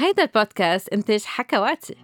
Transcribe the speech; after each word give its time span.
هيدا 0.00 0.22
البودكاست 0.22 0.88
إنتاج 0.88 1.22
حكواتي. 1.24 1.96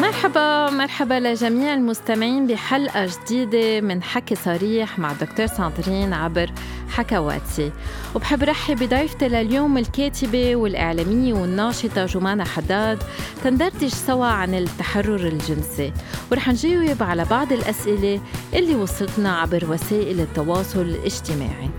مرحبا 0.00 0.70
مرحبا 0.70 1.14
لجميع 1.20 1.74
المستمعين 1.74 2.46
بحلقة 2.46 3.06
جديدة 3.06 3.80
من 3.80 4.02
حكي 4.02 4.34
صريح 4.34 4.98
مع 4.98 5.12
دكتور 5.12 5.46
ساندرين 5.46 6.12
عبر 6.12 6.50
حكواتي. 6.90 7.72
وبحب 8.14 8.42
رحب 8.42 8.76
بضيفتي 8.76 9.28
لليوم 9.28 9.78
الكاتبة 9.78 10.56
والإعلامية 10.56 11.34
والناشطة 11.34 12.06
جمانة 12.06 12.44
حداد 12.44 13.02
تندردش 13.44 13.92
سوا 13.92 14.26
عن 14.26 14.54
التحرر 14.54 15.28
الجنسي. 15.28 15.92
ورح 16.32 16.48
نجاوب 16.48 17.02
على 17.02 17.24
بعض 17.24 17.52
الأسئلة 17.52 18.20
اللي 18.54 18.74
وصلتنا 18.74 19.38
عبر 19.38 19.64
وسائل 19.70 20.20
التواصل 20.20 20.80
الاجتماعي. 20.80 21.70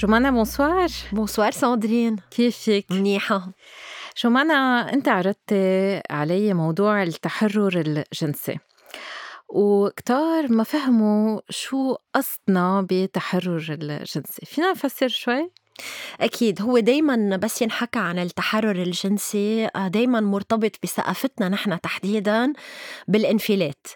جمانة 0.00 0.30
bonsoir 0.30 0.88
bonsoir 1.12 1.50
ساندرين 1.50 2.16
كيفك؟ 2.30 2.84
منيحة 2.90 3.52
شو 4.14 4.30
معنى 4.30 4.52
أنت 4.92 5.08
عرضت 5.08 5.52
علي 6.10 6.54
موضوع 6.54 7.02
التحرر 7.02 7.82
الجنسي 7.86 8.58
وكتار 9.48 10.52
ما 10.52 10.64
فهموا 10.64 11.40
شو 11.50 11.96
قصدنا 12.14 12.86
بتحرر 12.90 13.66
الجنسي 13.70 14.46
فينا 14.46 14.70
نفسر 14.70 15.08
شوي؟ 15.08 15.50
أكيد. 16.20 16.62
هو 16.62 16.78
دايما 16.78 17.36
بس 17.36 17.62
ينحكى 17.62 17.98
عن 17.98 18.18
التحرر 18.18 18.82
الجنسي 18.82 19.68
آه، 19.76 19.88
دايما 19.88 20.20
مرتبط 20.20 20.72
بثقافتنا 20.82 21.48
نحن 21.48 21.80
تحديدا 21.80 22.52
بالانفلات. 23.08 23.86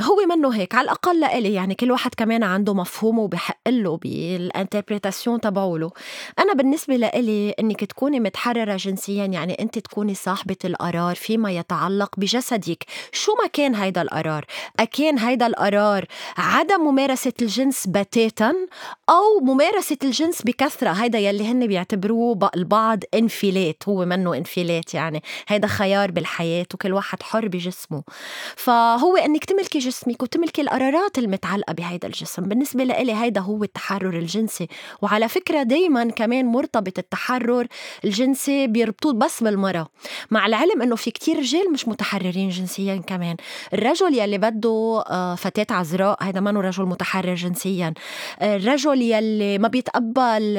هو 0.00 0.16
منه 0.28 0.54
هيك 0.54 0.74
على 0.74 0.84
الأقل 0.84 1.20
لإلي 1.20 1.54
يعني 1.54 1.74
كل 1.74 1.90
واحد 1.90 2.14
كمان 2.14 2.42
عنده 2.42 2.74
مفهومه 2.74 3.22
وبحق 3.22 3.68
له 3.68 3.96
بال 3.96 4.14
interprétation 4.14 5.40
تبعوله. 5.40 5.90
أنا 6.38 6.52
بالنسبة 6.52 6.96
لإلي 6.96 7.50
إنك 7.50 7.84
تكوني 7.84 8.20
متحررة 8.20 8.76
جنسيا 8.76 9.24
يعني 9.24 9.54
أنت 9.60 9.78
تكوني 9.78 10.14
صاحبة 10.14 10.56
القرار 10.64 11.14
فيما 11.14 11.50
يتعلق 11.50 12.14
بجسدك. 12.16 12.84
شو 13.12 13.32
ما 13.42 13.46
كان 13.46 13.74
هيدا 13.74 14.02
القرار؟ 14.02 14.44
أكان 14.80 15.18
هيدا 15.18 15.46
القرار 15.46 16.04
عدم 16.36 16.80
ممارسة 16.80 17.32
الجنس 17.42 17.86
بتاتا 17.86 18.54
أو 19.08 19.40
ممارسة 19.40 19.98
الجنس 20.04 20.42
بكثرة. 20.46 20.90
هيدا 20.90 21.18
يلي 21.18 21.46
هن 21.46 21.66
بيعتبروه 21.66 22.50
البعض 22.56 22.98
انفلات 23.14 23.82
هو 23.88 24.04
منه 24.04 24.34
انفلات 24.36 24.94
يعني. 24.94 25.22
هيدا 25.48 25.66
خيار 25.66 26.10
بالحياة 26.10 26.66
وكل 26.74 26.92
واحد 26.92 27.22
حر 27.22 27.48
بجسمه. 27.48 28.02
فهو 28.56 29.16
انك 29.16 29.44
تملكي 29.44 29.78
جسمك 29.78 30.22
وتملكي 30.22 30.62
القرارات 30.62 31.18
المتعلقة 31.18 31.72
بهيدا 31.72 32.08
الجسم. 32.08 32.42
بالنسبة 32.42 32.84
لإلي 32.84 33.14
هيدا 33.14 33.40
هو 33.40 33.64
التحرر 33.64 34.18
الجنسي. 34.18 34.68
وعلى 35.02 35.28
فكرة 35.28 35.62
دايما 35.62 36.10
كمان 36.10 36.46
مرتبط 36.46 36.98
التحرر 36.98 37.66
الجنسي 38.04 38.66
بيربطوه 38.66 39.12
بس 39.12 39.42
بالمرأة. 39.42 39.88
مع 40.30 40.46
العلم 40.46 40.82
إنه 40.82 40.96
في 40.96 41.10
كتير 41.10 41.38
رجال 41.38 41.72
مش 41.72 41.88
متحررين 41.88 42.48
جنسيا 42.48 42.96
كمان. 42.96 43.36
الرجل 43.72 44.18
يلي 44.18 44.38
بده 44.38 45.04
آه، 45.10 45.34
فتاة 45.34 45.66
عذراء 45.76 46.16
هيدا 46.22 46.40
منه 46.40 46.60
رجل 46.60 46.84
متحرر 46.84 47.34
جنسيا؟ 47.34 47.94
الرجل 48.42 49.02
يلي 49.02 49.58
ما 49.58 49.68
بيتقبل 49.68 50.35
ال 50.38 50.58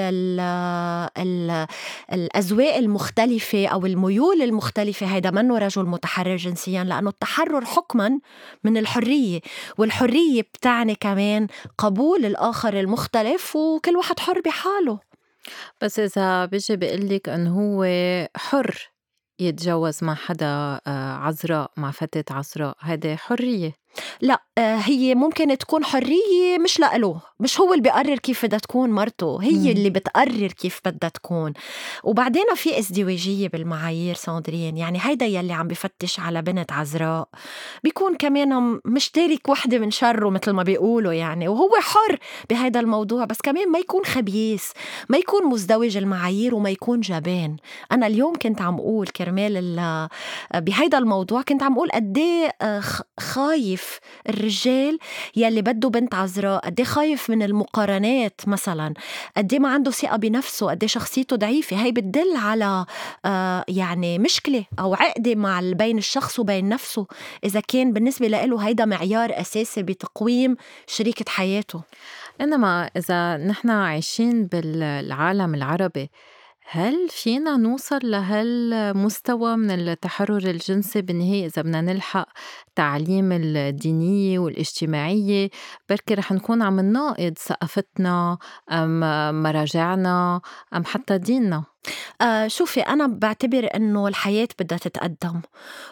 ال 1.18 1.68
الأذواق 2.14 2.76
المختلفة 2.76 3.68
أو 3.68 3.86
الميول 3.86 4.42
المختلفة. 4.42 5.06
هيدا 5.06 5.32
منه 5.32 5.58
رجل 5.58 5.86
متحرر 5.86 6.36
جنسيا 6.36 6.84
لأنه 6.84 7.10
التحرر 7.10 7.66
حكما 7.66 8.20
من 8.64 8.78
الحرية 8.78 9.40
والحرية 9.78 10.42
بتعني 10.42 10.96
كمان 10.96 11.48
قبول 11.78 12.26
الآخر 12.26 12.80
المختلف 12.80 13.56
وكل 13.56 13.96
واحد 13.96 14.20
حر 14.20 14.42
بحاله. 14.46 15.00
بس 15.82 16.00
إذا 16.00 16.46
بيجي 16.46 16.76
بيقلك 16.76 17.30
إنه 17.30 17.52
هو 17.60 17.86
حر 18.36 18.90
يتجوز 19.40 20.04
مع 20.04 20.16
حدا 20.16 20.46
آه، 20.88 21.14
عذراء 21.14 21.72
مع 21.78 21.92
فتاة 21.92 22.36
عذراء 22.36 22.78
هذا 22.80 23.16
حرية. 23.16 23.74
لأ 24.22 24.42
آه، 24.58 24.76
هي 24.76 25.16
ممكن 25.16 25.58
تكون 25.58 25.86
حرية 25.86 26.58
مش 26.64 26.80
لإله 26.80 27.22
مش 27.40 27.60
هو 27.60 27.74
اللي 27.74 27.84
بيقرر 27.84 28.18
كيف 28.18 28.46
بدها 28.46 28.60
تكون 28.60 28.90
مرته 28.90 29.38
هي 29.42 29.52
مم. 29.52 29.68
اللي 29.68 29.90
بتقرر 29.90 30.48
كيف 30.48 30.82
بدها 30.86 31.10
تكون. 31.10 31.54
وبعدين 32.04 32.44
في 32.56 32.80
ازدواجية 32.80 33.48
بالمعايير 33.48 34.16
ساندرين 34.16 34.78
يعني 34.78 35.00
هيدا 35.02 35.26
يلي 35.26 35.54
عم 35.54 35.68
بفتش 35.68 36.20
على 36.20 36.42
بنت 36.42 36.72
عذراء. 36.72 37.30
بيكون 37.84 38.16
كمان 38.16 38.80
مش 38.86 39.10
تارك 39.10 39.50
وحدة 39.50 39.78
من 39.80 39.92
شره 39.92 40.30
مثل 40.30 40.52
ما 40.52 40.64
بيقولوا 40.64 41.14
يعني 41.14 41.48
وهو 41.48 41.76
حر 41.80 42.18
بهيدا 42.50 42.80
الموضوع 42.80 43.26
بس 43.26 43.38
كمان 43.42 43.72
ما 43.72 43.80
يكون 43.80 44.06
خبيث 44.06 44.72
ما 45.10 45.18
يكون 45.18 45.46
مزدوج 45.46 45.98
المعايير 45.98 46.56
وما 46.56 46.70
يكون 46.70 47.00
جبان. 47.00 47.56
أنا 47.92 48.08
اليوم 48.08 48.36
كنت 48.36 48.62
عم 48.62 48.76
أقول 48.76 49.08
كرمال 49.08 50.08
بهيدا 50.56 50.98
الموضوع 50.98 51.42
كنت 51.42 51.64
عم 51.64 51.74
أقول 51.74 51.90
قد 51.90 52.18
آه، 52.62 52.82
الرجال 54.30 55.00
يلي 55.36 55.62
بده 55.62 55.90
بنت 55.90 56.16
عذراء 56.16 56.66
قد 56.66 56.84
خايف 56.84 57.30
من 57.30 57.44
المقارنات 57.44 58.42
مثلا؟ 58.48 58.94
قد 59.38 59.56
ما 59.56 59.70
عنده 59.70 59.92
ثقة 59.92 60.18
بنفسه؟ 60.18 60.70
قد 60.70 60.86
شخصيته 60.86 61.36
ضعيفة؟ 61.36 61.84
هي 61.84 61.92
بتدل 61.92 62.36
على 62.36 62.86
آه 63.26 63.66
يعني 63.68 64.20
مشكلة 64.20 64.66
أو 64.80 64.94
عقدة 64.94 65.36
مع 65.36 65.62
بين 65.64 65.98
الشخص 65.98 66.40
وبين 66.40 66.70
نفسه. 66.70 67.08
إذا 67.44 67.60
كان 67.60 67.94
بالنسبة 67.94 68.28
له 68.28 68.68
هيدا 68.68 68.86
معيار 68.86 69.42
أساسي 69.42 69.84
بتقويم 69.84 70.56
شريكة 70.88 71.26
حياته. 71.28 71.82
إنما 72.42 72.90
إذا 72.98 73.38
نحن 73.38 73.70
عايشين 73.70 74.46
بالعالم 74.46 75.56
العربي 75.56 76.10
هل 76.70 77.10
فينا 77.10 77.58
نوصل 77.58 78.00
لهالمستوى 78.04 79.56
من 79.58 79.72
التحرر 79.72 80.38
الجنسي 80.38 81.02
بالنهاية 81.02 81.46
إذا 81.46 81.62
بدنا 81.62 81.82
نلحق 81.82 82.28
تعليم 82.76 83.32
الدينية 83.32 84.40
والاجتماعية؟ 84.40 85.50
بركي 85.90 86.14
رح 86.14 86.32
نكون 86.32 86.62
عم 86.62 86.80
نناقض 86.80 87.34
ثقافتنا 87.38 88.38
أم 88.72 89.00
مراجعنا 89.44 90.42
أم 90.76 90.86
حتى 90.86 91.18
ديننا. 91.18 91.64
آه 92.22 92.48
شوفي 92.48 92.82
أنا 92.82 93.08
بعتبر 93.08 93.70
إنه 93.76 94.08
الحياة 94.08 94.48
بدها 94.60 94.78
تتقدم. 94.78 95.42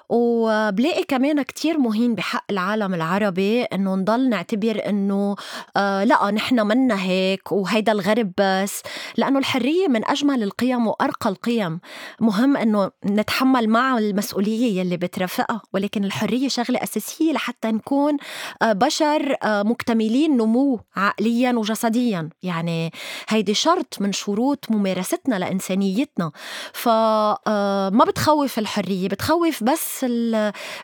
وبلاقي 0.09 1.03
كمان 1.03 1.41
كتير 1.41 1.77
مهم 1.77 2.15
بحق 2.15 2.43
العالم 2.49 2.93
العربي 2.93 3.63
إنه 3.63 3.95
نضل 3.95 4.29
نعتبر 4.29 4.81
إنه 4.89 5.35
آه 5.77 6.03
لا 6.03 6.31
نحن 6.31 6.59
منا 6.67 7.01
هيك 7.03 7.51
وهيدا 7.51 7.91
الغرب 7.91 8.31
بس. 8.37 8.81
لأنه 9.17 9.39
الحرية 9.39 9.87
من 9.87 10.05
أجمل 10.05 10.43
القيم 10.43 10.87
وأرقى 10.87 11.29
القيم. 11.29 11.79
مهم 12.19 12.57
إنه 12.57 12.91
نتحمل 13.05 13.69
مع 13.69 13.97
المسؤولية 13.97 14.79
يلي 14.79 14.97
بترافقها. 14.97 15.61
ولكن 15.73 16.03
الحرية 16.05 16.47
شغلة 16.47 16.83
أساسية 16.83 17.33
لحتى 17.33 17.71
نكون 17.71 18.17
آه 18.61 18.73
بشر 18.73 19.35
آه 19.43 19.63
مكتملين 19.63 20.37
نمو 20.37 20.79
عقليا 20.95 21.51
وجسديا. 21.51 22.29
يعني 22.43 22.91
هيدي 23.29 23.53
شرط 23.53 23.97
من 23.99 24.11
شروط 24.11 24.65
ممارستنا 24.69 25.35
لإنسانية. 25.35 25.74
إنسانيتنا 25.75 26.31
فما 26.73 27.37
آه، 27.47 27.89
بتخوف 28.07 28.59
الحرية 28.59 29.07
بتخوف 29.07 29.63
بس 29.63 30.05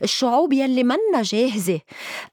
الشعوب 0.03 0.53
يلي 0.53 0.83
منا 0.83 1.21
جاهزة. 1.21 1.79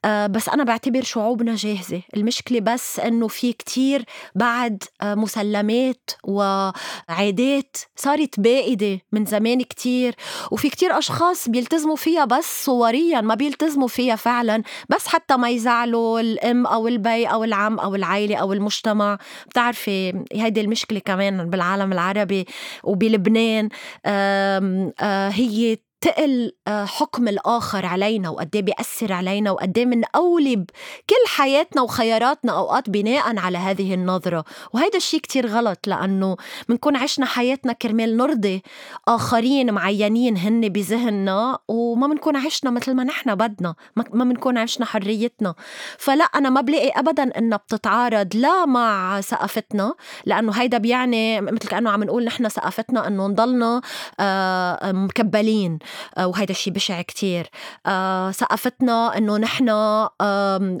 آه، 0.05 0.27
بس 0.27 0.49
أنا 0.49 0.63
بعتبر 0.63 1.03
شعوبنا 1.03 1.55
جاهزة. 1.55 2.01
المشكلة 2.15 2.59
بس 2.59 2.99
أنه 2.99 3.27
في 3.27 3.53
كتير 3.53 4.05
بعد 4.35 4.83
آه، 5.01 5.15
مسلمات 5.15 6.11
وعادات 6.23 7.77
صارت 7.95 8.39
بائدة 8.39 8.99
من 9.11 9.25
زمان 9.25 9.61
كتير. 9.61 10.15
وفي 10.51 10.69
كتير 10.69 10.97
أشخاص 10.97 11.49
بيلتزموا 11.49 11.95
فيها 11.95 12.25
بس 12.25 12.65
صوريا 12.65 13.21
ما 13.21 13.35
بيلتزموا 13.35 13.87
فيها 13.87 14.15
فعلا. 14.15 14.63
بس 14.89 15.07
حتى 15.07 15.37
ما 15.37 15.49
يزعلوا 15.49 16.19
الأم 16.19 16.67
أو 16.67 16.87
البي 16.87 17.25
أو 17.25 17.43
العم 17.43 17.79
أو 17.79 17.95
العائلة 17.95 18.35
أو 18.35 18.53
المجتمع. 18.53 19.17
بتعرفي 19.49 20.23
هيدي 20.33 20.61
المشكلة 20.61 20.99
كمان 20.99 21.49
بالعالم 21.49 21.91
العربي. 21.93 22.45
وبلبنان 22.83 23.69
آه، 24.05 25.29
هي 25.29 25.77
تقل 26.01 26.51
آه، 26.67 26.85
حكم 26.85 27.27
الآخر 27.27 27.85
علينا 27.85 28.29
وقد 28.29 28.55
إيه 28.55 28.61
بيأثر 28.61 29.13
علينا 29.13 29.51
وقد 29.51 29.79
منقولب 29.79 30.65
كل 31.09 31.27
حياتنا 31.27 31.81
وخياراتنا 31.81 32.51
أوقات 32.51 32.89
بناء 32.89 33.37
على 33.37 33.57
هذه 33.57 33.93
النظرة. 33.93 34.43
وهيدا 34.73 34.97
الشيء 34.97 35.19
كتير 35.19 35.47
غلط 35.47 35.87
لأنه 35.87 36.37
بنكون 36.69 36.95
عشنا 36.95 37.25
حياتنا 37.25 37.73
كرمال 37.73 38.17
نرضي 38.17 38.63
آخرين 39.07 39.73
معينين 39.73 40.37
هن 40.37 40.69
بذهننا 40.69 41.59
وما 41.67 42.07
بنكون 42.07 42.35
عشنا 42.35 42.71
مثل 42.71 42.93
ما 42.93 43.03
نحن 43.03 43.35
بدنا 43.35 43.75
ما 43.95 44.23
بنكون 44.23 44.57
عشنا 44.57 44.85
حريتنا. 44.85 45.55
فلا 45.97 46.23
أنا 46.23 46.49
ما 46.49 46.61
بلاقي 46.61 46.89
أبدا 46.89 47.37
إنها 47.37 47.57
بتتعارض 47.57 48.35
لا 48.35 48.65
مع 48.65 49.21
ثقافتنا 49.21 49.93
لأنه 50.25 50.51
هيدا 50.51 50.77
بيعني 50.77 51.41
مثل 51.41 51.67
كأنه 51.67 51.89
عم 51.89 52.03
نقول 52.03 52.23
نحن 52.23 52.49
ثقافتنا 52.49 53.07
إنه 53.07 53.27
نضلنا 53.27 53.81
آه، 54.19 54.91
مكبلين. 54.91 55.79
وهيدا 56.19 56.51
الشيء 56.51 56.73
بشع 56.73 57.01
كتير. 57.01 57.49
آه، 57.85 58.31
ثقافتنا 58.31 59.17
إنه 59.17 59.37
نحن 59.37 59.67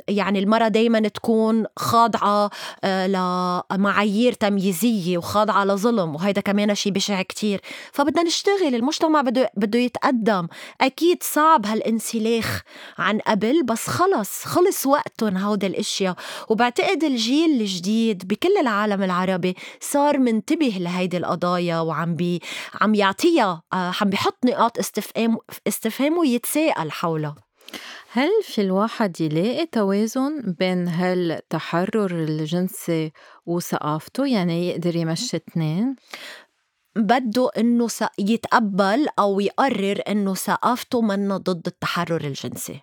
يعني 0.07 0.39
المرأة 0.39 0.67
دايما 0.67 1.07
تكون 1.07 1.65
خاضعة 1.77 2.49
لمعايير 2.83 4.33
تمييزية 4.33 5.17
وخاضعة 5.17 5.65
لظلم 5.65 6.15
وهيدا 6.15 6.41
كمان 6.41 6.75
شيء 6.75 6.91
بشع 6.91 7.21
كتير. 7.21 7.61
فبدنا 7.91 8.23
نشتغل 8.23 8.75
المجتمع 8.75 9.21
بده 9.21 9.51
بده 9.57 9.79
يتقدم. 9.79 10.47
أكيد 10.81 11.23
صعب 11.23 11.65
هالانسلاخ 11.65 12.61
عن 12.97 13.19
قبل 13.19 13.63
بس 13.63 13.87
خلص 13.87 14.43
خلص 14.45 14.85
وقتهم 14.85 15.37
هودا 15.37 15.67
الأشياء. 15.67 16.15
وبعتقد 16.49 17.03
الجيل 17.03 17.61
الجديد 17.61 18.27
بكل 18.27 18.57
العالم 18.61 19.03
العربي 19.03 19.55
صار 19.81 20.17
منتبه 20.19 20.75
لهيدي 20.79 21.17
القضايا 21.17 21.79
وعم 21.79 22.15
بي 22.15 22.41
عم 22.81 22.95
يعطيها 22.95 23.61
آه، 23.73 23.93
عم 24.01 24.09
بيحط 24.09 24.37
نقاط 24.45 24.77
استفهام 24.99 25.37
استفهام 25.67 26.17
ويتساءل 26.17 26.91
حولها 26.91 27.35
هل 28.11 28.29
في 28.43 28.61
الواحد 28.61 29.21
يلاقي 29.21 29.65
توازن 29.65 30.55
بين 30.59 30.87
هالتحرر 30.87 32.11
الجنسي 32.11 33.11
وثقافته؟ 33.45 34.25
يعني 34.27 34.69
يقدر 34.69 34.95
يمشي 34.95 35.37
اثنين؟ 35.37 35.95
بده 36.95 37.49
إنه 37.57 37.87
يتقبل 38.19 39.07
أو 39.19 39.39
يقرر 39.39 40.01
إنه 40.07 40.33
ثقافته 40.33 41.01
منا 41.01 41.37
ضد 41.37 41.67
التحرر 41.67 42.21
الجنسي. 42.21 42.81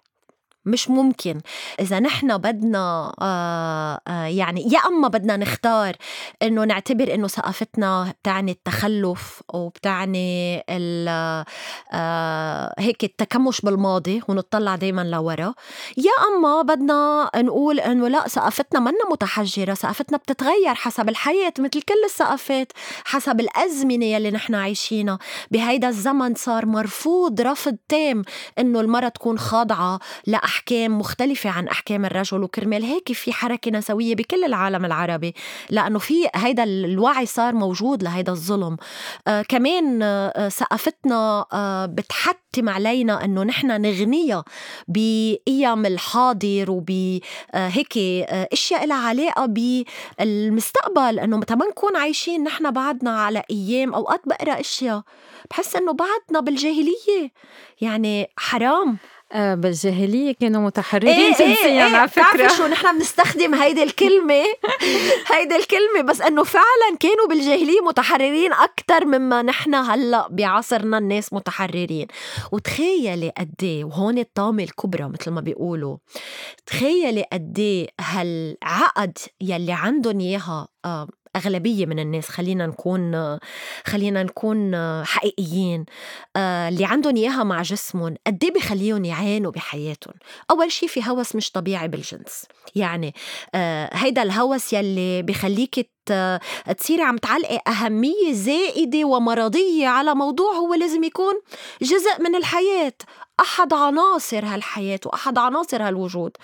مش 0.67 0.91
ممكن. 0.91 1.41
إذا 1.81 2.01
نحن 2.01 2.39
بدنا 2.39 3.13
آه 3.21 4.01
آه 4.09 4.25
يعني 4.25 4.63
يا 4.73 4.79
أما 4.79 5.09
بدنا 5.09 5.37
نختار 5.37 5.97
إنه 6.43 6.65
نعتبر 6.65 7.15
إنه 7.15 7.29
ثقافتنا 7.29 8.15
بتعني 8.23 8.53
التخلف 8.53 9.43
وبتعني 9.55 10.63
آه 11.93 12.75
هيك 12.79 13.05
التكمش 13.05 13.61
بالماضي 13.61 14.23
ونطلع 14.29 14.77
دايما 14.77 15.05
لورا 15.05 15.55
يا 15.97 16.11
أما 16.29 16.63
بدنا 16.63 17.31
نقول 17.37 17.81
إنه 17.81 18.09
لا 18.09 18.29
ثقافتنا 18.29 18.81
منا 18.81 19.11
متحجرة 19.11 19.75
ثقافتنا 19.75 20.19
بتتغير 20.19 20.75
حسب 20.75 21.09
الحياة 21.09 21.53
مثل 21.59 21.83
كل 21.83 22.05
الثقافات 22.05 22.73
حسب 23.05 23.41
الأزمنة 23.41 24.05
يلي 24.05 24.31
نحن 24.31 24.55
عايشينها. 24.55 25.19
بهيدا 25.51 25.89
الزمن 25.89 26.35
صار 26.35 26.67
مرفوض 26.67 27.41
رفض 27.41 27.77
تام 27.89 28.23
إنه 28.59 28.81
المرأة 28.81 29.09
تكون 29.09 29.39
خاضعة 29.39 29.99
لأحكام 30.27 30.56
أحكام 30.57 30.99
مختلفة 30.99 31.51
عن 31.51 31.69
أحكام 31.69 32.05
الرجل 32.05 32.43
وكرمال 32.43 32.85
هيك 32.85 33.13
في 33.13 33.33
حركة 33.33 33.71
نسوية 33.71 34.15
بكل 34.15 34.45
العالم 34.45 34.85
العربي 34.85 35.35
لأنه 35.71 35.99
في 35.99 36.29
هيدا 36.35 36.65
الوعي 36.65 37.27
صار 37.27 37.55
موجود 37.55 38.03
لهيدا 38.03 38.33
الظلم. 38.33 38.77
آه 39.29 39.43
كمان 39.43 40.03
آه 40.03 40.49
ثقافتنا 40.49 41.47
آه 41.53 41.87
بتحتم 41.87 42.69
علينا 42.69 43.25
أنه 43.25 43.43
نحن 43.43 43.81
نغنيها 43.81 44.45
بقيم 44.89 45.87
الحاضر 45.87 46.71
وبهيك 46.71 47.99
آه, 47.99 48.23
آه، 48.25 48.49
أشياء 48.53 48.87
لها 48.87 49.09
علاقة 49.09 49.47
بالمستقبل. 49.47 51.19
إنه 51.19 51.37
متى 51.37 51.55
ما 51.55 51.67
نكون 51.67 51.97
عايشين 51.97 52.45
نحن 52.45 52.71
بعدنا 52.71 53.21
على 53.21 53.43
أيام 53.51 53.95
أوقات 53.95 54.21
بقرأ 54.27 54.61
أشياء 54.61 55.03
بحس 55.51 55.77
إنه 55.77 55.93
بعدنا 55.93 56.41
بالجاهلية. 56.41 57.31
يعني 57.81 58.31
حرام. 58.37 58.99
آه 59.33 59.55
بالجاهلية 59.55 60.35
كانوا 60.41 60.61
متحررين 60.67 61.09
إيه, 61.11 61.25
إيه، 61.25 61.49
جنسيا 61.49 61.67
إيه 61.67 61.83
على 61.97 62.09
فكرة. 62.09 62.49
شو؟ 62.49 62.67
نحن 62.67 62.99
بنستخدم 62.99 63.55
هيدي 63.55 63.83
الكلمة 63.83 64.35
هيدي 65.33 65.57
الكلمة 65.57 66.03
بس 66.05 66.21
إنه 66.21 66.43
فعلا 66.45 66.97
كانوا 67.01 67.27
بالجاهلية 67.29 67.81
متحررين 67.81 68.53
أكثر 68.53 69.05
مما 69.05 69.43
نحن 69.43 69.75
هلأ 69.75 70.29
بعصرنا 70.31 70.99
الناس 70.99 71.33
متحررين. 71.33 72.07
وتخيلي 72.53 73.33
قد 73.39 73.55
إيه 73.63 73.85
وهون 73.85 74.19
الطامة 74.19 74.63
الكبرى 74.63 75.09
مثل 75.09 75.31
ما 75.31 75.41
بيقولوا. 75.41 75.97
تخيلي 76.67 77.25
قد 77.33 77.59
إيه 77.59 77.89
هالعقد 78.01 79.19
يلي 79.41 79.73
عندهم 79.73 80.21
إياها 80.21 80.69
آه، 81.37 81.39
أغلبية 81.39 81.87
من 81.87 81.99
الناس 81.99 82.29
خلينا 82.29 82.67
نكون 82.67 83.39
خلينا 83.85 84.23
نكون 84.23 84.77
حقيقيين 85.05 85.85
آه، 86.37 86.69
اللي 86.69 86.85
عندهم 86.85 87.17
إياها 87.17 87.45
مع 87.45 87.63
جسمهم 87.63 88.15
قد 88.27 88.45
إيه 88.45 88.53
بخليهم 88.53 89.05
يعانوا 89.05 89.51
بحياتهم؟ 89.51 90.15
أول 90.51 90.73
شيء 90.73 90.89
في 90.89 91.01
هوس 91.11 91.37
مش 91.37 91.51
طبيعي 91.51 91.89
بالجنس 91.89 92.47
يعني 92.75 93.15
آه، 93.55 93.91
هيدا 93.93 94.23
الهوس 94.23 94.73
يلي 94.73 95.23
بخليك 95.23 95.96
تصيري 96.79 97.03
عم 97.03 97.17
تعلقي 97.17 97.61
أهمية 97.69 98.33
زائدة 98.33 99.05
ومرضية 99.05 99.89
على 99.89 100.15
موضوع 100.15 100.53
هو 100.53 100.75
لازم 100.75 101.05
يكون 101.05 101.35
جزء 101.83 102.21
من 102.21 102.35
الحياة. 102.35 102.93
أحد 103.41 103.75
عناصر 103.75 104.45
هالحياة 104.45 105.01
وأحد 105.07 105.39
عناصر 105.39 105.83
هالوجود. 105.83 106.37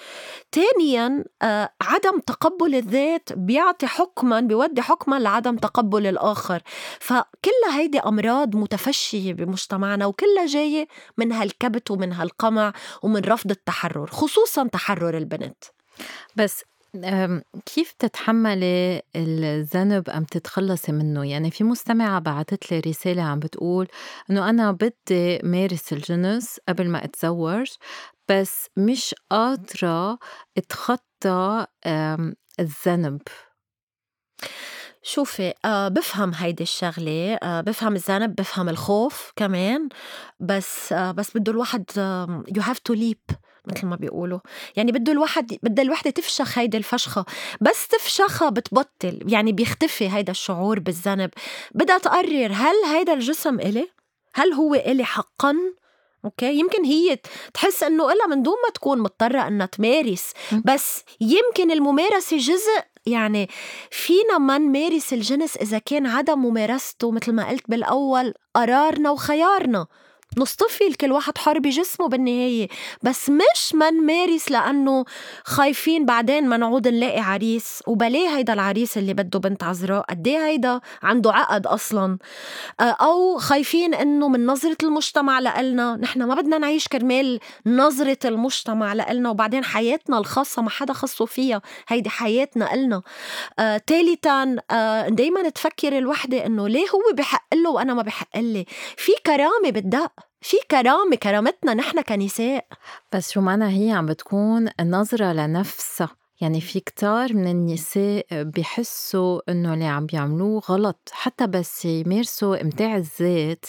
ثانيا 0.53 1.25
آه، 1.43 1.71
عدم 1.83 2.19
تقبل 2.19 2.75
الذات 2.75 3.33
بيعطي 3.33 3.87
حكما 3.87 4.41
بيودي 4.41 4.83
حكما 4.83 5.19
لعدم 5.19 5.57
تقبل 5.57 6.07
الآخر. 6.07 6.63
فكل 7.01 7.71
هيدي 7.73 8.01
أمراض 8.01 8.57
متفشية 8.57 9.33
بمجتمعنا 9.33 10.07
وكلها 10.07 10.47
جاية 10.47 10.89
من 11.19 11.33
هالكبت 11.33 11.91
ومن 11.91 12.13
هالقمع 12.13 12.73
ومن 13.03 13.21
رفض 13.21 13.51
التحرر 13.51 14.07
خصوصا 14.07 14.69
تحرر 14.69 15.17
البنت. 15.17 15.65
بس 16.37 16.65
كيف 17.67 17.93
تتحملي 17.99 19.03
الذنب 19.17 20.11
أم 20.11 20.25
تتخلصي 20.25 20.93
منه؟ 20.93 21.27
يعني 21.27 21.51
في 21.51 21.65
مستمعة 21.65 22.19
بعتت 22.19 22.73
لي 22.73 22.81
رسالة 22.81 23.23
عم 23.23 23.39
بتقول 23.39 23.89
إنه 24.31 24.51
أنا 24.51 24.73
بدي 24.73 25.39
مارس 25.45 25.93
الجنس 25.93 26.61
قبل 26.69 26.89
ما 26.89 27.05
أتزوج 27.05 27.67
بس 28.29 28.69
مش 28.77 29.15
قادرة 29.31 30.19
أتخطى 30.57 31.67
الذنب 32.61 33.21
شوفي 35.03 35.53
آه 35.65 35.89
بفهم 35.89 36.35
هيدي 36.35 36.63
الشغلة 36.63 37.35
آه 37.35 37.61
بفهم 37.61 37.95
الذنب 37.95 38.35
بفهم 38.35 38.69
الخوف 38.69 39.33
كمان 39.37 39.89
بس 40.41 40.93
آه 40.93 41.13
بس 41.13 41.37
بده 41.37 41.53
الواحد 41.53 41.85
you 42.57 42.63
have 42.63 42.79
to 42.79 42.95
leap 42.95 43.21
مثل 43.67 43.87
ما 43.87 43.97
بيقولوا. 43.97 44.39
يعني 44.77 44.93
بده 44.93 45.13
الواحد 45.13 45.59
بدها 45.63 45.85
الوحدة 45.85 46.11
تفشخ 46.11 46.59
هيدي 46.59 46.77
الفشخة. 46.77 47.25
بس 47.61 47.89
تفشخها 47.89 48.49
بتبطل. 48.49 49.19
يعني 49.27 49.53
بيختفي 49.53 50.09
هيدا 50.09 50.31
الشعور 50.31 50.79
بالذنب. 50.79 51.31
بدها 51.75 51.99
تقرر 51.99 52.53
هل 52.53 52.75
هيدا 52.87 53.13
الجسم 53.13 53.61
إلي؟ 53.61 53.89
هل 54.35 54.53
هو 54.53 54.75
إلي 54.75 55.05
حقا؟ 55.05 55.57
okay؟ 56.25 56.59
يمكن 56.59 56.85
هي 56.85 57.19
تحس 57.55 57.83
إنه 57.83 58.13
إلا 58.13 58.27
من 58.27 58.43
دون 58.43 58.55
ما 58.65 58.71
تكون 58.71 58.99
مضطرة 58.99 59.49
إنها 59.49 59.67
تمارس. 59.67 60.33
بس 60.65 61.05
يمكن 61.21 61.71
الممارسة 61.71 62.37
جزء 62.37 62.83
يعني 63.07 63.49
فينا 63.91 64.39
ما 64.39 64.59
نمارس 64.59 65.13
الجنس 65.13 65.57
إذا 65.57 65.79
كان 65.79 66.07
عدم 66.07 66.39
ممارسته 66.39 67.11
مثل 67.11 67.33
ما 67.33 67.49
قلت 67.49 67.71
بالأول 67.71 68.35
قرارنا 68.55 69.11
وخيارنا. 69.11 69.87
نصطفي 70.39 70.93
كل 71.01 71.13
واحد 71.13 71.39
حر 71.39 71.59
بجسمه 71.59 72.09
بالنهاية. 72.09 72.69
بس 73.03 73.31
مش 73.31 73.75
ما 73.75 73.91
نمارس 73.91 74.51
لأنه 74.51 75.05
خايفين 75.45 76.07
بعدين 76.07 76.49
ما 76.49 76.57
نعود 76.57 76.89
نلاقي 76.89 77.21
عريس. 77.21 77.83
وبليه 77.87 78.37
هيدا 78.37 78.53
العريس 78.53 78.99
اللي 78.99 79.15
بده 79.15 79.39
بنت 79.39 79.63
عذراء؟ 79.63 80.05
قد 80.11 80.29
هيدا 80.29 80.81
عنده 81.03 81.33
عقد 81.33 81.67
أصلا؟ 81.67 82.19
آه، 82.81 82.83
أو 82.83 83.39
خايفين 83.39 83.95
إنه 83.95 84.29
من 84.29 84.47
نظرة 84.47 84.77
المجتمع 84.83 85.39
لإلنا؟ 85.39 85.97
نحن 85.97 86.23
ما 86.23 86.35
بدنا 86.35 86.59
نعيش 86.59 86.89
كرمال 86.89 87.41
نظرة 87.67 88.19
المجتمع 88.25 88.93
لإلنا 88.93 89.31
وبعدين 89.31 89.65
حياتنا 89.65 90.19
الخاصة 90.19 90.63
ما 90.63 90.71
حدا 90.71 90.93
خصه 90.93 91.25
فيها. 91.27 91.63
هيدي 91.89 92.11
حياتنا 92.11 92.75
إلنا. 92.75 93.03
آه، 93.59 93.77
تالتا 93.87 94.57
آه 94.71 95.09
دايما 95.09 95.49
تفكر 95.49 95.99
الوحدة 95.99 96.47
إنه 96.47 96.69
ليه 96.69 96.87
هو 96.91 97.15
بحق 97.15 97.55
له 97.55 97.71
وأنا 97.71 97.95
ما 97.95 98.03
بحق 98.03 98.37
لي؟ 98.39 98.65
في 98.97 99.13
كرامة 99.27 99.71
بالدق. 99.71 100.13
في 100.43 100.57
كرامة 100.71 101.17
كرامتنا 101.17 101.75
نحن 101.75 102.01
كنساء. 102.01 102.67
بس 103.13 103.37
رومانا 103.37 103.69
هي 103.69 103.91
عم 103.91 104.07
بتكون 104.07 104.69
نظرة 104.81 105.33
لنفسها؟ 105.33 106.09
يعني 106.41 106.61
في 106.61 106.81
كتار 106.81 107.35
من 107.35 107.51
النساء 107.51 108.27
بحسوا 108.33 109.41
إنه 109.49 109.75
اللي 109.75 109.85
عم 109.85 110.07
بيعملوه 110.07 110.63
غلط 110.69 111.11
حتى 111.13 111.47
بس 111.47 111.85
يمارسوا 111.85 112.63
إمتاع 112.63 112.97
الذات. 112.97 113.65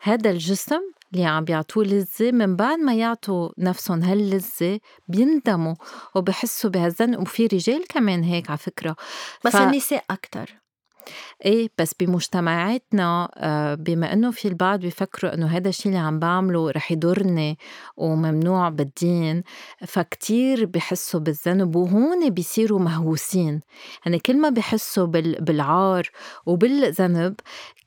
هذا 0.00 0.30
الجسم 0.30 0.80
اللي 1.12 1.24
عم 1.24 1.44
بيعطوه 1.44 1.84
لذة 1.84 2.32
من 2.32 2.56
بعد 2.56 2.78
ما 2.78 2.94
يعطوا 2.94 3.50
نفسهم 3.58 4.02
هاللذة 4.02 4.80
بيندموا 5.08 5.74
وبحسوا 6.14 6.70
بهالذنب. 6.70 7.20
وفي 7.20 7.46
رجال 7.46 7.86
كمان 7.88 8.22
هيك 8.22 8.50
على 8.50 8.58
فكرة. 8.58 8.96
بس 9.44 9.52
ف... 9.52 9.56
النساء 9.56 10.04
أكتر. 10.10 10.67
إيه 11.44 11.68
بس 11.78 11.94
بمجتمعاتنا 12.00 13.30
آه، 13.36 13.74
بما 13.74 14.12
إنه 14.12 14.30
في 14.30 14.48
البعض 14.48 14.80
بيفكروا 14.80 15.34
إنه 15.34 15.46
هذا 15.46 15.68
الشيء 15.68 15.86
اللي 15.86 15.98
عم 15.98 16.18
بعمله 16.18 16.70
رح 16.70 16.92
يضرني 16.92 17.58
وممنوع 17.96 18.68
بالدين 18.68 19.42
فكتير 19.86 20.66
بحسوا 20.66 21.20
بالذنب 21.20 21.76
وهون 21.76 22.30
بيصيروا 22.30 22.78
مهووسين. 22.78 23.60
يعني 24.06 24.18
كل 24.18 24.36
ما 24.40 24.48
بحسوا 24.48 25.06
بالعار 25.06 26.10
وبالذنب 26.46 27.34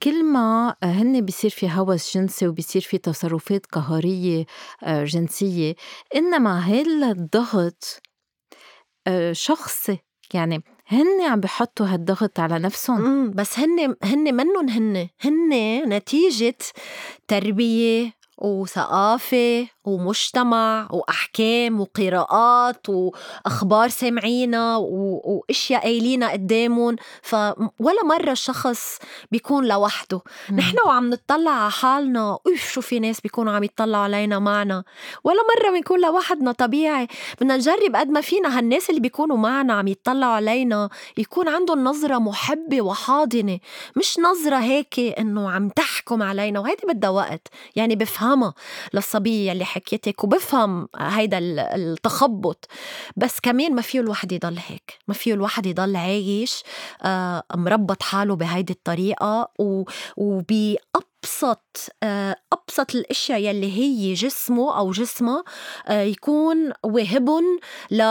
كل 0.03 0.23
ما 0.25 0.75
هن 0.83 1.21
بيصير 1.25 1.49
في 1.49 1.69
هوس 1.71 2.17
جنسي 2.17 2.47
وبيصير 2.47 2.81
في 2.81 2.97
تصرفات 2.97 3.65
قهرية 3.65 4.45
آه، 4.83 5.03
جنسية. 5.03 5.75
إنما 6.15 6.59
هذا 6.59 7.11
الضغط 7.11 8.01
آه، 9.07 9.33
شخصي. 9.33 9.99
يعني 10.33 10.63
هن 10.91 11.21
عم 11.21 11.39
بحطوا 11.39 11.85
هالضغط 11.85 12.39
على 12.39 12.59
نفسهم. 12.59 13.31
بس 13.31 13.59
هن 13.59 13.95
هن 14.03 14.35
منن 14.35 14.69
هن 14.69 15.07
هن 15.21 15.49
نتيجة 15.93 16.57
تربية 17.27 18.20
وثقافة 18.41 19.67
ومجتمع 19.85 20.87
وأحكام 20.91 21.81
وقراءات 21.81 22.89
وأخبار 22.89 23.89
سامعينا 23.89 24.77
وأشياء 24.77 25.81
قايلينا 25.81 26.31
قدامهم 26.31 26.95
فولا 27.21 28.03
مرة 28.03 28.31
الشخص 28.31 28.97
بيكون 29.31 29.67
لوحده. 29.67 30.21
نحن 30.53 30.77
وعم 30.85 31.09
نطلع 31.09 31.51
على 31.51 31.71
حالنا 31.71 32.37
أوف 32.47 32.71
شو 32.73 32.81
في 32.81 32.99
ناس 32.99 33.21
بيكونوا 33.21 33.53
عم 33.53 33.63
يطلعوا 33.63 34.03
علينا 34.03 34.39
معنا. 34.39 34.83
ولا 35.23 35.39
مرة 35.55 35.71
بنكون 35.71 36.01
لوحدنا 36.01 36.51
طبيعي. 36.51 37.07
بدنا 37.41 37.57
نجرب 37.57 37.95
قد 37.95 38.09
ما 38.09 38.21
فينا 38.21 38.57
هالناس 38.57 38.89
اللي 38.89 39.01
بيكونوا 39.01 39.37
معنا 39.37 39.73
عم 39.73 39.87
يطلعوا 39.87 40.33
علينا 40.33 40.89
يكون 41.17 41.47
عندهم 41.47 41.83
نظرة 41.83 42.17
محبة 42.17 42.81
وحاضنة. 42.81 43.59
مش 43.95 44.19
نظرة 44.19 44.57
هيك 44.57 44.99
إنه 44.99 45.51
عم 45.51 45.69
تحكم 45.69 46.23
علينا 46.23 46.59
وهيدي 46.59 46.87
بدها 46.87 47.09
وقت. 47.09 47.47
يعني 47.75 47.95
بفهمها 48.31 48.53
للصبية 48.93 49.51
اللي 49.51 49.65
حكيتك 49.65 50.23
وبفهم 50.23 50.87
هيدا 50.97 51.37
التخبط. 51.75 52.67
بس 53.17 53.39
كمان 53.39 53.75
ما 53.75 53.81
فيه 53.81 53.99
الواحد 53.99 54.31
يضل 54.31 54.57
هيك. 54.67 54.99
ما 55.07 55.13
فيه 55.13 55.33
الواحد 55.33 55.65
يضل 55.65 55.95
عايش 55.95 56.63
آه، 57.03 57.43
مربط 57.55 58.03
حاله 58.03 58.35
بهيدي 58.35 58.73
الطريقة 58.73 59.51
وبأب 60.17 61.11
ابسط 61.23 61.89
آه، 62.03 62.35
أبسط 62.53 62.95
الأشياء 62.95 63.39
يلي 63.39 63.71
هي 63.77 64.13
جسمه 64.13 64.77
أو 64.77 64.91
جسمها 64.91 65.43
آه، 65.87 66.01
يكون 66.01 66.71
واهبن 66.83 67.43
ل 67.91 68.01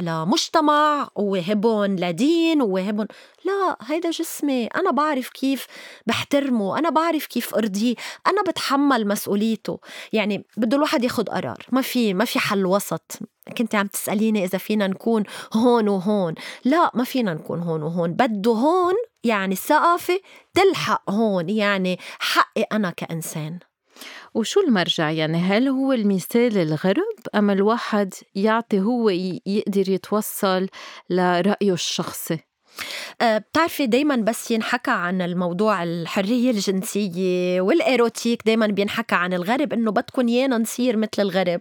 لمجتمع 0.00 1.08
وواهبن 1.16 1.96
لدين 1.96 2.62
وواهبن 2.62 3.06
لا 3.46 3.76
هيدا 3.82 4.10
جسمي 4.10 4.66
أنا 4.66 4.90
بعرف 4.90 5.28
كيف 5.28 5.66
بحترمه 6.06 6.78
أنا 6.78 6.90
بعرف 6.90 7.26
كيف 7.26 7.54
أرضيه 7.54 7.94
أنا 8.26 8.42
بتحمل 8.42 9.08
مسؤوليته. 9.08 9.80
يعني 10.12 10.44
بده 10.56 10.76
الواحد 10.76 11.04
ياخد 11.04 11.28
قرار 11.28 11.66
ما 11.72 11.82
في 11.82 12.14
ما 12.14 12.24
في 12.24 12.38
حل 12.38 12.66
وسط. 12.66 13.18
كنت 13.58 13.74
عم 13.74 13.86
تسأليني 13.86 14.44
إذا 14.44 14.58
فينا 14.58 14.86
نكون 14.86 15.24
هون 15.54 15.88
وهون. 15.88 16.34
لا 16.64 16.90
ما 16.94 17.04
فينا 17.04 17.34
نكون 17.34 17.60
هون 17.60 17.82
وهون. 17.82 18.12
بده 18.12 18.50
هون 18.50 18.94
يعني 19.24 19.52
الثقافة 19.52 20.20
تلحق 20.54 21.10
هون 21.10 21.48
يعني 21.48 21.98
حقي 22.18 22.62
أنا 22.62 22.90
كإنسان. 22.90 23.58
وشو 24.34 24.60
المرجع؟ 24.60 25.10
يعني 25.10 25.38
هل 25.38 25.68
هو 25.68 25.92
المثال 25.92 26.58
الغرب 26.58 27.16
أم 27.34 27.50
الواحد 27.50 28.14
يعطي 28.34 28.80
هو 28.80 29.08
يقدر 29.46 29.88
يتوصل 29.88 30.68
لرأيه 31.10 31.72
الشخصي؟ 31.72 32.38
بتعرفي 33.22 33.86
دايما 33.86 34.16
بس 34.16 34.50
ينحكى 34.50 34.90
عن 34.90 35.22
الموضوع 35.22 35.82
الحرية 35.82 36.50
الجنسية 36.50 37.60
والإيروتيك 37.60 38.42
دايما 38.46 38.66
بينحكى 38.66 39.14
عن 39.14 39.32
الغرب 39.32 39.72
إنه 39.72 39.90
بدكم 39.90 40.28
يانا 40.28 40.58
نصير 40.58 40.96
مثل 40.96 41.08
الغرب. 41.18 41.60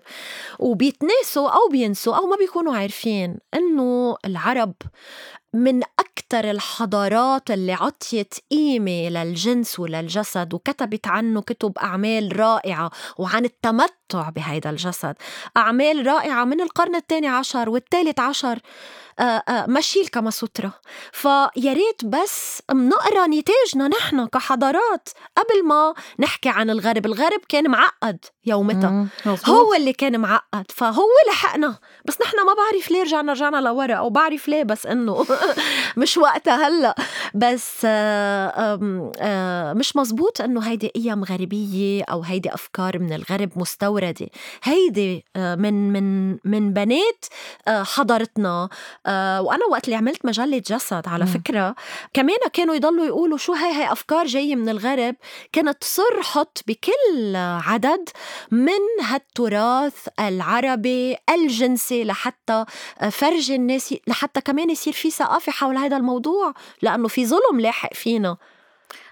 وبيتناسوا 0.59 1.49
أو 1.49 1.69
بينسوا 1.71 2.15
أو 2.15 2.27
ما 2.27 2.35
بيكونوا 2.35 2.75
عارفين 2.75 3.37
إنه 3.53 4.17
العرب 4.25 4.73
من 5.53 5.81
أكثر 5.99 6.51
الحضارات 6.51 7.51
اللي 7.51 7.73
عطيت 7.73 8.33
قيمة 8.51 9.09
للجنس 9.09 9.79
وللجسد 9.79 10.53
وكتبت 10.53 11.07
عنه 11.07 11.41
كتب 11.41 11.77
أعمال 11.77 12.39
رائعة 12.39 12.91
وعن 13.17 13.45
التمتع 13.45 14.29
بهذا 14.29 14.69
الجسد. 14.69 15.15
أعمال 15.57 16.07
رائعة 16.07 16.43
من 16.45 16.61
القرن 16.61 16.95
الثاني 16.95 17.27
عشر 17.27 17.69
والثالث 17.69 18.19
عشر. 18.19 18.59
آه، 19.19 19.23
آه، 19.23 19.65
مشي 19.65 20.01
الكما 20.01 20.31
سوترا 20.31 20.71
فيا 21.11 21.73
ريت 21.73 22.05
بس 22.05 22.61
بنقرا 22.71 23.27
نتاجنا 23.27 23.87
نحن 23.87 24.25
كحضارات 24.27 25.09
قبل 25.37 25.65
ما 25.67 25.93
نحكي 26.19 26.49
عن 26.49 26.69
الغرب. 26.69 27.05
الغرب 27.05 27.39
كان 27.49 27.71
معقد 27.71 28.25
يومتها. 28.45 29.07
هو 29.45 29.73
اللي 29.73 29.93
كان 29.93 30.19
معقد 30.19 30.65
فهو 30.69 31.07
لحقنا. 31.29 31.77
بس 32.05 32.21
نحن 32.21 32.37
ما 32.37 32.53
بعرف 32.53 32.91
ليه 32.91 33.01
رجعنا 33.03 33.31
رجعنا 33.33 33.57
لورا 33.57 33.93
أو 33.93 34.09
بعرف 34.09 34.47
ليه 34.47 34.63
بس 34.63 34.85
إنه 34.85 35.25
مش 35.97 36.17
وقتها 36.17 36.67
هلأ. 36.67 36.95
بس 37.35 37.81
آه، 37.85 39.73
مش 39.73 39.95
مزبوط 39.95 40.41
إنه 40.41 40.61
هيدي 40.61 40.87
قيم 40.87 41.23
غربية 41.23 42.03
أو 42.03 42.21
هيدي 42.21 42.53
أفكار 42.53 42.99
من 42.99 43.13
الغرب 43.13 43.49
مستوردة. 43.55 44.27
هيدي 44.63 45.25
من 45.35 45.93
من 45.93 46.37
من 46.45 46.73
بنات 46.73 47.25
حضارتنا 47.67 48.69
وأنا 49.39 49.65
وقت 49.71 49.85
اللي 49.85 49.95
عملت 49.95 50.25
مجلة 50.25 50.57
جسد 50.57 51.07
على 51.07 51.23
م. 51.23 51.27
فكرة 51.27 51.75
كمان 52.13 52.37
كانوا 52.53 52.75
يضلوا 52.75 53.05
يقولوا 53.05 53.37
شو 53.37 53.53
هاي 53.53 53.73
هاي 53.73 53.91
أفكار 53.91 54.25
جاية 54.25 54.55
من 54.55 54.69
الغرب 54.69 55.15
كانت 55.51 55.83
صر 55.83 56.21
حط 56.21 56.61
بكل 56.67 57.35
عدد 57.35 58.09
من 58.51 59.01
هالتراث 59.01 60.07
العربي 60.19 61.17
الجنسي 61.29 62.03
لحتى 62.03 62.65
فرج 63.11 63.51
الناس 63.51 63.95
لحتى 64.07 64.41
كمان 64.41 64.69
يصير 64.69 64.93
في 64.93 65.11
ثقافة 65.11 65.51
حول 65.51 65.77
هذا 65.77 65.97
الموضوع 65.97 66.53
لأنه 66.81 67.07
في 67.07 67.25
ظلم 67.25 67.59
لاحق 67.59 67.93
فينا 67.93 68.37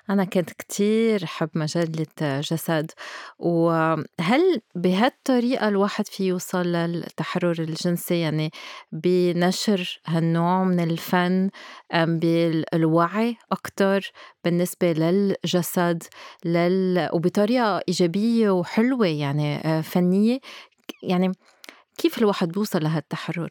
أنا 0.09 0.23
كنت 0.23 0.49
كتير 0.49 1.25
حب 1.25 1.49
مجلة 1.55 2.07
جسد 2.21 2.91
وهل 3.39 4.61
بهالطريقة 4.75 5.67
الواحد 5.67 6.07
في 6.07 6.23
يوصل 6.23 6.67
للتحرر 6.67 7.55
الجنسي؟ 7.59 8.19
يعني 8.19 8.51
بنشر 8.91 9.99
هالنوع 10.05 10.63
من 10.63 10.79
الفن 10.79 11.49
أم 11.93 12.19
بالوعي 12.19 13.37
أكتر 13.51 14.11
بالنسبة 14.43 14.91
للجسد 14.91 16.03
لل... 16.45 17.09
وبطريقة 17.13 17.81
إيجابية 17.87 18.49
وحلوة 18.49 19.07
يعني 19.07 19.55
آه، 19.55 19.81
فنية؟ 19.81 20.39
يعني 21.03 21.31
كيف 21.97 22.17
الواحد 22.17 22.51
بيوصل 22.51 22.83
لهالتحرر؟ 22.83 23.49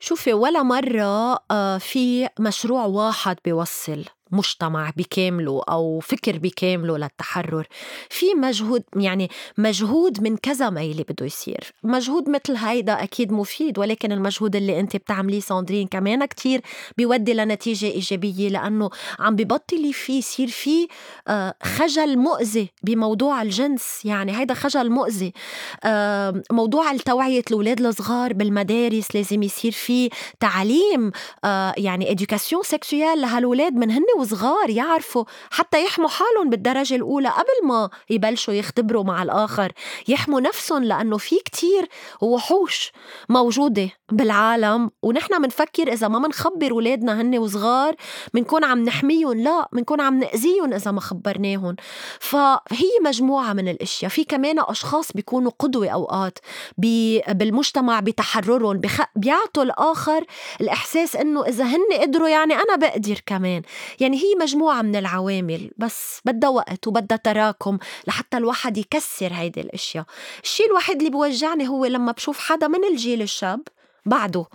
شوفي 0.00 0.32
ولا 0.32 0.62
مرة 0.62 1.38
آه، 1.50 1.78
في 1.78 2.28
مشروع 2.40 2.84
واحد 2.84 3.36
بيوصل. 3.44 4.04
مجتمع 4.34 4.90
بكامله 4.96 5.62
أو 5.68 6.00
فكر 6.00 6.38
بكامله 6.38 6.98
للتحرر. 6.98 7.66
في 8.10 8.26
مجهود 8.34 8.82
يعني 8.96 9.30
مجهود 9.58 10.22
من 10.22 10.36
كذا 10.36 10.70
ميلة 10.70 11.04
بده 11.08 11.26
يصير. 11.26 11.72
مجهود 11.82 12.28
مثل 12.30 12.56
هيدا 12.56 13.02
أكيد 13.02 13.32
مفيد 13.32 13.78
ولكن 13.78 14.12
المجهود 14.12 14.56
اللي 14.56 14.80
أنت 14.80 14.96
بتعمليه 14.96 15.40
ساندرين 15.40 15.86
كمان 15.86 16.24
كتير 16.24 16.60
بيودي 16.98 17.34
لنتيجة 17.34 17.86
إيجابية 17.86 18.48
لأنه 18.48 18.90
عم 19.18 19.36
ببطل 19.36 19.92
في 19.92 20.18
يصير 20.18 20.48
في 20.48 20.88
آه، 21.28 21.54
خجل 21.62 22.18
مؤذي 22.18 22.68
بموضوع 22.82 23.42
الجنس. 23.42 24.00
يعني 24.04 24.38
هيدا 24.38 24.54
خجل 24.54 24.90
مؤذي. 24.90 25.32
موضوع 26.50 26.90
التوعية 26.90 27.42
الأولاد 27.50 27.80
الصغار 27.80 28.32
بالمدارس 28.32 29.16
لازم 29.16 29.42
يصير 29.42 29.72
في 29.72 30.10
تعليم 30.40 31.12
آه، 31.44 31.74
يعني 31.76 32.16
education 32.16 32.62
سكسويال 32.62 33.20
لهالولاد 33.20 33.72
من 33.74 33.90
هن 33.90 34.02
وصغار 34.24 34.70
يعرفوا 34.70 35.24
حتى 35.50 35.84
يحموا 35.84 36.08
حالهم 36.08 36.50
بالدرجة 36.50 36.94
الأولى 36.94 37.28
قبل 37.28 37.68
ما 37.68 37.90
يبلشوا 38.10 38.54
يختبروا 38.54 39.04
مع 39.04 39.22
الآخر. 39.22 39.72
يحموا 40.08 40.40
نفسهم 40.40 40.84
لأنه 40.84 41.16
في 41.18 41.36
كتير 41.36 41.88
وحوش 42.20 42.92
موجودة 43.28 43.90
بالعالم 44.12 44.90
ونحن 45.02 45.42
منفكر 45.42 45.92
إذا 45.92 46.08
ما 46.08 46.18
منخبر 46.18 46.72
ولادنا 46.74 47.20
هن 47.20 47.38
وصغار 47.38 47.94
منكون 48.34 48.64
عم 48.64 48.84
نحميهم 48.84 49.40
لا 49.40 49.68
منكون 49.72 50.00
عم 50.00 50.18
نأذيهم 50.18 50.72
إذا 50.72 50.90
ما 50.90 51.00
خبرناهم. 51.00 51.76
فهي 52.20 52.90
مجموعة 53.04 53.52
من 53.52 53.68
الأشياء. 53.68 54.10
في 54.10 54.24
كمان 54.24 54.58
أشخاص 54.58 55.12
بيكونوا 55.12 55.52
قدوة 55.58 55.88
أوقات 55.88 56.38
بالمجتمع 56.78 58.00
بتحررهم 58.00 58.80
بيعطوا 59.16 59.62
الآخر 59.62 60.24
الإحساس 60.60 61.16
إنه 61.16 61.44
إذا 61.44 61.64
هن 61.64 61.80
قدروا 62.00 62.28
يعني 62.28 62.54
أنا 62.54 62.76
بقدر 62.76 63.20
كمان. 63.26 63.62
يعني 64.04 64.16
هي 64.16 64.34
مجموعة 64.40 64.82
من 64.82 64.96
العوامل 64.96 65.70
بس 65.78 66.20
بدها 66.24 66.50
وقت 66.50 66.86
وبدها 66.86 67.16
تراكم 67.18 67.78
لحتى 68.06 68.36
الواحد 68.36 68.78
يكسر 68.78 69.32
هيدي 69.32 69.60
الأشياء. 69.60 70.04
الشيء 70.42 70.66
الوحيد 70.66 70.96
اللي 70.96 71.10
بوجعني 71.10 71.68
هو 71.68 71.84
لما 71.84 72.12
بشوف 72.12 72.38
حدا 72.38 72.68
من 72.68 72.84
الجيل 72.84 73.22
الشاب 73.22 73.60
بعده 74.06 74.46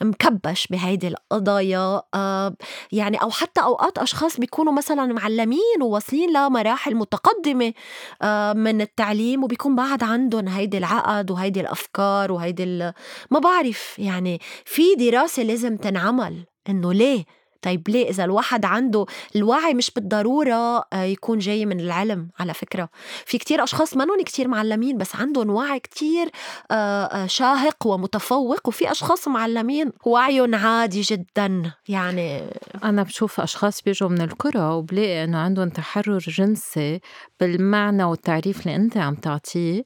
مكبش 0.00 0.66
بهيدي 0.66 1.08
القضايا 1.08 2.02
آه 2.14 2.54
يعني 2.92 3.16
أو 3.22 3.30
حتى 3.30 3.60
أوقات 3.60 3.98
أشخاص 3.98 4.40
بيكونوا 4.40 4.72
مثلا 4.72 5.06
معلمين 5.06 5.82
وواصلين 5.82 6.32
لمراحل 6.32 6.94
متقدمة 6.94 7.72
آه 8.22 8.52
من 8.52 8.80
التعليم 8.80 9.44
وبيكون 9.44 9.76
بعد 9.76 10.02
عندهم 10.04 10.48
هيدي 10.48 10.78
العقد 10.78 11.30
وهيدي 11.30 11.60
الأفكار 11.60 12.32
وهيدي 12.32 12.92
ما 13.30 13.38
بعرف 13.38 13.98
يعني 13.98 14.40
في 14.64 14.94
دراسة 14.94 15.42
لازم 15.42 15.76
تنعمل 15.76 16.44
إنه 16.68 16.92
ليه 16.92 17.24
طيب 17.62 17.88
ليه؟ 17.88 18.10
إذا 18.10 18.24
الواحد 18.24 18.64
عنده 18.64 19.06
الوعي 19.36 19.74
مش 19.74 19.90
بالضرورة 19.90 20.84
آه، 20.92 21.02
يكون 21.02 21.38
جاي 21.38 21.66
من 21.66 21.80
العلم 21.80 22.28
على 22.40 22.54
فكرة. 22.54 22.88
في 23.26 23.38
كتير 23.38 23.64
أشخاص 23.64 23.96
منهم 23.96 24.22
كتير 24.22 24.48
معلمين 24.48 24.98
بس 24.98 25.16
عندهم 25.16 25.50
وعي 25.50 25.80
كتير 25.80 26.30
آه، 26.70 27.04
آه، 27.04 27.26
شاهق 27.26 27.86
ومتفوق 27.86 28.68
وفي 28.68 28.90
أشخاص 28.90 29.28
معلمين 29.28 29.92
وعيهم 30.06 30.54
عادي 30.54 31.00
جدا. 31.00 31.72
يعني 31.88 32.42
أنا 32.84 33.02
بشوف 33.02 33.40
أشخاص 33.40 33.82
بيجوا 33.82 34.08
من 34.08 34.20
القرى 34.20 34.70
وبلاقي 34.74 35.24
إنه 35.24 35.38
عندهم 35.38 35.68
تحرر 35.68 36.18
جنسي 36.18 37.00
بالمعنى 37.40 38.04
والتعريف 38.04 38.66
اللي 38.66 38.76
أنت 38.76 38.96
عم 38.96 39.14
تعطيه 39.14 39.84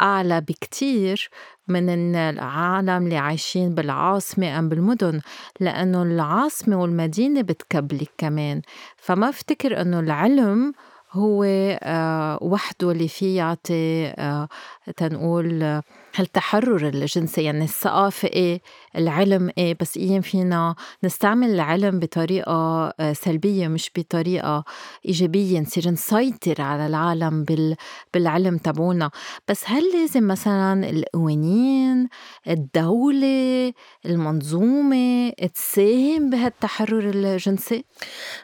أعلى 0.00 0.40
بكتير 0.40 1.30
من 1.70 2.14
العالم 2.16 3.04
اللي 3.04 3.16
عايشين 3.16 3.74
بالعاصمة 3.74 4.58
أم 4.58 4.68
بالمدن 4.68 5.20
لأنه 5.60 6.02
العاصمة 6.02 6.82
والمدينة 6.82 7.40
بتكبلك 7.42 8.10
كمان. 8.18 8.62
فما 8.96 9.28
افتكر 9.28 9.80
أنه 9.80 10.00
العلم 10.00 10.72
هو 11.12 11.44
آه، 11.82 12.38
وحده 12.42 12.90
اللي 12.90 13.08
فيه 13.08 13.36
يعطي 13.36 14.06
آه، 14.06 14.48
تنقول 14.96 15.80
التحرر 16.18 16.88
الجنسي 16.88 17.42
يعني 17.42 17.64
الثقافة 17.64 18.28
إيه؟ 18.28 18.60
العلم 18.96 19.50
إيه؟ 19.58 19.76
بس 19.80 19.96
إيه 19.96 20.20
فينا 20.20 20.74
نستعمل 21.04 21.50
العلم 21.50 21.98
بطريقة 21.98 22.88
آه، 23.00 23.12
سلبية 23.12 23.68
مش 23.68 23.90
بطريقة 23.98 24.64
إيجابية؟ 25.06 25.60
نصير 25.60 25.90
نسيطر 25.90 26.62
على 26.62 26.86
العالم 26.86 27.44
بال... 27.44 27.76
بالعلم 28.14 28.58
تبعونا. 28.58 29.10
بس 29.48 29.62
هل 29.66 29.82
لازم 29.92 30.26
مثلا 30.26 30.90
القوانين 30.90 32.08
الدولة 32.48 33.72
المنظومة 34.06 35.30
تساهم 35.54 36.30
بهالتحرر 36.30 37.10
الجنسي؟ 37.14 37.84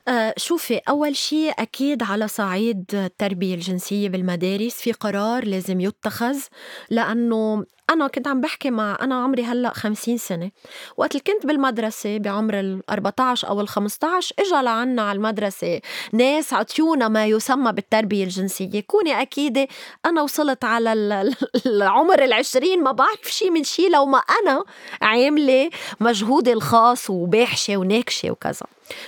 آه 0.09 0.35
شوفي 0.37 0.81
أول 0.89 1.17
شيء 1.17 1.53
أكيد 1.59 2.03
على 2.03 2.29
صعيد 2.29 2.85
التربية 2.95 3.55
الجنسية 3.55 4.09
بالمدارس 4.09 4.75
في 4.75 4.93
قرار 4.93 5.45
لازم 5.45 5.81
يتخذ 5.81 6.37
لأنه 6.91 7.56
أنا 7.91 8.09
كنت 8.09 8.29
عم 8.29 8.41
بحكي 8.41 8.71
مع 8.71 8.99
أنا 9.01 9.15
عمري 9.23 9.45
هلأ 9.45 9.73
خمسين 9.75 10.19
سنة. 10.19 10.51
وقت 10.97 11.11
اللي 11.11 11.23
كنت 11.27 11.47
بالمدرسة 11.47 12.19
بعمر 12.19 12.61
ال 12.61 12.83
14 12.91 13.49
أو 13.49 13.61
ال 13.61 13.69
15 13.69 14.35
إجا 14.39 14.63
لعنا 14.63 15.03
على 15.03 15.17
المدرسة 15.17 15.81
ناس 16.13 16.53
عطيونا 16.53 17.09
ما 17.09 17.27
يسمى 17.27 17.73
بالتربية 17.73 18.25
الجنسية. 18.25 18.81
كوني 18.81 19.23
أكيدة 19.23 19.69
أنا 20.07 20.23
وصلت 20.23 20.65
على 20.65 20.93
العمر 21.67 22.25
العشرين 22.25 22.83
ما 22.83 22.93
بعرف 22.93 23.31
شي 23.31 23.51
من 23.51 23.65
شي 23.65 23.89
لو 23.89 24.07
ما 24.07 24.19
أنا 24.19 24.65
عاملة 25.03 25.71
مجهودي 26.01 26.53
الخاص 26.53 27.11
وباحشة 27.11 27.77
وناكشة 27.77 28.31
وكذا. 28.31 28.67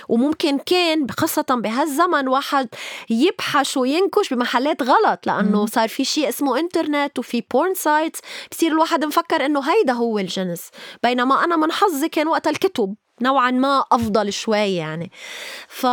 وممكن 0.09 0.57
كان 0.57 1.07
خاصة 1.11 1.45
بهالزمن 1.49 2.27
واحد 2.27 2.67
يبحث 3.09 3.77
وينكش 3.77 4.33
بمحلات 4.33 4.83
غلط 4.83 5.27
لأنه 5.27 5.65
صار 5.65 5.89
في 5.89 6.05
شيء 6.05 6.29
اسمه 6.29 6.59
انترنت 6.59 7.19
وفي 7.19 7.43
porn 7.51 7.73
sites 7.73 8.19
بصير 8.51 8.71
الواحد 8.71 9.05
مفكر 9.05 9.45
إنه 9.45 9.61
هيدا 9.71 9.93
هو 9.93 10.19
الجنس. 10.19 10.69
بينما 11.03 11.43
أنا 11.43 11.55
من 11.55 11.71
حظي 11.71 12.09
كان 12.09 12.27
وقت 12.27 12.47
الكتب 12.47 12.95
نوعا 13.21 13.51
ما 13.51 13.85
أفضل 13.91 14.33
شوي 14.33 14.75
يعني. 14.75 15.11
ف 15.67 15.85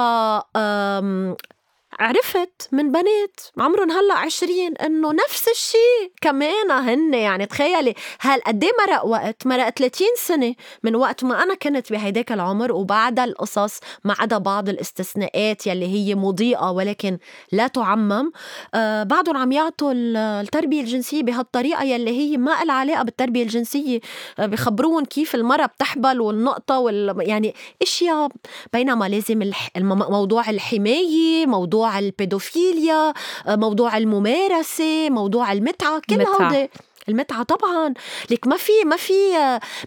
عرفت 1.98 2.68
من 2.72 2.92
بنات 2.92 3.40
عمرهم 3.58 3.90
هلأ 3.90 4.14
عشرين 4.14 4.76
إنه 4.76 5.12
نفس 5.12 5.48
الشيء 5.48 6.12
كمان 6.20 6.70
هن. 6.70 7.14
يعني 7.14 7.46
تخيلي 7.46 7.94
هل 8.20 8.40
قد 8.46 8.64
إيه 8.64 8.70
مرق 8.86 9.04
وقت؟ 9.04 9.46
مرق 9.46 9.68
30 9.70 10.06
سنة 10.16 10.54
من 10.82 10.96
وقت 10.96 11.24
ما 11.24 11.42
أنا 11.42 11.54
كنت 11.54 11.92
بهيداك 11.92 12.32
العمر 12.32 12.72
وبعدها 12.72 13.24
القصص 13.24 13.80
ما 14.04 14.14
عدا 14.18 14.38
بعض 14.38 14.68
الاستثناءات 14.68 15.66
يلي 15.66 15.86
هي 15.86 16.14
مضيئة 16.14 16.70
ولكن 16.70 17.18
لا 17.52 17.66
تعمم. 17.66 18.32
آه 18.74 19.02
بعدهم 19.02 19.36
عم 19.36 19.52
يعطوا 19.52 19.92
التربية 19.96 20.80
الجنسية 20.80 21.22
بهالطريقة 21.22 21.82
يلي 21.84 22.10
هي 22.10 22.36
ما 22.36 22.64
لها 22.64 22.74
علاقة 22.74 23.02
بالتربية 23.02 23.42
الجنسية. 23.42 24.00
آه 24.38 24.46
بخبرون 24.46 25.04
كيف 25.04 25.34
المراه 25.34 25.66
بتحبل 25.66 26.20
والنقطة 26.20 26.78
وال 26.78 27.14
يعني 27.28 27.54
إشياء. 27.82 28.28
بينما 28.72 29.08
لازم 29.08 29.42
الح... 29.42 29.70
موضوع 29.76 30.50
الحماية 30.50 31.46
موضوع 31.46 31.85
موضوع 31.86 31.98
البيدوفيليا 31.98 33.12
موضوع 33.48 33.96
الممارسة 33.96 35.10
موضوع 35.10 35.52
المتعة 35.52 36.02
كل 36.10 36.22
هودي. 36.22 36.70
المتعة 37.08 37.42
طبعا. 37.42 37.94
لك 38.30 38.46
ما 38.46 38.56
في 38.56 38.72
ما 38.84 38.96
في 38.96 39.32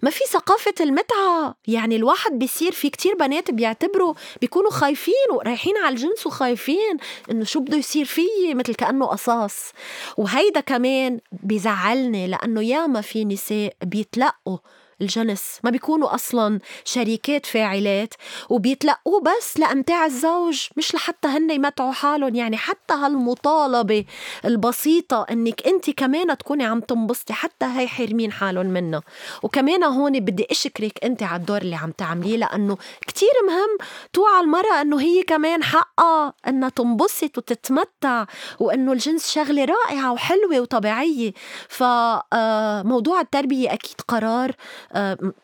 ما 0.01 0.09
في 0.09 0.19
ثقافة 0.29 0.73
المتعة. 0.79 1.55
يعني 1.67 1.95
الواحد 1.95 2.31
بيصير 2.31 2.71
في 2.71 2.89
كتير 2.89 3.15
بنات 3.15 3.51
بيعتبروا 3.51 4.13
بيكونوا 4.41 4.71
خايفين 4.71 5.13
ورايحين 5.31 5.77
على 5.77 5.95
الجنس 5.95 6.27
وخايفين 6.27 6.97
إنه 7.31 7.43
شو 7.45 7.59
بده 7.59 7.77
يصير 7.77 8.05
فيي 8.05 8.53
مثل 8.53 8.75
كأنه 8.75 9.05
قصاص. 9.05 9.71
وهيدا 10.17 10.59
كمان 10.59 11.19
بيزعلني 11.43 12.27
لأنه 12.27 12.61
ياما 12.63 13.01
في 13.01 13.25
نساء 13.25 13.73
بيتلقوا 13.83 14.57
الجنس. 15.01 15.59
ما 15.63 15.69
بيكونوا 15.69 16.15
أصلا 16.15 16.59
شريكات 16.85 17.45
فاعلات 17.45 18.13
وبيتلقوه 18.49 19.21
بس 19.21 19.59
لأمتاع 19.59 20.05
الزوج 20.05 20.67
مش 20.77 20.95
لحتى 20.95 21.27
هن 21.27 21.51
يمتعوا 21.51 21.91
حالهم. 21.91 22.35
يعني 22.35 22.57
حتى 22.57 22.93
هالمطالبة 22.93 24.05
البسيطة 24.45 25.25
إنك 25.31 25.67
أنت 25.67 25.89
كمان 25.89 26.37
تكوني 26.37 26.63
عم 26.65 26.79
تنبسطي 26.79 27.33
حتى 27.33 27.65
هي 27.65 27.87
حارمين 27.87 28.31
حالهم 28.31 28.65
منها 28.65 29.01
وكمان 29.43 29.83
هون 29.83 30.19
بدي 30.19 30.47
أشكرك 30.51 31.03
أنت 31.03 31.23
على 31.23 31.39
الدور 31.39 31.61
اللي 31.61 31.75
عم 31.75 31.91
تعمليه 31.91 32.37
لأنه 32.37 32.77
كتير 33.07 33.29
مهم 33.47 33.77
توعى 34.13 34.41
المرأة 34.43 34.81
إنه 34.81 35.01
هي 35.01 35.23
كمان 35.23 35.63
حقها 35.63 36.33
إنها 36.47 36.69
تنبسط 36.69 37.37
وتتمتع 37.37 38.25
وإنه 38.59 38.91
الجنس 38.91 39.31
شغلة 39.31 39.65
رائعة 39.65 40.11
وحلوة 40.13 40.59
وطبيعية. 40.59 41.33
فموضوع 41.69 43.17
آه، 43.19 43.21
التربية 43.21 43.73
أكيد 43.73 44.01
قرار 44.07 44.51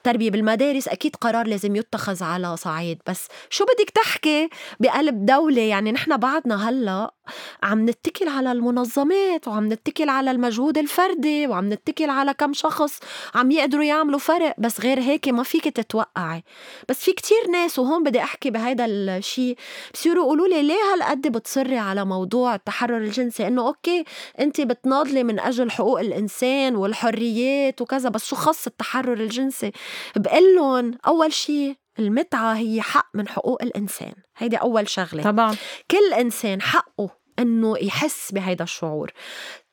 تربية 0.04 0.32
بالمدارس 0.32 0.88
أكيد 0.88 1.16
قرار 1.16 1.48
لازم 1.48 1.76
يتخذ 1.76 2.24
على 2.24 2.58
صعيد. 2.58 3.02
بس 3.08 3.28
شو 3.50 3.66
بدك 3.66 3.90
تحكي 3.90 4.50
بقلب 4.80 5.26
دولة؟ 5.26 5.62
يعني 5.62 5.92
نحن 5.92 6.18
بعدنا 6.18 6.70
هلأ 6.70 7.15
عم 7.64 7.90
نتكل 7.90 8.28
على 8.28 8.52
المنظمات 8.52 9.48
وعم 9.48 9.74
نتكل 9.74 10.10
على 10.10 10.32
المجهود 10.32 10.78
الفردي 10.78 11.48
وعم 11.48 11.74
نتكل 11.74 12.10
على 12.10 12.34
كم 12.34 12.54
شخص 12.54 13.00
عم 13.36 13.52
يقدروا 13.52 13.84
يعملوا 13.84 14.20
فرق 14.20 14.56
بس 14.58 14.82
غير 14.82 15.00
هيك 15.00 15.28
ما 15.28 15.44
فيك 15.44 15.64
تتوقعي. 15.64 16.44
بس 16.90 17.00
في 17.00 17.14
كتير 17.14 17.48
ناس 17.52 17.80
وهون 17.80 18.04
بدي 18.04 18.20
أحكي 18.20 18.50
بهيدا 18.50 18.86
الشيء 18.86 19.58
بصيروا 19.94 20.24
يقولوا 20.24 20.48
لي 20.48 20.64
ليه 20.64 20.94
هالقد 20.94 21.28
بتصري 21.28 21.78
على 21.78 22.06
موضوع 22.06 22.56
التحرر 22.56 22.98
الجنسي؟ 22.98 23.48
إنه 23.48 23.68
أوكي 23.68 24.04
انت 24.40 24.62
بتناضلي 24.62 25.24
من 25.24 25.40
أجل 25.40 25.72
حقوق 25.72 26.00
الإنسان 26.00 26.76
والحريات 26.76 27.82
وكذا 27.82 28.10
بس 28.10 28.26
شو 28.26 28.36
خص 28.36 28.68
التحرر 28.68 29.14
الجنسي؟ 29.14 29.72
بقول 30.16 30.56
لهم 30.56 30.92
أول 31.08 31.34
شيء 31.34 31.76
المتعة 32.00 32.54
هي 32.54 32.82
حق 32.82 33.10
من 33.14 33.28
حقوق 33.28 33.64
الإنسان. 33.64 34.14
هيدي 34.38 34.56
أول 34.58 34.90
شغلة. 34.90 35.24
طبعا. 35.24 35.56
كل 35.92 36.14
إنسان 36.14 36.62
حقه 36.62 37.10
إنه 37.40 37.78
يحس 37.82 38.32
بهيدا 38.32 38.64
الشعور. 38.64 39.12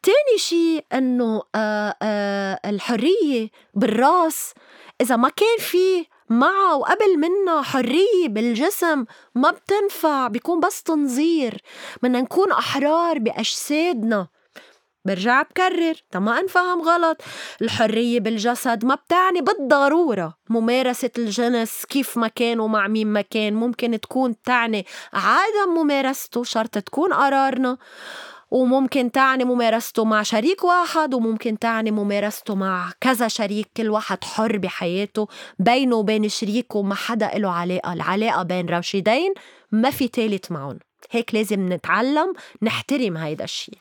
تاني 0.02 0.38
شيء 0.38 0.84
إنه 0.92 1.42
آه، 1.54 1.96
آه، 2.02 2.60
الحرية 2.64 3.48
بالراس. 3.74 4.54
إذا 5.00 5.16
ما 5.16 5.28
كان 5.28 5.58
في 5.58 6.06
معه 6.28 6.76
وقبل 6.76 7.18
منها 7.18 7.62
حرية 7.62 8.28
بالجسم 8.28 9.04
ما 9.34 9.50
بتنفع 9.50 10.28
بيكون 10.28 10.60
بس 10.60 10.82
تنظير. 10.82 11.62
بدنا 12.02 12.20
نكون 12.20 12.52
أحرار 12.52 13.18
بأجسادنا. 13.18 14.28
برجع 15.04 15.42
بكرر. 15.42 15.94
ما 16.14 16.40
أنفهم 16.40 16.82
غلط. 16.82 17.22
الحرية 17.62 18.20
بالجسد 18.20 18.84
ما 18.84 18.94
بتعني 18.94 19.40
بالضرورة. 19.40 20.34
ممارسة 20.50 21.10
الجنس 21.18 21.84
كيف 21.88 22.16
ما 22.16 22.28
كان 22.28 22.60
ومع 22.60 22.88
مين 22.88 23.06
ما 23.06 23.20
كان 23.20 23.54
ممكن 23.54 24.00
تكون 24.00 24.42
تعني 24.42 24.86
عدم 25.12 25.74
ممارسته 25.74 26.44
شرط 26.44 26.78
تكون 26.78 27.12
قرارنا. 27.12 27.78
وممكن 28.50 29.12
تعني 29.12 29.44
ممارسته 29.44 30.04
مع 30.04 30.22
شريك 30.22 30.64
واحد 30.64 31.14
وممكن 31.14 31.58
تعني 31.58 31.90
ممارسته 31.90 32.54
مع 32.54 32.92
كذا 33.00 33.28
شريك. 33.28 33.68
كل 33.76 33.90
واحد 33.90 34.24
حر 34.24 34.58
بحياته. 34.58 35.28
بينه 35.58 35.96
وبين 35.96 36.28
شريكه 36.28 36.82
ما 36.82 36.94
حدا 36.94 37.30
له 37.34 37.50
علاقة. 37.50 37.92
العلاقة 37.92 38.42
بين 38.42 38.68
راشدين 38.68 39.34
ما 39.72 39.90
في 39.90 40.08
تالت 40.08 40.52
معهم 40.52 40.78
هيك 41.10 41.34
لازم 41.34 41.72
نتعلم 41.72 42.32
نحترم 42.62 43.16
هيدا 43.16 43.44
الشيء 43.44 43.78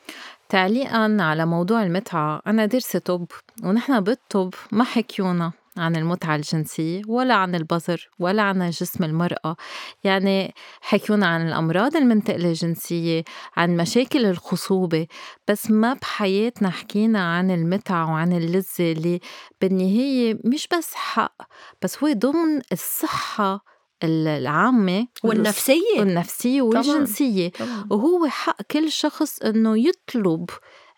تعليقا 0.52 1.18
على 1.20 1.46
موضوع 1.46 1.84
المتعة. 1.84 2.42
أنا 2.48 2.66
درست 2.66 2.98
طب 2.98 3.26
ونحن 3.64 4.00
بالطب 4.00 4.54
ما 4.72 4.84
حكيونا 4.84 5.52
عن 5.78 5.96
المتعة 5.96 6.36
الجنسية 6.36 7.02
ولا 7.08 7.34
عن 7.34 7.56
البظر 7.56 8.10
ولا 8.20 8.42
عن 8.42 8.70
جسم 8.70 9.04
المرأة. 9.04 9.56
يعني 10.04 10.54
حكونا 10.82 11.28
عن 11.28 11.48
الأمراض 11.48 11.96
المنتقلة 11.96 12.50
الجنسية 12.50 13.24
عن 13.58 13.78
مشاكل 13.78 14.26
الخصوبة 14.26 15.08
بس 15.48 15.72
ما 15.72 15.94
بحياتنا 15.94 16.70
حكينا 16.70 17.36
عن 17.38 17.52
المتعة 17.52 18.12
وعن 18.12 18.34
اللذة 18.34 18.92
اللي 18.92 19.20
بالنهاية 19.62 20.38
مش 20.46 20.68
بس 20.78 20.94
حق 20.94 21.36
بس 21.82 22.04
هو 22.04 22.14
ضمن 22.14 22.62
الصحة 22.72 23.71
العامة 24.04 25.08
والنفسية. 25.24 26.00
والنفسية 26.00 26.62
والجنسية. 26.62 27.50
طبعاً. 27.50 27.88
وهو 27.92 28.28
حق 28.28 28.62
كل 28.62 28.92
شخص 28.92 29.40
إنه 29.42 29.88
يطلب 29.88 30.50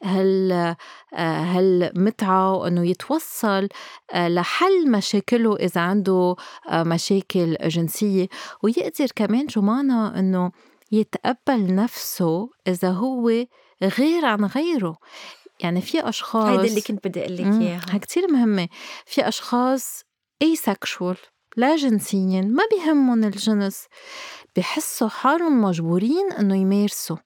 هال 0.04 0.76
هالمتعة 1.13 2.54
وإنه 2.54 2.88
يتوصل 2.88 3.68
لحل 4.16 4.92
مشاكله 4.92 5.56
إذا 5.56 5.82
عنده 5.82 6.36
مشاكل 6.74 7.58
جنسية. 7.62 8.28
ويقدر 8.63 9.08
كمان 9.16 9.46
جمانة 9.46 10.20
إنه 10.20 10.52
يتقبل 10.92 11.76
نفسه 11.76 12.50
إذا 12.68 12.89
هو 12.89 13.46
غير 13.84 14.26
عن 14.26 14.46
غيره. 14.46 14.98
يعني 15.60 15.82
في 15.82 16.10
أشخاص 16.10 16.46
هيدا 16.46 16.63
اللي 16.63 16.82
كنت 16.82 17.08
بدي 17.08 17.20
أقول 17.22 17.34
لك 17.34 17.62
إياها. 17.62 17.98
كتير 17.98 18.32
مهمة. 18.32 18.68
في 19.06 19.28
أشخاص 19.28 20.04
asexual. 20.44 21.33
لا 21.58 21.76
جنسيا 21.76 22.42
ما 22.42 22.63
بيهمهم 22.72 23.24
الجنس. 23.24 23.86
بحسوا 24.56 25.08
حالهم 25.08 25.62
مجبورين 25.62 26.32
إنه 26.32 26.56
يمارسوا. 26.56 27.18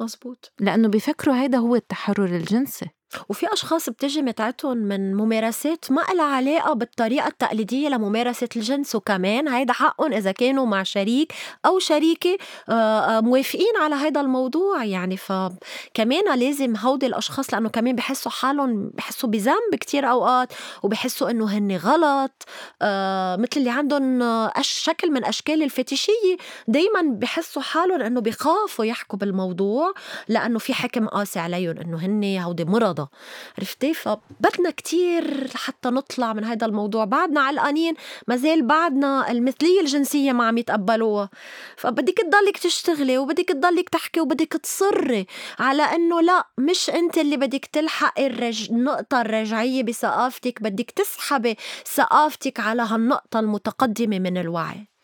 مزبوط 0.00 0.52
لأنه 0.60 0.88
بيفكروا 0.88 1.42
هيدا 1.42 1.58
هو 1.58 1.74
التحرر 1.76 2.36
الجنسي. 2.36 2.90
وفي 3.28 3.52
أشخاص 3.52 3.90
بتجي 3.90 4.22
متعتهم 4.22 4.76
من 4.76 5.14
ممارسات 5.14 5.92
ما 5.92 6.00
لها 6.14 6.24
علاقة 6.24 6.72
بالطريقة 6.72 7.26
التقليدية 7.26 7.88
لممارسة 7.88 8.48
الجنس 8.56 8.94
وكمان 8.94 9.48
هيدا 9.48 9.72
حقهم 9.72 10.12
إذا 10.12 10.32
كانوا 10.32 10.66
مع 10.66 10.82
شريك 10.82 11.32
أو 11.66 11.78
شريكة 11.78 12.38
آه، 12.68 12.72
آه، 12.72 13.20
موافقين 13.20 13.76
على 13.80 13.94
هيدا 13.94 14.20
الموضوع 14.20 14.84
يعني. 14.84 15.16
فكمان 15.16 16.38
لازم 16.38 16.76
هودي 16.76 17.06
الأشخاص 17.06 17.54
لأنه 17.54 17.68
كمان 17.68 17.96
بحسوا 17.96 18.32
حالهم 18.32 18.90
بحسوا 18.94 19.28
بذنب 19.28 19.74
كتير 19.80 20.10
أوقات 20.10 20.52
وبحسوا 20.82 21.30
إنه 21.30 21.44
هن 21.44 21.76
غلط 21.76 22.44
آه، 22.82 23.36
مثل 23.36 23.50
اللي 23.56 23.70
عندهم 23.70 24.48
شكل 24.60 25.10
من 25.10 25.24
أشكال 25.24 25.62
الفتيشية 25.62 26.36
دايما 26.68 27.02
بحسوا 27.02 27.62
حالهم 27.62 28.00
إنه 28.00 28.20
بخافوا 28.20 28.84
يحكوا 28.84 29.18
بالموضوع 29.18 29.92
لأنه 30.28 30.58
في 30.58 30.74
حكم 30.74 31.08
قاسي 31.08 31.38
عليهم 31.38 31.78
إنه 31.78 31.96
هن 31.96 32.38
هودي 32.38 32.64
مرض 32.64 32.97
الرياضة 32.98 33.10
عرفتي؟ 33.58 33.94
فبدنا 33.94 34.70
كتير 34.70 35.48
حتى 35.54 35.88
نطلع 35.88 36.32
من 36.32 36.44
هذا 36.44 36.66
الموضوع. 36.66 37.04
بعدنا 37.04 37.40
علقانين 37.40 37.94
ما 38.28 38.36
زال 38.36 38.66
بعدنا 38.66 39.30
المثلية 39.30 39.80
الجنسية 39.80 40.32
ما 40.32 40.46
عم 40.46 40.58
يتقبلوها. 40.58 41.30
فبدك 41.76 42.18
تضلك 42.18 42.58
تشتغلي 42.58 43.18
وبدك 43.18 43.48
تضلك 43.48 43.88
تحكي 43.88 44.20
وبدك 44.20 44.52
تصري 44.52 45.26
على 45.58 45.82
إنه 45.82 46.20
لا 46.20 46.46
مش 46.58 46.90
أنت 46.90 47.18
اللي 47.18 47.36
بدك 47.36 47.66
تلحقي 47.66 48.26
الرج... 48.26 48.70
النقطة 48.70 49.20
الرجعية 49.20 49.82
بثقافتك 49.82 50.62
بدك 50.62 50.90
تسحبي 50.90 51.56
ثقافتك 51.94 52.60
على 52.60 52.82
هالنقطة 52.82 53.40
المتقدمة 53.40 54.18
من 54.18 54.38
الوعي. 54.38 54.97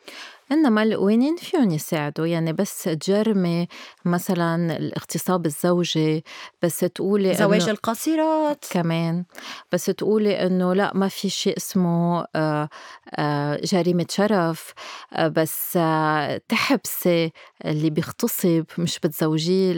إنما 0.52 0.82
القوانين 0.82 1.36
فيهم 1.36 1.70
يساعدوا 1.70 2.26
يعني 2.26 2.52
بس 2.52 2.82
تجرمي 2.82 3.68
مثلا 4.04 4.76
الاغتصاب 4.76 5.46
الزوجي 5.46 6.24
بس 6.62 6.78
تقولي 6.78 7.34
زواج 7.34 7.68
القاصرات. 7.68 8.64
كمان 8.70 9.24
بس 9.72 9.84
تقولي 9.84 10.46
إنه 10.46 10.74
لا 10.74 10.92
ما 10.94 11.08
في 11.08 11.28
شيء 11.28 11.56
اسمه 11.56 12.26
آه، 12.36 12.68
آه، 13.14 13.60
جريمة 13.64 14.06
شرف 14.10 14.72
آه، 15.12 15.28
بس 15.28 15.78
تحبسي 16.48 17.32
اللي 17.64 17.90
بيغتصب 17.90 18.64
مش 18.78 18.98
بتزوجيه 18.98 19.74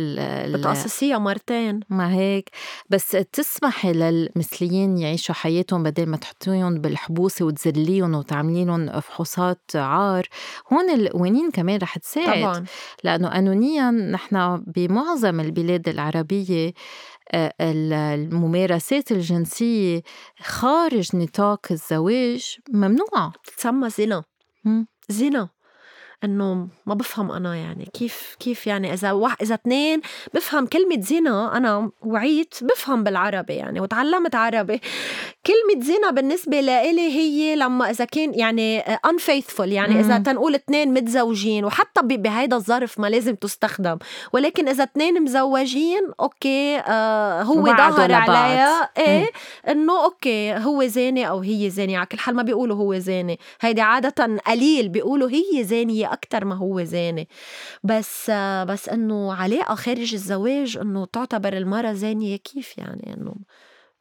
بتقصصيها 0.47 1.19
مرتين. 1.19 1.81
ما 1.91 2.13
هيك. 2.15 2.51
بس 2.91 3.11
تسمحي 3.33 3.93
للمثليين 3.93 4.99
يعيشوا 4.99 5.35
حياتهم 5.35 5.83
بدل 5.83 6.07
ما 6.07 6.17
تحطيهم 6.17 6.75
بالحبوسة 6.75 7.45
وتذليهم 7.45 8.15
وتعملينهم 8.15 9.01
فحوصات 9.01 9.61
عار. 9.75 10.29
هون 10.73 10.90
القوانين 10.90 11.51
كمان 11.51 11.79
رح 11.79 11.99
تساعد 11.99 12.40
طبعا. 12.40 12.64
لأنه 13.05 13.29
قانونيا 13.29 13.90
نحن 13.90 14.64
بمعظم 14.66 15.40
البلاد 15.40 15.88
العربية 15.88 16.73
آه، 17.33 17.55
الممارسات 17.61 19.12
الجنسية 19.12 20.03
خارج 20.40 21.16
نطاق 21.16 21.66
الزواج 21.71 22.57
ممنوعة. 22.69 23.33
تسمى 23.57 23.90
زنا. 23.90 24.25
زنا. 25.09 25.49
إنه 26.25 26.69
ما 26.87 26.95
بفهم 26.95 27.33
أنا 27.33 27.57
يعني 27.57 27.88
كيف 27.95 28.37
كيف 28.40 28.66
يعني 28.66 28.92
إذا 28.92 29.12
واحد 29.12 29.37
إذا 29.42 29.55
اثنين 29.55 30.01
بفهم 30.35 30.66
كلمة 30.66 31.01
زنا 31.01 31.57
أنا 31.57 31.90
وعيت 32.03 32.55
بفهم 32.62 33.05
بالعربي 33.05 33.55
يعني 33.55 33.81
وتعلمت 33.81 34.35
عربي. 34.35 34.81
كلمة 35.47 35.85
زنا 35.85 36.11
بالنسبة 36.11 36.61
لإلي 36.61 37.01
هي 37.01 37.57
لما 37.57 37.91
إذا 37.91 38.05
كان 38.05 38.35
يعني 38.35 38.83
unfaithful 38.83 39.61
يعني 39.61 39.95
مم. 39.95 40.01
اذا 40.01 40.19
تنقول 40.19 40.55
اثنين 40.55 40.95
متزوجين 40.95 41.65
وحتى 41.65 42.03
بهيدا 42.03 42.57
الظرف 42.57 43.01
ما 43.01 43.07
لازم 43.07 43.35
تستخدم. 43.35 43.99
ولكن 44.33 44.69
إذا 44.69 44.85
اثنين 44.85 45.23
مزوجين 45.23 46.11
okay 46.21 46.79
آه 46.79 47.43
هو 47.43 47.65
ظهر 47.67 48.13
عليها 48.13 48.91
إيه 48.99 49.31
إنه 49.69 50.05
okay 50.05 50.55
هو 50.55 50.87
زاني 50.87 51.29
أو 51.29 51.39
هي 51.39 51.71
زانيه 51.71 51.99
على 51.99 52.07
كل 52.07 52.19
حال 52.19 52.35
ما 52.35 52.43
بيقولوا 52.43 52.77
هو 52.77 52.99
زاني 52.99 53.39
هيدي 53.61 53.81
عادة 53.81 54.41
قليل 54.47 54.89
بيقولوا 54.89 55.31
هي 55.31 55.65
زانيه 55.65 56.13
أكتر 56.13 56.45
ما 56.45 56.55
هو 56.55 56.85
زاني 56.85 57.29
بس 57.85 58.31
بس 58.67 58.89
إنه 58.89 59.35
علاقة 59.35 59.75
خارج 59.75 60.15
الزواج 60.15 60.79
إنه 60.83 61.05
تعتبر 61.05 61.53
المرأة 61.53 61.93
زانية 61.93 62.37
كيف 62.37 62.79
يعني 62.79 63.17
إنه 63.17 63.35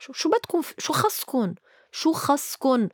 شو 0.05 0.13
شو 0.13 0.29
بدكم 0.29 0.61
شو 0.77 0.93
خصكم 0.93 1.55
شو 1.91 2.13
خصكم 2.13 2.89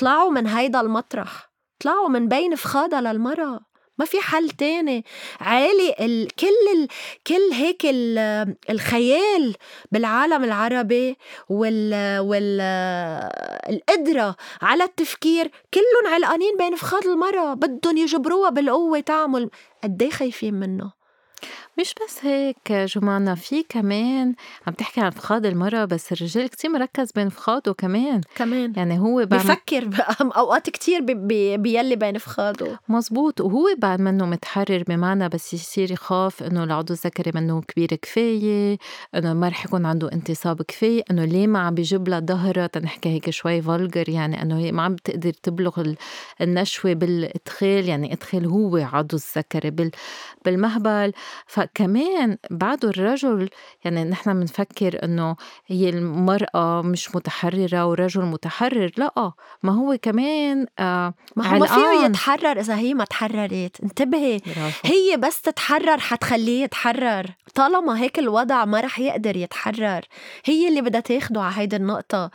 طلعوا 0.00 0.30
من 0.30 0.46
هيدا 0.46 0.80
المطرح. 0.80 1.52
طلعوا 1.80 2.08
من 2.08 2.28
بين 2.28 2.54
فخادها 2.54 3.00
للمرأة. 3.00 3.60
ما 3.98 4.04
في 4.04 4.20
حل 4.20 4.50
تاني. 4.50 5.04
عالي 5.40 5.94
ال... 6.00 6.28
كل 6.28 6.46
ال... 6.76 6.88
كل 7.26 7.52
هيك 7.52 7.82
ال... 7.84 8.18
الخيال 8.70 9.54
بالعالم 9.92 10.44
العربي 10.44 11.16
وال... 11.48 12.18
وال... 12.20 12.60
القدرة 13.70 14.36
على 14.62 14.84
التفكير. 14.84 15.50
كلهم 15.74 16.14
علقانين 16.14 16.56
بين 16.56 16.76
فخاد 16.76 17.06
المرأة. 17.06 17.54
بدهم 17.54 17.96
يجبروها 17.96 18.50
بالقوة 18.50 19.00
تعمل. 19.00 19.50
قد 19.84 20.08
خايفين 20.12 20.54
منه؟ 20.54 21.01
مش 21.80 21.94
بس 22.04 22.24
هيك 22.24 22.72
جمانة 22.72 23.34
في 23.34 23.62
كمان 23.68 24.34
عم 24.66 24.72
تحكي 24.72 25.00
عن 25.00 25.10
فخاد 25.10 25.46
المرأة 25.46 25.84
بس 25.84 26.12
الرجال 26.12 26.48
كتير 26.48 26.70
مركز 26.70 27.12
بين 27.12 27.28
فخاده 27.28 27.72
كمان 27.72 28.20
كمان. 28.34 28.72
يعني 28.76 28.98
هو 28.98 29.26
بعد 29.26 29.46
بفكر 29.46 29.88
أوقات 30.36 30.70
كتير 30.70 31.00
بي 31.00 31.56
بيلي 31.56 31.96
بين 31.96 32.18
فخاده 32.18 32.80
مزبوط 32.88 33.40
وهو 33.40 33.66
بعد 33.78 34.00
منه 34.00 34.26
متحرر 34.26 34.82
بمعنى 34.88 35.28
بس 35.28 35.54
يصير 35.54 35.92
يخاف 35.92 36.42
إنه 36.42 36.64
العضو 36.64 36.92
الذكري 36.92 37.30
منه 37.34 37.60
كبير 37.62 37.88
كفاية 37.94 38.78
إنه 39.14 39.32
ما 39.34 39.48
رح 39.48 39.64
يكون 39.64 39.86
عنده 39.86 40.12
انتصاب 40.12 40.62
كفاية 40.62 41.02
إنه 41.10 41.24
ليه 41.24 41.46
ما 41.46 41.58
عم 41.58 41.74
بيجيب 41.74 42.08
لها 42.08 42.20
ظهرها 42.20 42.66
تنحكي 42.66 43.08
هيك 43.08 43.30
شوي 43.30 43.62
فولجر 43.62 44.08
يعني 44.08 44.42
إنه 44.42 44.58
هي 44.58 44.72
ما 44.72 44.82
عم 44.82 44.94
بتقدر 44.94 45.32
تبلغ 45.32 45.92
النشوة 46.40 46.92
بالإدخال 46.92 47.88
يعني 47.88 48.12
إدخال 48.12 48.46
هو 48.46 48.76
عضو 48.76 49.16
الذكري 49.16 49.90
بالمهبل. 50.44 51.12
ف 51.46 51.61
فكمان 51.62 52.38
بعده 52.50 52.88
الرجل 52.88 53.48
يعني 53.84 54.04
نحن 54.04 54.40
بنفكر 54.40 55.04
إنه 55.04 55.36
هي 55.66 55.88
المرأة 55.88 56.82
مش 56.82 57.14
متحررة 57.14 57.84
والرجل 57.84 58.22
متحرر 58.22 58.90
لأ 58.96 59.32
ما 59.62 59.72
هو 59.72 59.98
كمان 60.02 60.66
آه 60.78 61.14
ما 61.36 61.46
هو 61.54 61.58
ما 61.58 61.66
فيه 61.66 62.06
يتحرر 62.06 62.60
إذا 62.60 62.76
هي 62.76 62.94
ما 62.94 63.04
تحررت 63.04 63.80
انتبهي 63.82 64.40
هي 64.84 65.16
بس 65.16 65.40
تتحرر 65.40 65.98
حتخليه 65.98 66.62
يتحرر. 66.62 67.26
طالما 67.54 68.00
هيك 68.00 68.18
الوضع 68.18 68.64
ما 68.64 68.80
رح 68.80 68.98
يقدر 69.00 69.36
يتحرر. 69.36 70.00
هي 70.44 70.68
اللي 70.68 70.80
بدها 70.80 71.00
تاخده 71.00 71.42
على 71.42 71.54
هيدي 71.56 71.76
النقطة. 71.76 72.30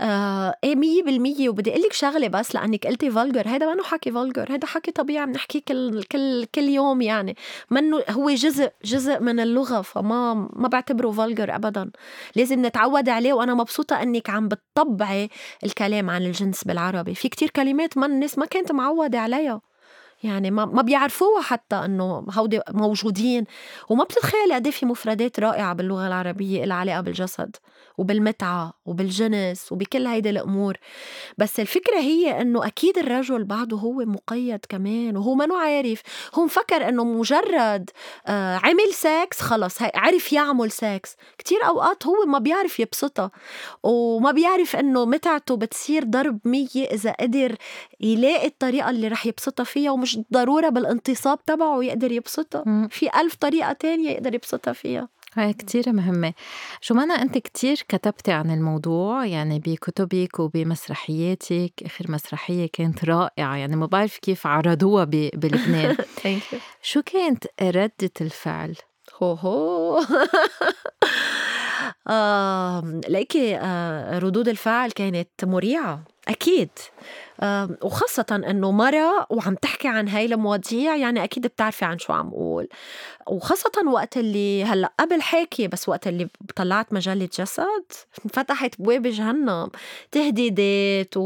آه 0.00 0.54
إيه 0.64 0.76
مية 0.76 1.02
بالمية. 1.02 1.48
وبدي 1.48 1.70
أقول 1.70 1.82
لك 1.82 1.92
شغلة 1.92 2.28
بس 2.28 2.54
لأنك 2.54 2.86
قلتي 2.86 3.10
vulgar 3.10 3.48
هيدا 3.48 3.74
ما 3.74 3.82
حكي 3.82 4.12
vulgar 4.12 4.52
هيدا 4.52 4.66
حكي 4.66 4.90
طبيعي 4.90 5.26
بنحكيه 5.26 5.60
كل 5.68 6.02
كل 6.02 6.44
كل 6.44 6.62
يوم 6.68 7.02
يعني. 7.02 7.36
منه 7.70 8.02
هو 8.10 8.30
جزء 8.30 8.67
جزء 8.84 9.20
من 9.20 9.40
اللغة 9.40 9.82
فما 9.82 10.34
ما 10.34 10.68
بعتبره 10.68 11.10
vulgar 11.10 11.54
أبدا. 11.54 11.90
لازم 12.36 12.66
نتعود 12.66 13.08
عليه 13.08 13.32
وأنا 13.32 13.54
مبسوطة 13.54 14.02
أنك 14.02 14.30
عم 14.30 14.48
بتطبعي 14.48 15.28
الكلام 15.64 16.10
عن 16.10 16.22
الجنس 16.22 16.64
بالعربي. 16.64 17.14
في 17.14 17.28
كتير 17.28 17.50
كلمات 17.50 17.98
ما 17.98 18.06
الناس 18.06 18.38
ما 18.38 18.46
كانت 18.46 18.72
معودة 18.72 19.18
عليها. 19.18 19.60
يعني 20.22 20.50
ما 20.50 20.64
ما 20.64 20.82
بيعرفوها 20.82 21.42
حتى 21.42 21.76
إنه 21.76 22.26
هودي 22.32 22.60
موجودين. 22.70 23.44
وما 23.88 24.04
بتتخيل 24.04 24.52
قد 24.52 24.66
إيه 24.66 24.72
في 24.72 24.86
مفردات 24.86 25.40
رائعة 25.40 25.72
باللغة 25.72 26.06
العربية 26.06 26.64
لها 26.64 26.76
علاقة 26.76 27.00
بالجسد. 27.00 27.56
وبالمتعة 27.98 28.72
وبالجنس 28.86 29.72
وبكل 29.72 30.06
هيدي 30.06 30.30
الأمور. 30.30 30.76
بس 31.38 31.60
الفكرة 31.60 31.98
هي 31.98 32.40
إنه 32.40 32.66
أكيد 32.66 32.98
الرجل 32.98 33.44
بعده 33.44 33.76
هو 33.76 33.92
مقيد 33.92 34.60
كمان 34.68 35.16
وهو 35.16 35.34
ما 35.34 35.56
عارف. 35.56 36.02
هو 36.34 36.44
مفكر 36.44 36.88
إنه 36.88 37.04
مجرد 37.04 37.90
آه 38.26 38.56
عمل 38.56 38.92
سكس 38.92 39.40
خلص 39.40 39.78
عرف 39.94 40.32
يعمل 40.32 40.70
سكس 40.70 41.16
كتير 41.38 41.58
أوقات 41.66 42.06
هو 42.06 42.24
ما 42.26 42.38
بيعرف 42.38 42.80
يبسطها 42.80 43.30
وما 43.82 44.30
بيعرف 44.30 44.76
إنه 44.76 45.04
متعته 45.04 45.56
بتصير 45.56 46.04
ضرب 46.04 46.38
مية 46.44 46.84
إذا 46.92 47.12
قدر 47.20 47.56
يلاقي 48.00 48.46
الطريقة 48.46 48.90
اللي 48.90 49.08
رح 49.08 49.26
يبسطها 49.26 49.64
فيها 49.64 49.90
ومش 49.90 50.08
مش 50.08 50.24
ضرورة 50.32 50.68
بالانتصاب 50.68 51.44
تبعه 51.44 51.84
يقدر 51.84 52.12
يبسطها. 52.12 52.88
في 52.90 53.20
ألف 53.20 53.34
طريقة 53.34 53.72
تانية 53.72 54.10
يقدر 54.10 54.34
يبسطها 54.34 54.72
فيها. 54.72 55.08
هاي 55.36 55.52
كتير 55.52 55.92
مهمة. 55.92 56.34
شو 56.80 56.94
معنى 56.94 57.12
أنت 57.12 57.38
كتير 57.38 57.84
كتبتي 57.88 58.32
عن 58.32 58.50
الموضوع؟ 58.50 59.26
يعني 59.26 59.58
بكتبك 59.58 60.40
وبمسرحياتك. 60.40 61.72
آخر 61.84 62.10
مسرحية 62.10 62.68
كانت 62.72 63.04
رائعة. 63.04 63.56
يعني 63.56 63.76
ما 63.76 63.86
بعرف 63.86 64.18
كيف 64.18 64.46
عرضوها 64.46 65.04
بلبنان. 65.04 65.96
شو 66.82 67.02
كانت 67.02 67.44
ردة 67.62 68.10
الفعل؟ 68.20 68.76
هو 69.22 69.32
هو. 69.32 70.00
آه 72.08 73.00
ليكي 73.08 73.56
آه 73.56 74.18
ردود 74.18 74.48
الفعل 74.48 74.90
كانت 74.90 75.28
مريعة. 75.42 76.04
أكيد. 76.28 76.70
وخاصة 77.82 78.26
إنه 78.50 78.70
مرة 78.70 79.26
وعم 79.30 79.54
تحكي 79.54 79.88
عن 79.88 80.08
هاي 80.08 80.24
المواضيع 80.24 80.96
يعني 80.96 81.24
أكيد 81.24 81.46
بتعرفي 81.46 81.84
عن 81.84 81.98
شو 81.98 82.12
عم 82.12 82.30
قول. 82.30 82.68
وخاصة 83.26 83.70
وقت 83.92 84.16
اللي 84.16 84.64
هلأ 84.64 84.92
قبل 85.00 85.22
حكي 85.22 85.68
بس 85.68 85.88
وقت 85.88 86.06
اللي 86.06 86.28
طلعت 86.56 86.92
مجلة 86.92 87.28
جسد 87.38 87.84
انفتحت 88.24 88.74
بواب 88.78 89.06
جهنم. 89.06 89.68
تهديدات 90.12 91.16
و... 91.16 91.20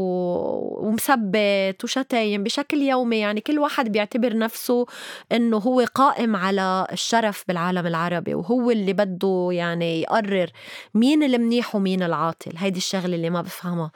ومثبت 0.79 1.83
وشتايم 1.83 2.43
بشكل 2.43 2.77
يومي. 2.81 3.19
يعني 3.19 3.41
كل 3.41 3.59
واحد 3.59 3.91
بيعتبر 3.91 4.37
نفسه 4.37 4.85
إنه 5.31 5.57
هو 5.57 5.85
قائم 5.95 6.35
على 6.35 6.87
الشرف 6.91 7.43
بالعالم 7.47 7.87
العربي 7.87 8.35
وهو 8.35 8.71
اللي 8.71 8.93
بده 8.93 9.49
يعني 9.51 10.01
يقرر 10.01 10.49
مين 10.93 11.23
المنيح 11.23 11.75
ومين 11.75 12.03
العاطل. 12.03 12.51
هيدي 12.57 12.77
الشغلة 12.77 13.15
اللي 13.15 13.29
ما 13.29 13.41
بفهمها. 13.41 13.91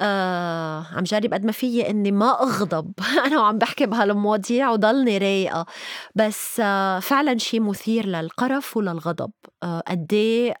آه 0.00 0.86
عم 0.96 1.02
جرب 1.02 1.34
قد 1.42 1.46
ما 1.46 1.52
فيي 1.52 1.90
إني 1.90 2.12
ما 2.12 2.42
أغضب. 2.42 2.92
أنا 3.26 3.40
وعم 3.40 3.58
بحكي 3.58 3.86
بهالمواضيع 3.86 4.70
وضلني 4.70 5.18
رايقة. 5.18 5.66
بس 6.14 6.60
آه 6.60 6.98
فعلا 7.00 7.38
شيء 7.38 7.60
مثير 7.60 8.06
للقرف 8.06 8.76
وللغضب. 8.76 9.30
قد 9.64 10.06
إيه، 10.12 10.54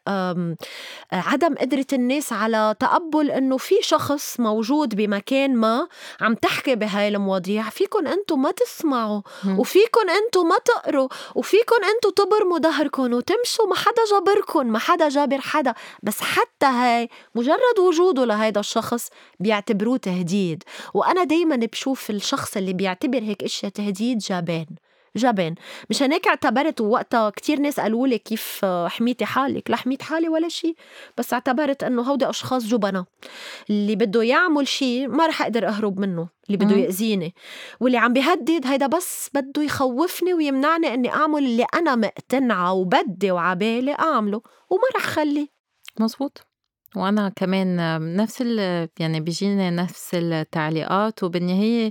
عدم 1.12 1.54
قدرة 1.54 1.86
الناس 1.92 2.32
على 2.32 2.74
تقبل 2.80 3.30
إنه 3.30 3.56
في 3.56 3.74
شخص 3.80 4.40
موجود 4.40 4.94
بمكان 4.94 5.56
ما 5.56 5.88
عم 6.20 6.34
تحكي 6.34 6.74
بهاي 6.74 7.08
المواضيع. 7.08 7.70
فيكم 7.70 8.06
أنتم 8.06 8.42
ما 8.42 8.50
تسمعوا 8.50 9.20
وفيكم 9.58 10.10
أنتم 10.10 10.48
ما 10.48 10.56
تقروا 10.64 11.08
وفيكم 11.34 11.76
أنتم 11.94 12.24
تبرموا 12.24 12.58
ظهركم 12.58 13.12
وتمشوا 13.12 13.66
ما 13.66 13.74
حدا 13.74 14.02
جابركم 14.10 14.66
ما 14.66 14.78
حدا 14.78 15.08
جابر 15.08 15.40
حدا. 15.40 15.74
بس 16.02 16.20
حتى 16.20 16.66
هاي 16.66 17.08
مجرد 17.34 17.78
وجوده 17.78 18.24
لهيدا 18.24 18.60
الشخص 18.60 19.08
بيعتبروه 19.40 19.96
تهديد. 19.96 20.64
وأنا 20.94 21.24
دايما 21.24 21.56
بشوف 21.56 22.10
الشخص 22.10 22.56
اللي 22.56 22.72
بيعتبر 22.72 23.18
هيك 23.18 23.42
إشياء 23.42 23.72
تهديد 23.72 24.18
جبان. 24.18 24.66
جبان. 25.16 25.54
مش 25.90 26.02
هيك 26.02 26.28
اعتبرت 26.28 26.80
وقتها 26.80 27.30
كتير 27.30 27.60
ناس 27.60 27.80
قالوا 27.80 28.06
لي 28.06 28.18
كيف 28.18 28.64
حميتي 28.64 29.24
حالك. 29.24 29.70
لا 29.70 29.76
حميت 29.76 30.02
حالي 30.02 30.28
ولا 30.28 30.48
شيء 30.48 30.76
بس 31.18 31.32
اعتبرت 31.32 31.82
انه 31.84 32.02
هودي 32.02 32.30
أشخاص 32.30 32.64
جبنة. 32.64 33.04
اللي 33.70 33.96
بده 33.96 34.22
يعمل 34.22 34.68
شيء 34.68 35.08
ما 35.08 35.26
رح 35.26 35.42
أقدر 35.42 35.68
أهرب 35.68 36.00
منه 36.00 36.28
اللي 36.46 36.56
بده 36.64 36.76
يأذيني. 36.76 37.34
واللي 37.80 37.98
عم 37.98 38.12
بيهدد 38.12 38.66
هيدا 38.66 38.86
بس 38.86 39.30
بده 39.34 39.62
يخوفني 39.62 40.34
ويمنعني 40.34 40.94
إني 40.94 41.12
أعمل 41.12 41.44
اللي 41.44 41.66
أنا 41.74 41.96
مقتنعة 41.96 42.72
وبدي 42.72 43.30
وعبالي 43.30 43.92
أعمله 43.92 44.42
وما 44.70 44.82
رح 44.96 45.02
خلي. 45.02 45.48
مزبوط 46.00 46.46
وأنا 46.96 47.32
كمان 47.36 47.76
نفس 48.16 48.42
ال 48.42 48.88
يعني 48.98 49.20
بيجيني 49.20 49.70
نفس 49.70 50.10
التعليقات. 50.14 51.22
وبالنهاية 51.22 51.90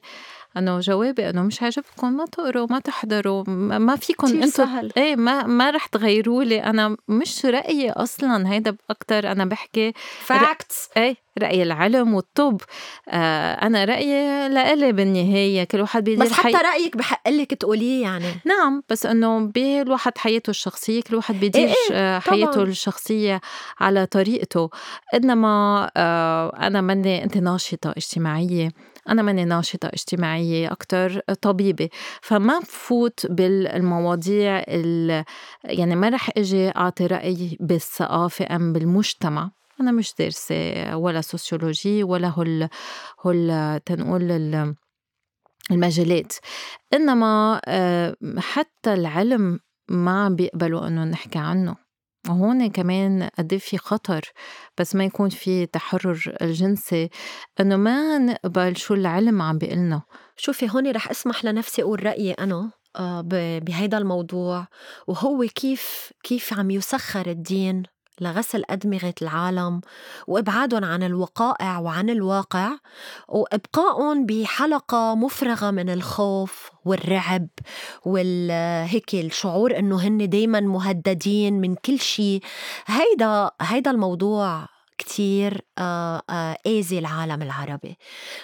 أنه 0.58 0.80
جوابي 0.80 1.30
أنه 1.30 1.44
مش 1.44 1.64
عاجبكم 1.64 2.14
ما 2.14 2.26
تقروا 2.26 2.68
ما 2.70 2.80
تحضروا 2.80 3.44
ما 3.48 3.96
فيكم 3.96 4.28
أنتم 4.28 4.90
إيه 4.98 5.16
ما 5.16 5.44
ما 5.48 5.70
رح 5.72 5.86
تغيروا 5.86 6.44
لي. 6.44 6.64
أنا 6.64 6.98
مش 7.08 7.46
رأيي 7.46 7.92
أصلا 7.92 8.52
هيدا 8.52 8.76
أكثر 8.90 9.32
أنا 9.32 9.46
بحكي 9.46 9.94
فاكتس 10.22 10.90
إيه 10.98 11.16
رأي 11.42 11.64
العلم 11.64 12.14
والطب. 12.14 12.62
آه 13.10 13.54
أنا 13.54 13.86
رأيي 13.86 14.50
لإلي 14.50 14.92
بالنهاية. 14.92 15.64
كل 15.64 15.82
واحد 15.82 16.04
بيدير 16.04 16.26
بس 16.26 16.32
حتى 16.32 16.58
حي... 16.58 16.64
رأيك 16.64 16.98
بحق 16.98 17.30
لك 17.30 17.54
تقوليه 17.54 18.02
يعني. 18.02 18.26
نعم 18.46 18.84
بس 18.90 19.06
إنه 19.06 19.52
الواحد 19.58 20.18
حياته 20.18 20.50
الشخصية 20.50 21.02
كل 21.02 21.16
واحد 21.16 21.36
بيدير 21.40 21.68
إيه 21.68 21.74
إيه 21.92 21.96
آه، 21.98 22.20
حياته 22.20 22.52
طبعا. 22.52 22.66
الشخصية 22.66 23.42
على 23.80 24.06
طريقته. 24.06 24.70
إنما 25.14 25.92
آه 25.98 26.58
أنا 26.68 26.82
مني 26.82 27.24
أنت 27.24 27.38
ناشطة 27.38 27.92
اجتماعية. 27.98 28.70
أنا 29.10 29.22
ماني 29.22 29.46
ناشطة 29.46 29.88
اجتماعية 29.88 30.72
أكتر 30.72 31.20
طبيبة 31.20 31.90
فما 32.22 32.60
بفوت 32.60 33.26
بالمواضيع 33.30 34.64
يعني 35.64 35.96
ما 35.96 36.10
رح 36.10 36.30
أجي 36.38 36.70
أعطي 36.70 37.08
رأي 37.08 37.58
بالثقافة 37.60 38.56
أم 38.56 38.74
بالمجتمع. 38.74 39.52
أنا 39.82 39.92
مش 39.92 40.14
دارسة 40.20 40.98
ولا 40.98 41.22
سوسيولوجي 41.22 42.04
ولا 42.04 42.28
هول 42.28 42.68
هول 43.26 43.80
تنقول 43.86 44.76
المجالات. 45.72 46.34
إنما 46.94 47.62
آه، 47.68 48.16
حتى 48.38 48.94
العلم 48.94 49.60
ما 49.90 50.30
بيقبلوا 50.30 50.88
إنه 50.88 51.04
نحكي 51.04 51.40
عنه. 51.40 51.76
وهون 52.30 52.70
كمان 52.72 53.30
قد 53.38 53.54
إيه 53.54 53.60
في 53.60 53.78
خطر 53.78 54.22
بس 54.78 54.96
ما 54.96 55.06
يكون 55.06 55.30
في 55.30 55.66
تحرر 55.66 56.36
الجنسي. 56.42 57.10
إنه 57.60 57.76
ما 57.76 58.18
نقبل 58.18 58.78
شو 58.78 58.94
العلم 58.94 59.42
عم 59.42 59.58
بيقلنا 59.58 60.02
شوفي 60.38 60.70
هون 60.70 60.92
رح 60.92 61.10
أسمح 61.10 61.46
لنفسي 61.46 61.82
أقول 61.82 62.06
رأيي 62.06 62.32
أنا 62.34 62.72
آه، 62.96 63.22
بهيدا 63.62 63.98
الموضوع. 63.98 64.68
وهو 65.08 65.46
كيف 65.56 66.14
كيف 66.24 66.54
عم 66.54 66.72
يسخر 66.72 67.28
الدين؟ 67.30 67.84
لغسل 68.22 68.64
أدمغة 68.70 69.14
العالم 69.22 69.82
وإبعادهم 70.28 70.86
عن 70.86 71.04
الوقائع 71.04 71.80
وعن 71.80 72.10
الواقع 72.10 72.70
وإبقائهم 73.28 74.26
بحلقة 74.26 75.16
مفرغة 75.16 75.72
من 75.72 75.90
الخوف 75.90 76.72
والرعب 76.86 77.48
والهيك 78.06 79.16
الشعور 79.16 79.80
إنه 79.80 80.08
هن 80.08 80.30
دايما 80.30 80.60
مهددين 80.60 81.62
من 81.62 81.76
كل 81.76 82.00
شيء 82.00 82.42
هيدا 82.86 83.52
هيدا 83.62 83.92
الموضوع 83.92 84.68
كتير 84.98 85.62
آه، 85.78 86.22
آه، 86.30 86.58
آذي 86.68 87.00
العالم 87.00 87.42
العربي. 87.42 87.98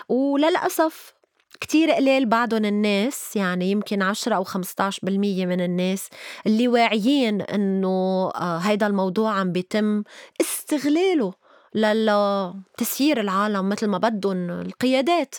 وللأسف 0.09 1.16
كتير 1.61 1.91
قليل 1.91 2.25
بعدهم 2.25 2.65
الناس 2.65 3.35
يعني 3.35 3.71
يمكن 3.71 4.01
10 4.01 4.35
أو 4.35 4.43
15% 4.43 5.03
من 5.45 5.61
الناس 5.61 6.09
اللي 6.45 6.67
واعيين 6.67 7.41
إنه 7.41 7.87
آه، 8.35 8.57
هيدا 8.57 8.87
الموضوع 8.87 9.31
عم 9.33 9.51
بيتم 9.51 10.03
استغلاله 10.41 11.33
لتسيير 11.75 13.19
العالم 13.19 13.69
مثل 13.69 13.87
ما 13.87 13.97
بدهم 13.97 14.49
القيادات. 14.49 15.35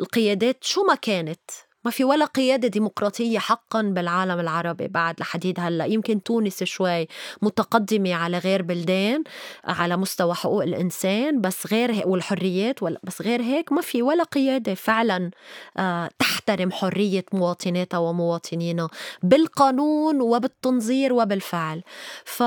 القيادات 0.00 0.64
شو 0.64 0.84
ما 0.84 0.94
كانت؟ 0.94 1.40
ما 1.86 1.90
في 1.92 2.04
ولا 2.04 2.24
قيادة 2.24 2.68
ديمقراطية 2.68 3.38
حقا 3.38 3.82
بالعالم 3.82 4.40
العربي 4.40 4.88
بعد 4.88 5.20
لحديد 5.20 5.60
هلأ. 5.60 5.84
يمكن 5.84 6.22
تونس 6.22 6.64
شوي 6.64 7.08
متقدمة 7.42 8.14
على 8.14 8.38
غير 8.38 8.62
بلدان 8.62 9.24
على 9.64 9.96
مستوى 9.96 10.34
حقوق 10.34 10.62
الإنسان 10.62 11.40
بس 11.40 11.66
غير 11.72 12.02
والحريات 12.06 12.84
بس 13.02 13.22
غير 13.22 13.42
هيك 13.42 13.72
ما 13.72 13.80
في 13.80 14.02
ولا 14.02 14.24
قيادة 14.24 14.74
فعلا 14.74 15.30
آه، 15.76 16.10
تحترم 16.18 16.72
حرية 16.72 17.24
مواطناتها 17.32 17.98
ومواطنينا 17.98 18.88
بالقانون 19.22 20.20
وبالتنظير 20.20 21.12
وبالفعل. 21.12 21.82
ف 22.24 22.42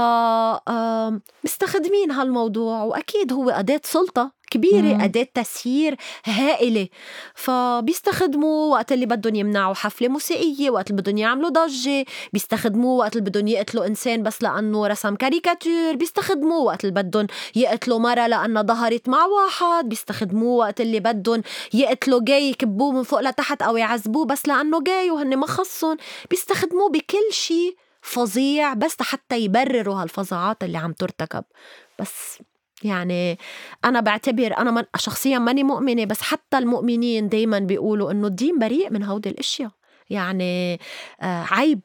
مستخدمين 1.43 2.11
هالموضوع 2.11 2.83
وأكيد 2.83 3.33
هو 3.33 3.49
أداة 3.49 3.81
سلطة. 3.83 4.38
كبيرة 4.51 4.93
مم. 4.95 5.01
أداة 5.01 5.27
تسيير 5.33 5.95
هائلة. 6.25 6.87
فبيستخدموه 7.35 8.69
وقت 8.71 8.91
اللي 8.91 9.05
بدهم 9.05 9.35
يمنعوا 9.35 9.73
حفلة 9.73 10.07
موسيقية 10.07 10.69
وقت 10.69 10.89
اللي 10.91 11.01
بدهم 11.01 11.17
يعملوا 11.17 11.49
ضجة 11.49 12.05
بيستخدموه 12.33 12.97
وقت 12.97 13.15
اللي 13.15 13.29
بدهم 13.29 13.47
يقتلوا 13.47 13.85
إنسان 13.87 14.23
بس 14.23 14.43
لأنه 14.43 14.87
رسم 14.87 15.15
كاريكاتير 15.15 15.95
بيستخدموه 15.95 16.59
وقت 16.63 16.85
اللي 16.85 17.03
بدهم 17.03 17.27
يقتلوا 17.55 17.99
مرة 17.99 18.27
لأنها 18.27 18.61
ظهرت 18.63 19.09
مع 19.09 19.25
واحد 19.25 19.89
بيستخدموه 19.89 20.57
وقت 20.57 20.81
اللي 20.81 20.99
بدهم 20.99 21.41
يقتلوا 21.73 22.19
جاي 22.23 22.49
يكبوه 22.49 22.91
من 22.91 23.03
فوق 23.03 23.19
لتحت 23.21 23.61
أو 23.61 23.77
يعذبوه 23.77 24.25
بس 24.25 24.47
لأنه 24.47 24.81
جاي 24.83 25.11
وهن 25.11 25.37
ما 25.37 25.47
خصهم 25.47 25.97
بيستخدموه 26.29 26.89
بكل 26.89 27.31
شيء 27.33 27.75
فظيع 28.01 28.73
بس 28.73 28.95
حتى 29.01 29.39
يبرروا 29.39 29.95
هالفظاعات 29.95 30.63
اللي 30.63 30.77
عم 30.77 30.93
ترتكب. 30.93 31.43
بس 31.99 32.39
يعني 32.83 33.37
أنا 33.85 33.99
بعتبر 33.99 34.57
أنا 34.57 34.71
من 34.71 34.83
شخصيا 34.97 35.39
ماني 35.39 35.63
مؤمنة 35.63 36.05
بس 36.05 36.21
حتى 36.21 36.57
المؤمنين 36.57 37.29
دايما 37.29 37.59
بيقولوا 37.59 38.11
إنه 38.11 38.27
الدين 38.27 38.59
بريء 38.59 38.91
من 38.93 39.03
هودي 39.03 39.29
الأشياء. 39.29 39.71
يعني 40.09 40.79
آه 41.21 41.45
عيب 41.51 41.81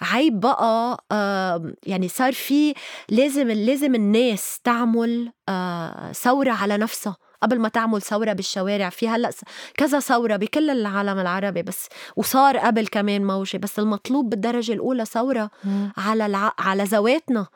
عيب 0.00 0.40
بقى 0.40 1.04
آه 1.12 1.72
يعني 1.86 2.08
صار 2.08 2.32
في 2.32 2.74
لازم 3.08 3.48
لازم 3.48 3.94
الناس 3.94 4.60
تعمل 4.64 5.32
آه 5.48 6.12
ثورة 6.12 6.50
على 6.52 6.76
نفسها. 6.76 7.16
قبل 7.42 7.58
ما 7.58 7.68
تعمل 7.68 8.02
ثورة 8.02 8.32
بالشوارع 8.32 8.88
في 8.88 9.08
هلأ 9.08 9.30
كذا 9.76 10.00
ثورة 10.00 10.36
بكل 10.36 10.70
العالم 10.70 11.18
العربي 11.18 11.62
بس 11.62 11.88
وصار 12.16 12.56
قبل 12.56 12.86
كمان 12.86 13.26
موجة. 13.26 13.56
بس 13.56 13.78
المطلوب 13.78 14.30
بالدرجة 14.30 14.72
الأولى 14.72 15.04
ثورة 15.04 15.50
على 15.96 16.26
الع... 16.26 16.52
على 16.58 16.84
ذواتنا. 16.84 17.46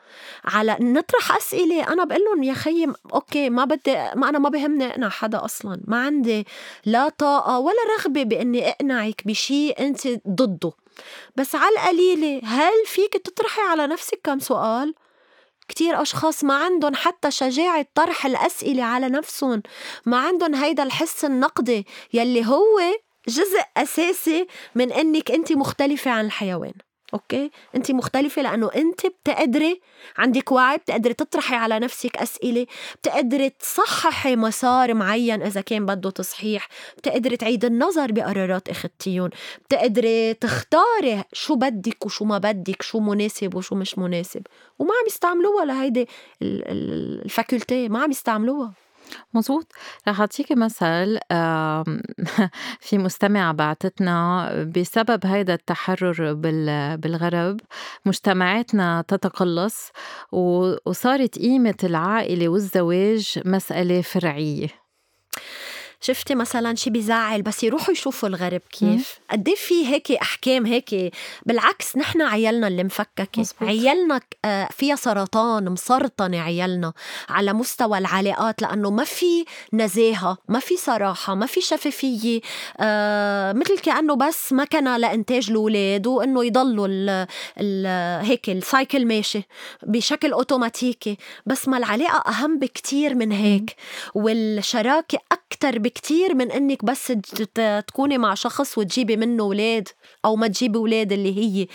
على 0.45 0.77
نطرح 0.81 1.35
أسئلة. 1.35 1.93
أنا 1.93 2.03
بقول 2.03 2.21
لهم 2.21 2.43
يا 2.43 2.53
خيي 2.53 2.87
أوكي 3.13 3.49
ما 3.49 3.65
بدي 3.65 3.95
ما 4.15 4.29
أنا 4.29 4.39
ما 4.39 4.49
بهمني 4.49 4.87
أقنع 4.87 5.09
حدا 5.09 5.45
أصلا. 5.45 5.81
ما 5.87 6.05
عندي 6.05 6.47
لا 6.85 7.09
طاقة 7.09 7.59
ولا 7.59 7.77
رغبة 7.97 8.23
بإني 8.23 8.69
أقنعك 8.69 9.21
بشيء 9.25 9.79
أنت 9.79 10.07
ضده. 10.29 10.71
بس 11.35 11.55
على 11.55 11.75
القليلة 11.75 12.41
هل 12.43 12.85
فيك 12.85 13.13
تطرحي 13.13 13.61
على 13.61 13.87
نفسك 13.87 14.19
كم 14.23 14.39
سؤال؟ 14.39 14.93
كتير 15.67 16.01
أشخاص 16.01 16.43
ما 16.43 16.53
عندهم 16.53 16.95
حتى 16.95 17.31
شجاعة 17.31 17.85
طرح 17.95 18.25
الأسئلة 18.25 18.83
على 18.83 19.09
نفسهم 19.09 19.63
ما 20.05 20.17
عندهم 20.17 20.55
هيدا 20.55 20.83
الحس 20.83 21.25
النقدي 21.25 21.87
يلي 22.13 22.45
هو 22.45 22.79
جزء 23.27 23.61
أساسي 23.77 24.47
من 24.75 24.91
إنك 24.91 25.31
أنت 25.31 25.51
مختلفة 25.51 26.11
عن 26.11 26.25
الحيوان. 26.25 26.73
أوكي؟ 27.13 27.51
انت 27.75 27.91
مختلفة 27.91 28.41
لأنه 28.41 28.69
انت 28.75 29.05
بتقدري 29.05 29.81
عندك 30.17 30.51
وعي 30.51 30.77
بتقدري 30.77 31.13
تطرحي 31.13 31.55
على 31.55 31.79
نفسك 31.79 32.17
أسئلة 32.17 32.65
بتقدري 33.01 33.49
تصححي 33.49 34.35
مسار 34.35 34.93
معين 34.93 35.41
إذا 35.41 35.61
كان 35.61 35.85
بده 35.85 36.09
تصحيح 36.09 36.67
بتقدري 36.97 37.37
تعيد 37.37 37.65
النظر 37.65 38.11
بقرارات 38.11 38.69
اخذتيهم 38.69 39.29
بتقدري 39.65 40.33
تختاري 40.33 41.23
شو 41.33 41.55
بدك 41.55 42.05
وشو 42.05 42.25
ما 42.25 42.37
بدك 42.37 42.81
شو 42.81 42.99
مناسب 42.99 43.55
وشو 43.55 43.75
مش 43.75 43.97
مناسب 43.97 44.41
وما 44.79 44.91
عم 44.91 45.07
يستعملوها 45.07 45.65
لهيدي 45.65 46.07
الفاكولتي 46.41 47.89
ما 47.89 48.03
عم 48.03 48.11
يستعملوها. 48.11 48.84
مزبوط 49.33 49.71
رح 50.07 50.19
أعطيكي 50.19 50.55
مثل 50.55 51.19
في 52.85 52.97
مستمعة 52.97 53.53
بعتتنا 53.53 54.49
بسبب 54.75 55.25
هيدا 55.25 55.53
التحرر 55.53 56.33
بالغرب 56.95 57.59
مجتمعاتنا 58.05 59.03
تتقلص 59.07 59.91
وصارت 60.31 61.39
قيمة 61.39 61.75
العائلة 61.83 62.49
والزواج 62.49 63.39
مسألة 63.45 64.01
فرعية. 64.01 64.84
شفتي 66.05 66.35
مثلا 66.35 66.75
شي 66.75 66.89
بيزعل 66.89 67.41
بس 67.41 67.63
يروحوا 67.63 67.93
يشوفوا 67.93 68.29
الغرب 68.29 68.61
كيف؟ 68.71 69.19
قد 69.31 69.47
إيه 69.47 69.55
في 69.55 69.87
هيك 69.87 70.11
أحكام 70.11 70.65
هيك؟ 70.65 71.13
بالعكس 71.45 71.97
نحن 71.97 72.21
عيالنا 72.21 72.67
اللي 72.67 72.83
مفككة. 72.83 73.27
مزبوط. 73.37 73.69
عيالنا 73.69 74.19
آه، 74.45 74.69
فيها 74.77 74.95
سرطان 74.95 75.69
مسرطنه 75.69 76.41
عيالنا 76.41 76.93
على 77.29 77.53
مستوى 77.53 77.97
العلاقات 77.97 78.61
لأنه 78.61 78.89
ما 78.89 79.03
في 79.03 79.45
نزاهة 79.73 80.37
ما 80.47 80.59
في 80.59 80.77
صراحة 80.77 81.35
ما 81.35 81.45
في 81.45 81.61
شفافية 81.61 82.41
آه 82.79 83.53
مثل 83.53 83.79
كأنه 83.79 84.15
بس 84.15 84.53
مكنه 84.53 84.97
لإنتاج 84.97 85.49
الأولاد 85.49 86.07
وإنه 86.07 86.45
يضلوا 86.45 86.87
ال 86.87 87.27
ال 87.59 87.85
هيك 88.25 88.49
السايكل 88.49 89.05
ماشي 89.05 89.41
بشكل 89.83 90.31
أوتوماتيكي. 90.33 91.17
بس 91.45 91.67
ما 91.67 91.77
العلاقة 91.77 92.29
أهم 92.31 92.59
بكتير 92.59 93.15
من 93.15 93.31
هيك. 93.31 93.75
والشراكة 94.15 95.19
أكثر 95.31 95.79
بكتير 95.79 95.94
من 96.33 96.51
إنك 96.51 96.85
بس 96.85 97.13
تكوني 97.87 98.17
مع 98.17 98.33
شخص 98.33 98.77
وتجيبي 98.77 99.17
منه 99.17 99.43
أولاد 99.43 99.87
أو 100.25 100.35
ما 100.35 100.47
تجيبي 100.47 100.77
أولاد 100.77 101.11
اللي 101.11 101.37
هي. 101.37 101.67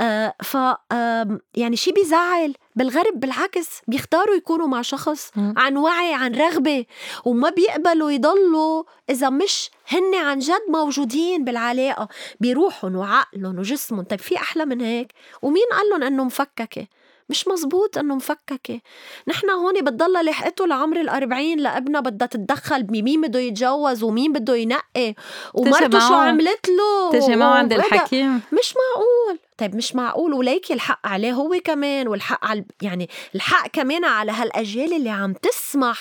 آه 0.00 0.34
ف 0.42 0.56
آه 0.92 1.38
يعني 1.54 1.76
شي 1.76 1.92
بيزعل. 1.92 2.54
بالغرب 2.76 3.20
بالعكس 3.20 3.68
بيختاروا 3.88 4.34
يكونوا 4.36 4.66
مع 4.66 4.82
شخص 4.82 5.30
عن 5.36 5.76
وعي 5.76 6.14
عن 6.14 6.34
رغبة 6.34 6.84
وما 7.24 7.50
بيقبلوا 7.50 8.10
يضلوا 8.10 8.82
إذا 9.10 9.30
مش 9.30 9.70
هن 9.88 10.14
عن 10.14 10.38
جد 10.38 10.62
موجودين 10.68 11.44
بالعلاقة. 11.44 12.08
بروحهم 12.40 12.96
وعقلهم 12.96 13.58
وجسمهم 13.58 14.04
طيب 14.04 14.18
في 14.20 14.36
أحلى 14.36 14.64
من 14.64 14.80
هيك؟ 14.80 15.12
ومين 15.42 15.66
قال 15.72 15.88
لهم 15.90 16.02
إنه 16.02 16.24
مفككة؟ 16.24 16.86
مش 17.28 17.48
مزبوط 17.48 17.98
إنه 17.98 18.14
مفككة. 18.14 18.80
نحن 19.28 19.50
هون 19.50 19.84
بتضلها 19.84 20.22
لحقته 20.22 20.66
لعمر 20.66 21.00
الأربعين 21.00 21.60
لابنها 21.60 22.00
بدها 22.00 22.28
تتدخل 22.28 22.82
بمين 22.82 23.20
بده 23.20 23.38
يتجوز 23.40 24.02
ومين 24.02 24.32
بده 24.32 24.56
ينقي. 24.56 25.14
ومرته 25.54 25.98
شو 26.08 26.14
عملت 26.14 26.68
له؟ 26.68 27.10
تجي 27.12 27.36
معه 27.36 27.54
عند 27.54 27.72
الحكيم. 27.72 28.40
مش 28.52 28.74
معقول. 28.76 29.38
طيب 29.58 29.76
مش 29.76 29.94
معقول. 29.94 30.32
وليكي 30.32 30.74
الحق 30.74 31.06
عليه 31.06 31.32
هو 31.32 31.60
كمان 31.64 32.08
والحق 32.08 32.44
على 32.44 32.64
يعني 32.82 33.10
الحق 33.34 33.68
كمان 33.68 34.04
على 34.04 34.32
هالأجيال 34.32 34.92
اللي 34.92 35.10
عم 35.10 35.32
تسمح 35.32 35.98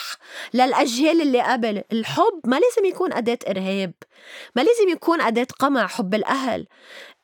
للأجيال 0.54 1.22
اللي 1.22 1.42
قبل. 1.42 1.84
الحب 1.92 2.42
ما 2.46 2.56
لازم 2.56 2.86
يكون 2.86 3.14
أداة 3.14 3.40
إرهاب. 3.50 3.94
ما 4.56 4.62
لازم 4.62 4.90
يكون 4.90 5.22
أداة 5.22 5.48
قمع 5.60 5.88
حب 5.88 6.16
الأهل. 6.16 6.68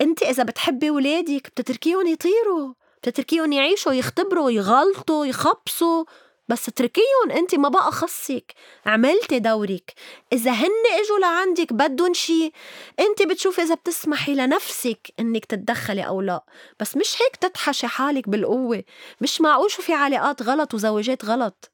انت 0.02 0.24
إذا 0.24 0.44
بتحبي 0.44 0.90
ولادك 0.90 1.48
بتتركيهم 1.48 2.08
يطيروا. 2.08 2.74
بتتركيهم 3.04 3.52
يعيشوا 3.52 3.94
يختبروا 3.94 4.52
يغلطوا 4.52 5.26
يخبصوا. 5.26 6.06
بس 6.48 6.68
اتركيهم 6.68 7.32
انت 7.32 7.56
ما 7.56 7.70
بقى 7.70 7.92
خصك 7.92 8.54
عملتي 8.86 9.40
دورك. 9.40 9.94
إذا 10.34 10.52
هن 10.52 10.70
إجوا 11.00 11.20
لعندك 11.22 11.74
بدهم 11.74 12.14
شي 12.14 12.52
انت 13.00 13.22
بتشوفي 13.24 13.62
إذا 13.62 13.76
بتسمحي 13.76 14.36
لنفسك 14.36 15.08
إنك 15.20 15.46
تتدخلي 15.46 16.02
أو 16.08 16.22
لا. 16.22 16.44
بس 16.80 16.98
مش 16.98 17.16
هيك 17.22 17.36
تطحشي 17.36 17.88
حالك 17.88 18.30
بالقوة. 18.30 18.84
مش 19.22 19.42
معقول 19.42 19.72
شو 19.72 19.82
في 19.82 19.94
علاقات 19.94 20.42
غلط 20.42 20.74
وزواجات 20.74 21.26
غلط. 21.26 21.72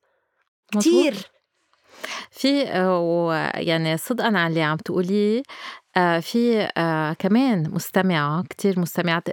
كتير. 0.72 1.16
في 2.32 2.63
آه، 2.68 3.52
يعني 3.56 3.98
صدقا 3.98 4.28
على 4.28 4.48
اللي 4.48 4.62
عم 4.62 4.78
تقوليه 4.78 5.44
في 6.22 6.70
آه، 6.78 7.14
كمان 7.14 7.70
مستمعة 7.74 8.44
كتير 8.50 8.80
مستمعات. 8.80 9.24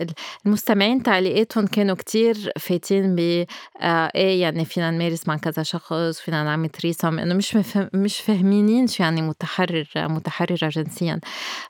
المستمعين 0.47 1.03
تعليقاتهم 1.03 1.67
كانوا 1.67 1.97
كتير 1.97 2.53
فايتين 2.59 3.15
ب 3.15 3.47
آه، 3.81 4.11
إيه 4.15 4.43
يعني 4.43 4.65
فينا 4.65 4.91
نمارس 4.91 5.29
مع 5.29 5.37
كذا 5.37 5.63
شخص 5.63 6.21
فينا 6.21 6.45
نعمل 6.45 6.69
تريسم 6.69 7.19
إنه 7.19 7.35
مش 7.35 7.59
مش 7.95 8.21
فاهمينين 8.21 8.87
شو 8.87 9.03
يعني 9.03 9.23
متحرر 9.23 9.87
متحررة 9.97 10.69
جنسيا. 10.69 11.21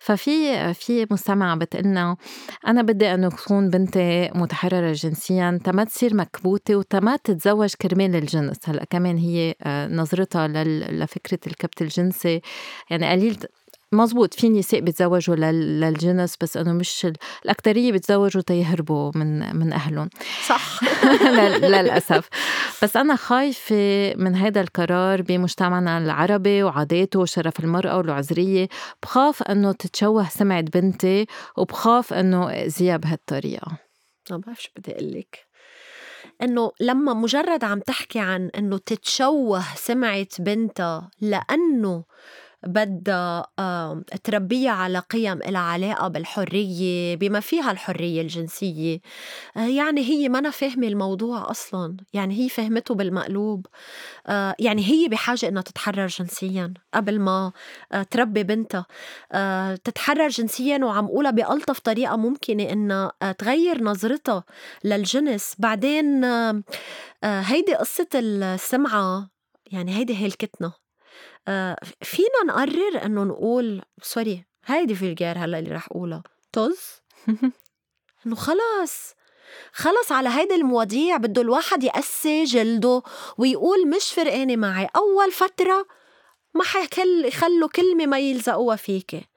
ففي 0.00 0.74
في 0.74 1.06
مستمعة 1.10 1.56
بتقلنا 1.56 2.16
أنا 2.66 2.82
بدي 2.82 3.14
إنه 3.14 3.28
تكون 3.28 3.70
بنتي 3.70 4.30
متحررة 4.34 4.92
جنسيا 4.92 5.60
تما 5.64 5.84
تصير 5.84 6.14
مكبوتة 6.14 6.76
وتما 6.76 7.16
تتزوج 7.16 7.74
كرمال 7.74 8.16
الجنس. 8.16 8.56
هلأ 8.64 8.84
كمان 8.90 9.16
هي 9.16 9.54
نظرتها 9.90 10.48
لفكرة 10.48 11.38
الكبت 11.46 11.82
الجنسي. 11.82 12.40
يعني 12.90 13.10
قليل 13.10 13.38
مزبوط 13.94 14.34
في 14.34 14.48
نساء 14.48 14.80
بيتزوجوا 14.80 15.36
للجنس 15.36 16.36
بس 16.40 16.56
انه 16.56 16.72
مش 16.72 17.06
الاكثريه 17.44 17.92
بيتزوجوا 17.92 18.42
تيهربوا 18.42 19.12
من 19.14 19.56
من 19.56 19.72
أهلهم. 19.72 20.10
صح. 20.46 20.80
للأسف. 21.62 22.28
بس 22.82 22.96
أنا 22.96 23.16
خايفة 23.16 24.14
من 24.16 24.34
هذا 24.34 24.60
القرار 24.60 25.22
بمجتمعنا 25.22 25.98
العربي 25.98 26.62
وعاداته 26.62 27.20
وشرف 27.20 27.60
المرأة 27.60 27.96
والعذرية. 27.96 28.68
بخاف 29.02 29.42
إنه 29.42 29.72
تتشوه 29.72 30.28
سمعه 30.28 30.60
بنتي 30.60 31.26
وبخاف 31.56 32.12
إنه 32.12 32.50
اذيها 32.50 32.96
بهالطريقه 32.96 33.78
ما 34.30 34.36
بعرف 34.36 34.62
شو 34.62 34.70
بدي 34.76 34.92
أقول 34.92 35.12
لك. 35.12 35.54
إنه 36.42 36.72
لما 36.80 37.14
مجرد 37.14 37.64
عم 37.64 37.80
تحكي 37.80 38.18
عن 38.18 38.50
إنه 38.58 38.78
تتشوه 38.78 39.62
سمعه 39.76 40.26
بنتها 40.38 41.10
لأنه 41.20 42.04
بدها 42.66 43.46
تربيها 44.24 44.70
على 44.70 44.98
قيم 44.98 45.42
إلها 45.42 45.60
علاقة 45.60 46.08
بالحرية 46.08 47.16
بما 47.16 47.40
فيها 47.40 47.70
الحرية 47.70 48.22
الجنسية. 48.22 49.00
آه، 49.56 49.66
يعني 49.66 50.00
هي 50.00 50.28
ما 50.28 50.50
فاهمة 50.50 50.86
الموضوع 50.86 51.50
أصلا. 51.50 51.96
يعني 52.12 52.44
هي 52.44 52.48
فهمته 52.48 52.94
بالمقلوب. 52.94 53.66
آه، 54.26 54.54
يعني 54.58 54.84
هي 54.84 55.08
بحاجة 55.08 55.48
إنها 55.48 55.62
تتحرر 55.62 56.06
جنسيا 56.06 56.74
قبل 56.94 57.20
ما 57.20 57.52
آه، 57.92 58.02
تربي 58.02 58.42
بنتها. 58.42 58.86
تتحرر 59.84 60.28
جنسيا 60.28 60.84
وعم 60.84 61.06
قولها 61.06 61.30
بألطف 61.30 61.78
طريقة 61.78 62.16
ممكنة 62.16 62.62
إنها 62.72 63.12
تغير 63.38 63.82
نظرتها 63.84 64.44
للجنس. 64.84 65.54
بعدين 65.58 66.24
هيدي 67.24 67.74
قصة 67.74 68.08
السمعة. 68.14 69.30
يعني 69.72 69.96
هيدي 69.96 70.26
هلكتنا 70.26 70.72
فينا 72.02 72.44
نقرر 72.46 73.04
إنه 73.04 73.24
نقول 73.24 73.82
sorry 74.02 74.44
هيدي 74.66 74.94
vulgaire 74.94 75.38
هلأ 75.38 75.58
اللي 75.58 75.70
رح 75.70 75.86
أقولها. 75.86 76.22
طز؟ 76.52 76.80
إنه 78.26 78.34
خلص 78.36 79.14
خلص 79.72 80.12
على 80.12 80.28
هيدي 80.28 80.54
المواضيع 80.54 81.16
بده 81.16 81.42
الواحد 81.42 81.84
يقسي 81.84 82.44
جلده 82.44 83.02
ويقول 83.38 83.88
مش 83.88 84.12
فرقانة 84.12 84.56
معي. 84.56 84.88
أول 84.96 85.32
فترة 85.32 85.86
ما 86.54 86.64
حيخلوا 86.64 87.26
يخلوا 87.26 87.68
كلمة 87.68 88.06
ما 88.06 88.18
يلزقوها 88.18 88.76
فيكي 88.76 89.28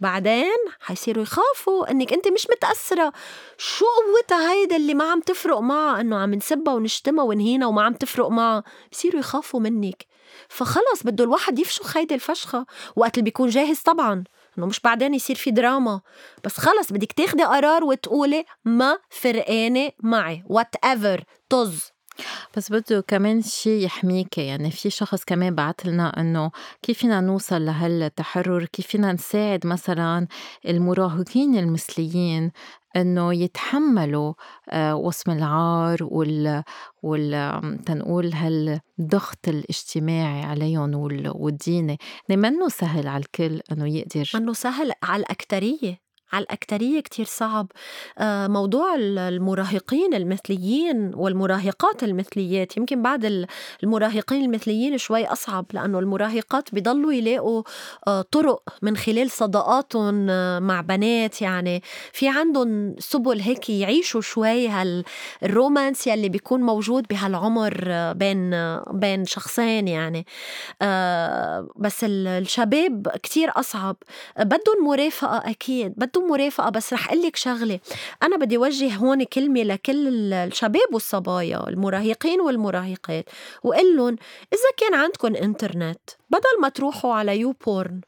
بعدين 0.00 0.56
حيصيروا 0.80 1.22
يخافوا 1.22 1.90
إنك 1.90 2.12
أنت 2.12 2.28
مش 2.28 2.46
متأثرة. 2.50 3.12
شو 3.58 3.84
قوتها 3.84 4.52
هيدا 4.52 4.76
اللي 4.76 4.94
ما 4.94 5.10
عم 5.10 5.20
تفرق 5.20 5.58
معها؟ 5.58 6.00
إنه 6.00 6.18
عم 6.18 6.34
نسبها 6.34 6.74
ونشتمها 6.74 7.24
ونهينا 7.24 7.66
وما 7.66 7.82
عم 7.82 7.94
تفرق 7.94 8.28
معها. 8.28 8.64
بصيروا 8.92 9.20
يخافوا 9.20 9.60
منك. 9.60 10.06
فخلص 10.48 11.02
بده 11.04 11.24
الواحد 11.24 11.58
يفشخ 11.58 11.96
هيدي 11.96 12.14
الفشخة. 12.14 12.66
وقت 12.96 13.14
اللي 13.14 13.24
بيكون 13.24 13.48
جاهز 13.48 13.80
طبعا 13.80 14.24
إنه 14.58 14.66
مش 14.66 14.80
بعدين 14.80 15.14
يصير 15.14 15.36
في 15.36 15.50
دراما. 15.50 16.00
بس 16.44 16.58
خلص 16.58 16.92
بدك 16.92 17.12
تاخدي 17.12 17.44
قرار 17.44 17.84
وتقولي 17.84 18.44
ما 18.64 18.98
فرقانة 19.10 19.90
معي. 20.02 20.44
whatever 20.46 21.24
طز. 21.48 21.90
بس 22.56 22.72
بده 22.72 23.00
كمان 23.08 23.42
شيء 23.42 23.84
يحميك. 23.84 24.38
يعني 24.38 24.70
في 24.70 24.90
شخص 24.90 25.24
كمان 25.24 25.54
بعث 25.54 25.86
لنا 25.86 26.20
إنه 26.20 26.50
كيف 26.82 26.98
فينا 26.98 27.20
نوصل 27.20 27.64
لهالتحرر؟ 27.64 28.64
كيف 28.64 28.86
فينا 28.86 29.12
نساعد 29.12 29.66
مثلا 29.66 30.26
المراهقين 30.68 31.58
المثليين؟ 31.58 32.52
إنه 32.96 33.34
يتحملوا 33.34 34.34
آه، 34.68 34.96
وصم 34.96 35.30
العار 35.32 35.98
وال 36.02 36.62
وال 37.02 37.84
تنقول 37.86 38.32
هالضغط 38.34 39.48
الاجتماعي 39.48 40.42
عليهم 40.42 40.94
والديني. 41.34 41.98
منه 42.30 42.68
سهل 42.68 43.08
على 43.08 43.20
الكل 43.20 43.60
إنه 43.72 43.88
يقدر 43.88 44.30
منه 44.34 44.52
سهل 44.52 44.92
على 45.02 45.20
الاكثريه 45.20 46.05
على 46.32 46.42
الأكترية 46.44 47.00
كتير 47.00 47.24
صعب. 47.24 47.66
آه، 48.18 48.46
موضوع 48.46 48.94
المراهقين 48.98 50.14
المثليين 50.14 51.12
والمراهقات 51.14 52.04
المثليات 52.04 52.76
يمكن 52.76 53.02
بعد 53.02 53.46
المراهقين 53.82 54.44
المثليين 54.44 54.98
شوي 54.98 55.26
أصعب 55.26 55.66
لأنه 55.72 55.98
المراهقات 55.98 56.74
بيضلوا 56.74 57.12
يلاقوا 57.12 57.62
آه، 58.08 58.22
طرق 58.22 58.62
من 58.82 58.96
خلال 58.96 59.30
صداقاتهم 59.30 60.26
آه، 60.30 60.58
مع 60.58 60.80
بنات. 60.80 61.42
يعني 61.42 61.82
في 62.12 62.28
عندهم 62.28 62.94
سبل 62.98 63.40
هيك 63.40 63.70
يعيشوا 63.70 64.20
شوي 64.20 64.68
هال 64.68 64.99
romance 64.99 66.06
يلي 66.06 66.28
بيكون 66.28 66.60
موجود 66.60 67.06
بهالعمر 67.10 68.12
بين 68.12 68.50
بين 68.90 69.24
شخصين 69.24 69.88
يعني. 69.88 70.26
بس 71.76 72.04
الشباب 72.04 73.08
كتير 73.22 73.52
أصعب. 73.56 73.96
بدهم 74.38 74.84
مرافقة 74.84 75.50
أكيد 75.50 75.94
بدهم 75.96 76.15
مرافقه 76.20 76.70
بس 76.70 76.92
رح 76.92 77.08
أقول 77.08 77.22
لك 77.22 77.36
شغلة. 77.36 77.80
أنا 78.22 78.36
بدي 78.36 78.58
وجه 78.58 78.94
هون 78.94 79.24
كلمة 79.24 79.62
لكل 79.62 80.32
الشباب 80.32 80.92
والصبايا 80.92 81.68
المراهقين 81.68 82.40
والمراهقات 82.40 83.24
وقول 83.62 83.96
لهم 83.96 84.16
إذا 84.52 84.70
كان 84.76 84.94
عندكم 84.94 85.36
إنترنت 85.36 86.10
بدل 86.30 86.60
ما 86.62 86.68
تروحوا 86.68 87.14
على 87.14 87.40
YouPorn 87.40 88.00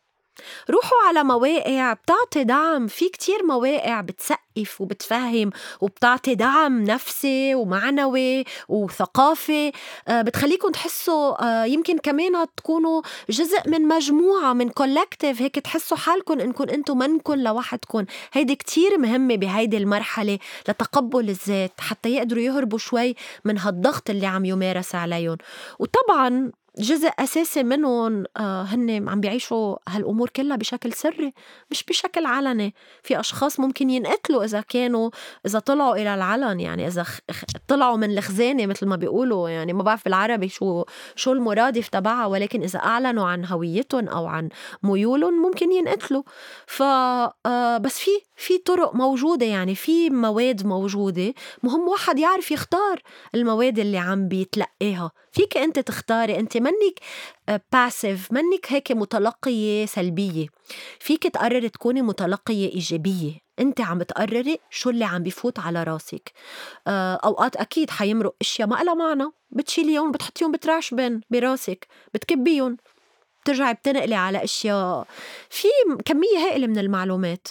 روحوا 0.71 0.99
على 1.09 1.25
مواقع 1.25 1.93
بتعطي 1.93 2.45
دعم. 2.45 2.87
في 2.87 3.09
كتير 3.09 3.47
مواقع 3.47 4.01
بتسقف 4.01 4.81
وبتفهم 4.81 5.51
وبتعطي 5.81 6.35
دعم 6.35 6.85
نفسي 6.85 7.55
ومعنوي 7.55 8.45
وثقافي. 8.69 9.73
آه، 10.09 10.23
بتخليكم 10.23 10.71
تحسوا 10.71 11.45
آه، 11.45 11.65
يمكن 11.65 11.99
كمان 11.99 12.47
تكونوا 12.57 13.03
جزء 13.31 13.69
من 13.69 13.89
مجموعة 13.89 14.53
من 14.53 14.69
كولكتيف 14.69 15.43
هيك 15.43 15.55
تحسوا 15.55 15.97
حالكم 15.97 16.41
إنكم 16.41 16.65
أنتم 16.69 16.99
منكم 16.99 17.35
لوحدكم. 17.35 18.05
هيدي 18.33 18.57
كتير 18.57 18.99
مهمة 18.99 19.37
بهيدي 19.37 19.77
المرحلة 19.77 20.39
لتقبل 20.69 21.29
الذات 21.29 21.73
حتى 21.79 22.09
يقدروا 22.15 22.43
يهربوا 22.43 22.79
شوي 22.79 23.17
من 23.45 23.59
هالضغط 23.59 24.11
اللي 24.11 24.27
عم 24.27 24.45
يمارس 24.45 24.95
عليهم. 24.95 25.37
وطبعا 25.79 26.51
جزء 26.79 27.11
أساسي 27.19 27.63
منهم 27.63 28.25
آه، 28.37 28.63
هن 28.63 29.09
عم 29.09 29.21
بيعيشوا 29.21 29.77
هالأمور 29.89 30.29
كلها 30.29 30.57
بشكل 30.57 30.93
سري 30.93 31.35
مش 31.71 31.85
بشكل 31.85 32.27
علني. 32.27 32.75
في 33.03 33.21
أشخاص 33.21 33.61
ممكن 33.61 33.91
ينقتلوا 33.91 34.45
إذا 34.45 34.61
كانوا 34.61 35.11
إذا 35.47 35.59
طلعوا 35.59 35.97
إلى 35.97 36.15
العلن 36.15 36.61
يعني 36.61 36.87
إذا 36.87 37.07
طلعوا 37.69 37.97
من 37.97 38.19
الخزانة 38.19 38.67
مثل 38.67 38.87
ما 38.87 38.97
بيقولوا 38.97 39.49
يعني 39.49 39.73
ما 39.73 39.83
بعرف 39.83 40.05
بالعربي 40.05 40.49
شو 40.49 40.85
شو 41.17 41.33
المرادف 41.33 41.89
تبعها 41.89 42.27
ولكن 42.27 42.63
إذا 42.63 42.79
أعلنوا 42.79 43.27
عن 43.27 43.45
هويتهم 43.45 44.09
أو 44.09 44.27
عن 44.27 44.49
ميولهم 44.83 45.43
ممكن 45.43 45.73
ينقتلوا. 45.73 46.23
ف 46.67 46.83
آه، 46.83 47.79
بس 47.79 47.99
في 47.99 48.11
في 48.37 48.59
طرق 48.59 48.95
موجودة 48.95 49.47
يعني 49.47 49.75
في 49.75 50.11
مواد 50.11 50.67
موجودة 50.67 51.35
مهم 51.63 51.89
واحد 51.89 52.19
يعرف 52.19 52.51
يختار 52.51 53.03
المواد 53.35 53.79
اللي 53.79 53.99
عم 53.99 54.29
بيتلقاها 54.29 55.11
فيك 55.39 55.57
أنت 55.57 55.79
تختاري 55.79 56.39
أنت 56.39 56.57
منك 56.57 57.01
باسيف 57.73 58.33
منك 58.33 58.67
هيك 58.73 58.93
متلقية 58.93 59.87
سلبية. 59.87 60.47
فيك 61.01 61.23
تقرري 61.23 61.69
تكوني 61.69 62.03
متلقية 62.03 62.73
إيجابية. 62.73 63.33
أنت 63.61 63.81
عم 63.81 64.03
تقرري 64.03 64.59
شو 64.71 64.91
اللي 64.91 65.05
عم 65.05 65.23
بفوت 65.23 65.59
على 65.59 65.83
راسك. 65.83 66.33
آه، 66.87 67.15
أوقات 67.25 67.57
أكيد 67.57 67.91
حيمرق 67.91 68.35
إشياء 68.41 68.69
ما 68.69 68.83
لها 68.83 68.95
معنى. 68.95 69.31
بتشيليهم 69.51 70.13
بتحطيهم 70.13 70.53
بتراش 70.53 70.95
بين 70.95 71.21
براسك. 71.31 71.87
بتكبيهم. 72.15 72.77
بترجعي 73.43 73.75
بتنقلي 73.75 74.15
على 74.15 74.45
إشياء. 74.45 75.07
في 75.51 75.69
كمية 76.05 76.39
هائلة 76.39 76.67
من 76.67 76.79
المعلومات 76.79 77.49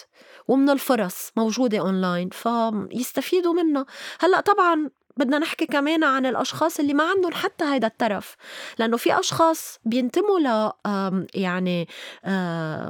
ومن 0.48 0.70
الفرص 0.70 1.32
موجودة 1.36 1.78
أونلاين 1.78 2.28
فيستفيدوا 2.30 3.52
منها. 3.52 3.86
هلأ 4.20 4.40
طبعا 4.40 4.90
بدنا 5.18 5.38
نحكي 5.38 5.66
كمان 5.66 6.04
عن 6.04 6.26
الأشخاص 6.26 6.80
اللي 6.80 6.94
ما 6.94 7.04
عندهم 7.04 7.32
حتى 7.32 7.64
هيدا 7.64 7.86
الترف 7.86 8.36
لأنه 8.78 8.96
في 8.96 9.20
أشخاص 9.20 9.78
بينتموا 9.84 10.38
ل 10.40 10.72
يعني 11.34 11.88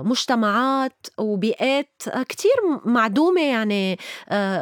مجتمعات 0.03 1.07
وبيئات 1.19 2.03
كتير 2.29 2.53
معدومة 2.85 3.43
يعني 3.43 3.99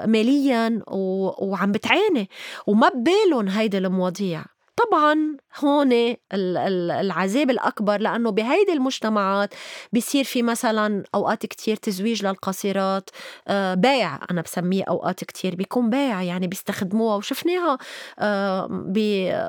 ماليا 0.06 0.82
وعم 0.88 1.72
بتعاني. 1.72 2.30
وما 2.66 2.88
ببالهم 2.88 3.48
هيدي 3.48 3.78
المواضيع. 3.78 4.44
طبعا 4.76 5.36
هون 5.58 6.16
العذاب 6.32 7.50
الأكبر 7.50 8.00
لأنه 8.00 8.30
بهيدي 8.30 8.72
المجتمعات 8.72 9.54
بيصير 9.92 10.24
في 10.24 10.42
مثلا 10.42 11.04
أوقات 11.14 11.46
كتير 11.46 11.76
تزويج 11.76 12.26
للقاصرات 12.26 13.10
آه، 13.48 13.74
بيع 13.74 14.18
أنا 14.30 14.42
بسميه 14.42 14.84
أوقات 14.84 15.24
كتير 15.24 15.54
بيكون 15.54 15.90
بيع 15.90 16.22
يعني 16.22 16.46
بيستخدموها 16.46 17.16
وشفناها 17.16 17.78
آه، 18.18 18.68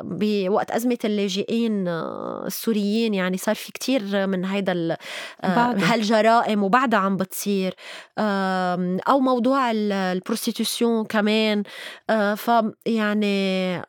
بوقت 0.04 0.72
أزمة 0.72 0.98
اللاجئين 1.06 1.88
آه، 1.88 2.44
السوريين 2.48 3.14
يعني 3.14 3.38
صار 3.38 3.56
في 3.56 3.72
كتير 3.72 4.28
من 4.28 4.46
هيدا 4.46 4.98
هالجرائم 5.44 6.64
وبعدها 6.64 7.00
عم 7.00 7.18
بتصير 7.18 7.76
أو 9.10 9.20
موضوع 9.20 9.72
البروستيتيوشن 9.72 11.04
كمان 11.04 11.64
فيعني 12.36 13.82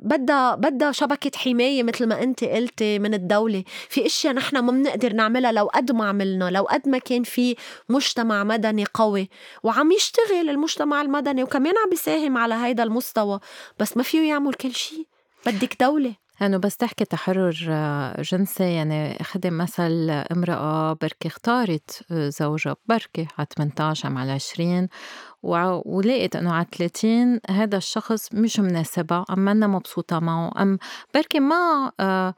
بدها 0.00 0.54
بدها 0.54 0.92
شبكة 0.92 1.38
حماية 1.38 1.82
مثل 1.82 2.06
ما 2.06 2.22
أنت 2.22 2.44
قلتي 2.44 2.98
من 2.98 3.14
الدولة. 3.14 3.64
في 3.88 4.06
أشياء 4.06 4.34
نحن 4.34 4.58
ما 4.58 4.72
بنقدر 4.72 5.12
نعملها 5.12 5.52
لو 5.52 5.66
قد 5.66 5.92
ما 5.92 6.08
عملنا 6.08 6.50
لو 6.50 6.62
قد 6.62 6.88
ما 6.88 6.98
كان 6.98 7.22
في 7.22 7.56
مجتمع 7.88 8.44
مدني 8.44 8.84
قوي. 8.94 9.30
وعم 9.62 9.92
يشتغل 9.92 10.50
المجتمع 10.50 11.02
المدني 11.02 11.42
وكمان 11.42 11.74
عم 11.84 11.90
بيساهم 11.90 12.36
على 12.36 12.54
هيدا 12.54 12.82
المستوى. 12.82 13.40
بس 13.78 13.96
ما 13.96 14.02
فيه 14.02 14.28
يعمل 14.28 14.54
كل 14.54 14.74
شيء 14.74 15.06
بدك 15.46 15.76
دولة. 15.80 16.14
انه 16.42 16.56
بس 16.56 16.76
تحكي 16.76 17.04
تحرر 17.04 17.50
جنسي. 18.18 18.74
يعني 18.74 19.18
خدم 19.22 19.58
مثل 19.58 20.10
امرأة 20.32 20.92
بركي 20.92 21.28
اختارت 21.28 22.00
زوجها 22.12 22.76
بركي 22.86 23.26
على 23.38 23.46
18 23.56 24.08
أم 24.08 24.18
على 24.18 24.32
20 24.32 24.88
ولقيت 25.86 26.36
إنه 26.36 26.52
على 26.52 26.66
30 26.78 27.40
هذا 27.50 27.76
الشخص 27.76 28.34
مش 28.34 28.60
مناسبة 28.60 29.24
أم 29.30 29.38
منا 29.38 29.66
مبسوطة 29.66 30.18
معه 30.18 30.62
أم 30.62 30.78
بركي 31.14 31.40
ما 31.40 31.92
آه، 32.00 32.34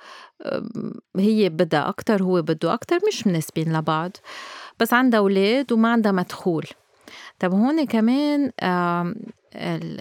هي 1.17 1.49
بدها 1.49 1.89
أكتر 1.89 2.23
هو 2.23 2.43
بده 2.43 2.75
أكتر 2.75 2.99
مش 3.09 3.27
مناسبين 3.27 3.77
لبعض. 3.77 4.17
بس 4.81 4.93
عندها 4.93 5.21
أولاد 5.21 5.73
وما 5.73 5.93
عندها 5.93 6.13
مدخول. 6.13 6.67
طب 7.39 7.53
هون 7.55 7.85
كمان 7.87 8.51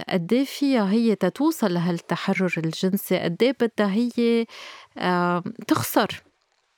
قد 0.10 0.34
إيه 0.34 0.46
فيها 0.46 0.92
هي 0.92 1.16
تتوصل 1.16 1.74
لهالتحرر 1.74 2.54
الجنسي؟ 2.58 3.20
قد 3.20 3.44
إيه 3.44 3.56
بدها 3.62 3.92
هي 3.92 4.46
تخسر؟ 5.68 6.24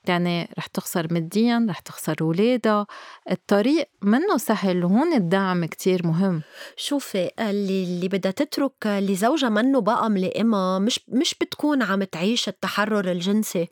يعني 0.08 0.48
رح 0.58 0.66
تخسر 0.66 1.06
ماديا 1.10 1.66
رح 1.70 1.78
تخسر 1.78 2.24
ولادها 2.24 2.86
الطريق 3.30 3.88
منه 4.02 4.36
سهل 4.36 4.84
وهون 4.84 5.12
الدعم 5.12 5.64
كتير 5.64 6.06
مهم. 6.06 6.42
شوفي 6.76 7.30
اللي 7.40 7.84
اللي 7.84 8.08
بدها 8.08 8.32
تترك 8.32 8.72
اللي 8.86 9.14
زوجها 9.14 9.48
منه 9.48 9.80
بقى 9.80 10.10
ملائمة 10.10 10.78
مش 10.78 11.00
مش 11.08 11.34
بتكون 11.40 11.82
عم 11.82 12.02
تعيش 12.04 12.48
التحرر 12.48 13.10
الجنسي. 13.12 13.68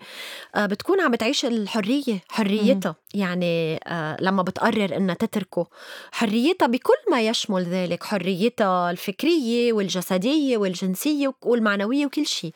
آه، 0.55 0.67
بتكون 0.67 1.01
عم 1.01 1.15
تعيش 1.15 1.45
الحرية 1.45 2.19
حريتها. 2.29 2.97
يعني 3.15 3.81
آه، 3.87 4.17
لما 4.21 4.43
بتقرر 4.43 4.97
إنها 4.97 5.15
تتركه. 5.15 5.67
حريتها 6.13 6.67
بكل 6.67 6.95
ما 7.11 7.21
يشمل 7.21 7.63
ذلك 7.63 8.05
حريتها 8.05 8.91
الفكرية 8.91 9.73
والجسدية 9.73 10.57
والجنسية 10.59 11.33
والمعنوية 11.43 12.07
وكل 12.07 12.27
شيء. 12.27 12.53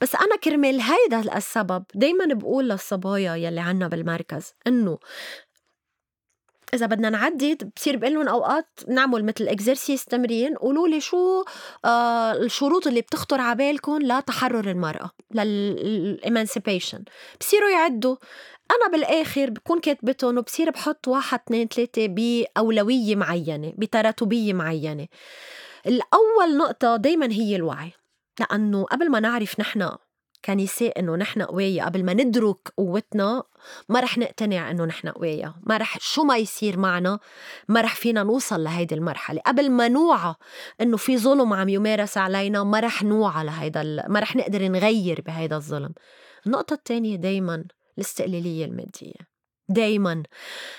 بس 0.00 0.14
أنا 0.14 0.36
كرمال 0.36 0.80
هيدا 0.80 1.36
السبب 1.36 1.84
دايما 1.94 2.24
بقول 2.34 2.68
للصبايا 3.12 3.36
يلي 3.36 3.60
عنا 3.60 3.88
بالمركز 3.88 4.54
إنه 4.66 4.98
إذا 6.74 6.86
بدنا 6.86 7.10
نعدد 7.10 7.70
بصير 7.76 7.96
بقول 7.96 8.14
لهم 8.14 8.28
أوقات 8.28 8.80
نعمل 8.88 9.24
مثل 9.24 9.48
اكزرسيس 9.48 10.04
تمرين 10.04 10.54
قولوا 10.54 10.88
لي 10.88 11.00
شو 11.00 11.44
آه 11.84 12.32
الشروط 12.32 12.86
اللي 12.86 13.00
بتخطر 13.00 13.40
على 13.40 13.56
بالكم 13.56 13.98
لتحرر 14.02 14.70
المرأة 14.70 15.10
للإيمانسيبيشن 15.34 17.04
بصيروا 17.40 17.70
يعدوا. 17.70 18.16
أنا 18.70 18.92
بالآخر 18.92 19.50
بكون 19.50 19.80
كاتبتهم 19.80 20.38
وبصير 20.38 20.70
بحط 20.70 21.08
واحد 21.08 21.40
اثنين 21.46 21.68
ثلاثة 21.68 22.06
بأولوية 22.06 23.16
معينة 23.16 23.72
بتراتبية 23.78 24.52
معينة. 24.52 25.06
الأول 25.86 26.56
نقطة 26.56 26.96
دايما 26.96 27.32
هي 27.32 27.56
الوعي 27.56 27.92
لأنه 28.40 28.84
قبل 28.84 29.10
ما 29.10 29.20
نعرف 29.20 29.60
نحن 29.60 29.90
كنساء 30.44 31.00
إنه 31.00 31.16
نحن 31.16 31.42
قوية. 31.42 31.82
قبل 31.82 32.04
ما 32.04 32.14
ندرك 32.14 32.72
قوتنا 32.76 33.42
ما 33.88 34.00
رح 34.00 34.18
نقتنع 34.18 34.70
إنه 34.70 34.84
نحن 34.84 35.08
قوية. 35.08 35.54
ما 35.62 35.76
رح 35.76 35.98
شو 36.00 36.24
ما 36.24 36.36
يصير 36.36 36.78
معنا 36.78 37.18
ما 37.68 37.80
رح 37.80 37.96
فينا 37.96 38.22
نوصل 38.22 38.64
لهيدي 38.64 38.94
المرحلة. 38.94 39.40
قبل 39.46 39.70
ما 39.70 39.88
نوعى 39.88 40.34
إنه 40.80 40.96
في 40.96 41.18
ظلم 41.18 41.52
عم 41.52 41.68
يمارس 41.68 42.18
علينا 42.18 42.64
ما 42.64 42.80
رح 42.80 43.02
نوعى 43.02 43.44
لهيدا 43.44 44.04
ما 44.08 44.20
رح 44.20 44.36
نقدر 44.36 44.68
نغير 44.68 45.20
بهيدا 45.26 45.56
الظلم. 45.56 45.94
النقطة 46.46 46.74
الثانية 46.74 47.16
دايما 47.16 47.64
الاستقلالية 47.98 48.64
المادية. 48.64 49.32
دايما. 49.68 50.22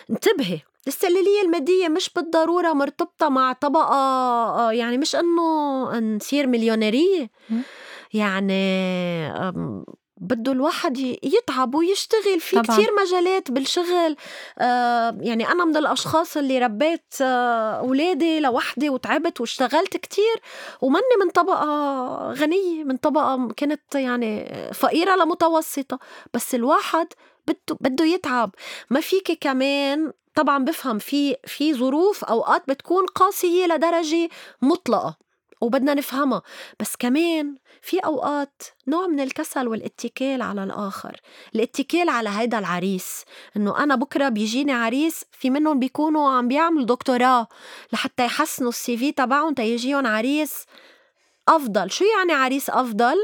انتبهي 0.09 0.59
الاستقلالية 0.83 1.41
المادية 1.41 1.87
مش 1.87 2.09
بالضرورة 2.15 2.73
مرتبطة 2.73 3.29
مع 3.29 3.53
طبقة 3.53 3.93
آه، 3.93 4.71
يعني 4.71 4.97
مش 4.97 5.15
إنه 5.15 5.99
نصير 5.99 6.47
مليونيرية. 6.47 7.29
يعني 8.13 8.63
بده 10.17 10.51
الواحد 10.51 10.97
يتعب 11.23 11.75
ويشتغل 11.75 12.39
في 12.39 12.61
طبعا. 12.61 12.77
كتير 12.77 12.89
مجالات 13.01 13.51
بالشغل 13.51 14.15
آه 14.59 15.17
يعني 15.21 15.47
أنا 15.51 15.65
من 15.65 15.77
الأشخاص 15.77 16.37
اللي 16.37 16.59
ربيت 16.59 17.13
آه 17.21 17.79
أولادي 17.79 18.39
لوحدي 18.39 18.89
وتعبت 18.89 19.41
واشتغلت 19.41 19.97
كتير 19.97 20.41
ومني 20.81 21.15
من 21.23 21.29
طبقة 21.29 22.33
غنية 22.33 22.83
من 22.83 22.97
طبقة 22.97 23.47
كانت 23.57 23.95
يعني 23.95 24.45
فقيرة 24.73 25.15
لمتوسطة 25.15 25.99
بس 26.33 26.55
الواحد 26.55 27.07
بده 27.47 27.77
بده 27.81 28.05
يتعب 28.05 28.55
ما 28.89 28.99
فيك 28.99 29.37
كمان 29.41 30.11
طبعا 30.35 30.65
بفهم 30.65 30.97
في 30.99 31.35
في 31.45 31.73
ظروف 31.73 32.23
أوقات 32.23 32.63
بتكون 32.67 33.05
قاسية 33.05 33.65
لدرجة 33.65 34.29
مطلقة 34.61 35.17
وبدنا 35.61 35.93
نفهمها 35.93 36.41
بس 36.79 36.95
كمان 36.95 37.55
في 37.83 37.99
أوقات 37.99 38.61
نوع 38.87 39.07
من 39.07 39.19
الكسل 39.19 39.67
والاتكال 39.67 40.41
على 40.41 40.63
الآخر 40.63 41.21
الاتكال 41.55 42.09
على 42.09 42.29
هيدا 42.29 42.59
العريس 42.59 43.25
إنه 43.57 43.83
أنا 43.83 43.95
بكرة 43.95 44.29
بيجيني 44.29 44.71
عريس 44.71 45.25
في 45.31 45.49
منهم 45.49 45.79
بيكونوا 45.79 46.29
عم 46.29 46.47
بيعملوا 46.47 46.85
دكتوراه 46.85 47.47
لحتى 47.93 48.25
يحسنوا 48.25 48.69
السي 48.69 48.97
في 48.97 49.11
تبعهم 49.11 49.53
تيجيهم 49.53 50.07
عريس 50.07 50.65
أفضل 51.47 51.91
شو 51.91 52.05
يعني 52.17 52.33
عريس 52.33 52.69
أفضل؟ 52.69 53.15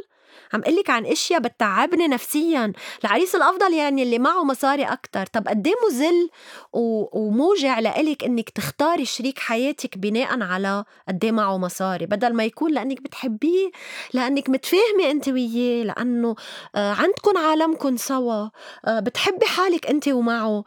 عم 0.53 0.61
قلك 0.61 0.89
عن 0.89 1.05
أشياء 1.05 1.39
بتعبني 1.39 2.07
نفسيا. 2.07 2.73
العريس 3.03 3.35
الأفضل 3.35 3.73
يعني 3.73 4.03
اللي 4.03 4.19
معه 4.19 4.43
مصاري 4.43 4.83
أكتر. 4.83 5.25
طب 5.25 5.47
قد 5.47 5.67
إيه 5.67 5.73
مذل 5.89 6.29
وموجع 6.73 7.79
لإلك 7.79 8.23
إنك 8.23 8.49
تختاري 8.49 9.05
شريك 9.05 9.39
حياتك 9.39 9.97
بناء 9.97 10.41
على 10.41 10.83
قد 11.07 11.25
إيه 11.25 11.31
معه 11.31 11.57
مصاري 11.57 12.05
بدل 12.05 12.33
ما 12.33 12.43
يكون 12.43 12.71
لأنك 12.71 13.01
بتحبيه 13.01 13.71
لأنك 14.13 14.49
متفاهمة 14.49 15.11
أنت 15.11 15.27
وياه 15.29 15.83
لأنه 15.83 16.35
آه، 16.75 16.93
عندكم 16.93 17.37
عالمكم 17.37 17.97
سوا 17.97 18.47
آه، 18.85 18.99
بتحبي 18.99 19.45
حالك 19.45 19.87
أنت 19.87 20.07
ومعه. 20.07 20.63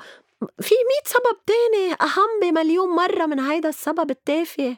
في 0.60 0.74
مئة 0.74 1.08
سبب 1.10 1.38
تاني 1.46 1.92
أهم 2.00 2.40
بمليون 2.42 2.88
مرة 2.88 3.26
من 3.26 3.40
هيدا 3.40 3.68
السبب 3.68 4.10
التافه. 4.10 4.76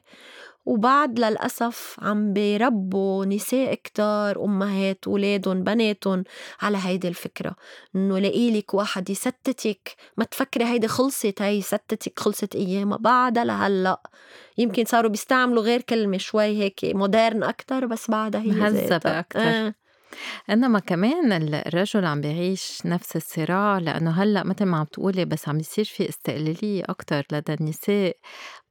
وبعد 0.66 1.18
للأسف 1.20 1.96
عم 2.02 2.32
بيربوا 2.32 3.24
نساء 3.24 3.74
كتار 3.74 4.44
أمهات 4.44 5.08
ولادن 5.08 5.64
بناتن 5.64 6.24
على 6.62 6.78
هيدي 6.82 7.08
الفكرة 7.08 7.56
إنه 7.96 8.18
لقيلك 8.18 8.74
واحد 8.74 9.10
يستتك. 9.10 9.96
ما 10.16 10.24
تفكري 10.24 10.64
هيدي 10.64 10.88
خلصت 10.88 11.42
هي 11.42 11.60
ستتك 11.62 12.18
خلصت 12.20 12.56
أيامها. 12.56 12.98
بعدها 12.98 13.44
لهلأ 13.44 14.00
يمكن 14.58 14.84
صاروا 14.84 15.10
بيستعملوا 15.10 15.62
غير 15.62 15.82
كلمة 15.82 16.18
شوي 16.18 16.44
هيك 16.62 16.80
مودرن 16.84 17.42
أكتر 17.42 17.86
بس 17.86 18.10
بعدها 18.10 18.40
هي 18.40 18.46
مهذبة 18.50 19.18
أكتر 19.18 19.40
آه. 19.40 19.74
إنما 20.50 20.78
كمان 20.78 21.32
الرجل 21.54 22.04
عم 22.04 22.20
بيعيش 22.20 22.82
نفس 22.86 23.16
الصراع 23.16 23.78
لأنه 23.78 24.10
هلأ 24.10 24.44
مثل 24.44 24.64
ما 24.64 24.76
عم 24.78 24.84
تقولي 24.84 25.24
بس 25.24 25.48
عم 25.48 25.60
يصير 25.60 25.84
في 25.84 26.08
استقلالية 26.08 26.82
أكثر 26.84 27.24
لدى 27.32 27.54
النساء. 27.54 28.16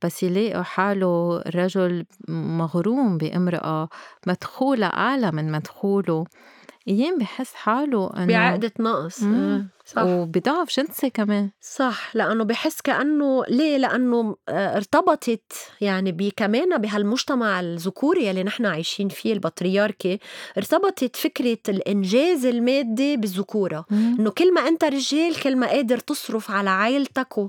بس 0.03 0.23
يلاقوا 0.23 0.63
حاله 0.63 1.41
رجل 1.55 2.05
مغروم 2.29 3.17
بامرأة 3.17 3.89
مدخولة 4.27 4.87
أعلى 4.87 5.31
من 5.31 5.51
مدخوله. 5.51 6.25
أيام 6.87 7.17
بحس 7.17 7.53
حاله 7.53 8.11
إنه 8.17 8.25
بعقدة 8.25 8.71
نقص. 8.79 9.23
آه، 9.23 9.65
صح. 9.85 10.01
وبضعف 10.01 10.77
جنسي 10.77 11.09
كمان. 11.09 11.49
صح 11.61 12.15
لأنه 12.15 12.43
بحس 12.43 12.81
كأنه 12.81 13.43
ليه؟ 13.49 13.77
لأنه 13.77 14.35
آه، 14.49 14.77
ارتبطت 14.77 15.53
يعني 15.81 16.31
كمان 16.37 16.77
بهالمجتمع 16.77 17.59
الذكوري 17.59 18.29
اللي 18.29 18.43
نحن 18.43 18.65
عايشين 18.65 19.09
فيه 19.09 19.33
البطريركي 19.33 20.19
ارتبطت 20.57 21.15
فكرة 21.15 21.57
الإنجاز 21.69 22.45
المادي 22.45 23.17
بالذكورة. 23.17 23.85
إنه 23.91 24.29
كل 24.29 24.53
ما 24.53 24.61
أنت 24.61 24.83
رجال 24.83 25.39
كل 25.39 25.55
ما 25.55 25.67
قادر 25.67 25.97
تصرف 25.97 26.51
على 26.51 26.69
عائلتك 26.69 27.39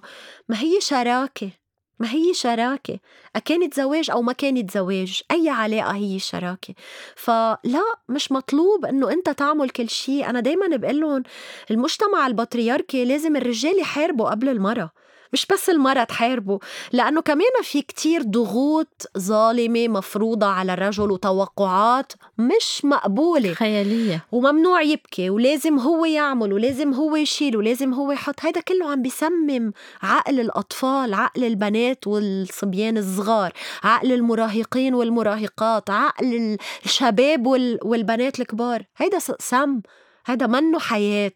ما 0.48 0.60
هي 0.60 0.80
شراكة. 0.80 1.63
ما 1.98 2.12
هي 2.12 2.34
شراكة؟ 2.34 2.98
أكانت 3.36 3.74
زواج 3.74 4.10
أو 4.10 4.22
ما 4.22 4.32
كانت 4.32 4.70
زواج؟ 4.70 5.20
أي 5.30 5.48
علاقة 5.48 5.96
هي 5.96 6.18
شراكة؟ 6.18 6.74
فلا 7.16 7.82
مش 8.08 8.32
مطلوب 8.32 8.84
أنه 8.84 9.10
أنت 9.10 9.30
تعمل 9.30 9.70
كل 9.70 9.88
شيء. 9.88 10.30
أنا 10.30 10.40
دايما 10.40 10.76
بقول 10.76 11.24
المجتمع 11.70 12.26
البطريركي 12.26 13.04
لازم 13.04 13.36
الرجال 13.36 13.80
يحاربوا 13.80 14.30
قبل 14.30 14.48
المرأة. 14.48 14.90
مش 15.34 15.46
بس 15.52 15.70
المرأة 15.70 16.04
تحاربه 16.04 16.58
لأنه 16.92 17.22
كمان 17.22 17.48
في 17.62 17.82
كتير 17.82 18.22
ضغوط 18.22 19.02
ظالمة 19.18 19.88
مفروضة 19.88 20.46
على 20.46 20.74
الرجل 20.74 21.10
وتوقعات 21.10 22.12
مش 22.38 22.84
مقبولة. 22.84 23.54
خيالية. 23.54 24.24
وممنوع 24.32 24.82
يبكي 24.82 25.30
ولازم 25.30 25.78
هو 25.78 26.04
يعمل 26.04 26.52
ولازم 26.52 26.94
هو 26.94 27.16
يشيل 27.16 27.56
ولازم 27.56 27.94
هو 27.94 28.12
يحط. 28.12 28.34
هيدا 28.40 28.60
كله 28.60 28.90
عم 28.90 29.02
بيسمم 29.02 29.72
عقل 30.02 30.40
الأطفال 30.40 31.14
عقل 31.14 31.44
البنات 31.44 32.06
والصبيان 32.06 32.98
الصغار 32.98 33.52
عقل 33.84 34.12
المراهقين 34.12 34.94
والمراهقات 34.94 35.90
عقل 35.90 36.56
الشباب 36.84 37.46
والبنات 37.84 38.40
الكبار. 38.40 38.84
هيدا 38.96 39.18
سم. 39.18 39.80
هذا 40.26 40.46
منه 40.46 40.78
حياة. 40.78 41.32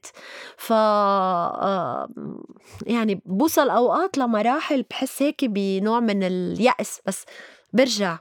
ف 0.57 0.71
يعني 2.87 3.23
بوصل 3.27 3.71
أوقات 3.71 4.19
لمراحل 4.19 4.83
بحس 4.83 5.23
هيك 5.23 5.45
بنوع 5.45 6.01
من 6.01 6.23
اليأس 6.23 7.01
بس 7.07 7.25
برجع 7.73 8.19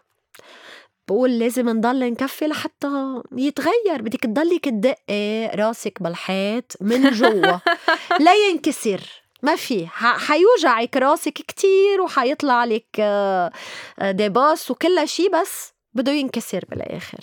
بقول 1.08 1.40
لازم 1.40 1.70
نضل 1.70 2.12
نكفي 2.12 2.48
لحتى 2.48 3.22
يتغير. 3.38 4.02
بدك 4.02 4.20
تضلك 4.20 4.66
تدقي 4.66 5.48
راسك 5.48 6.04
بالحيط 6.04 6.74
من 6.82 7.10
جوا 7.12 7.58
لا 8.26 8.34
ينكسر. 8.50 9.02
ما 9.44 9.56
في. 9.56 9.88
حيوجعك 9.98 10.98
راسك 10.98 11.34
كتير 11.34 12.02
وحيطلع 12.02 12.64
لك 12.66 12.86
آه، 13.00 13.52
آه، 14.00 14.12
ديباس 14.12 14.72
وكل 14.72 15.08
شيء 15.08 15.42
بس 15.42 15.74
بده 15.94 16.12
ينكسر 16.12 16.66
بالآخر. 16.70 17.20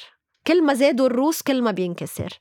كل 0.47 0.62
ما 0.62 0.74
زادوا 0.74 1.07
الروس 1.07 1.42
كل 1.42 1.62
ما 1.62 1.70
بينكسر. 1.70 2.40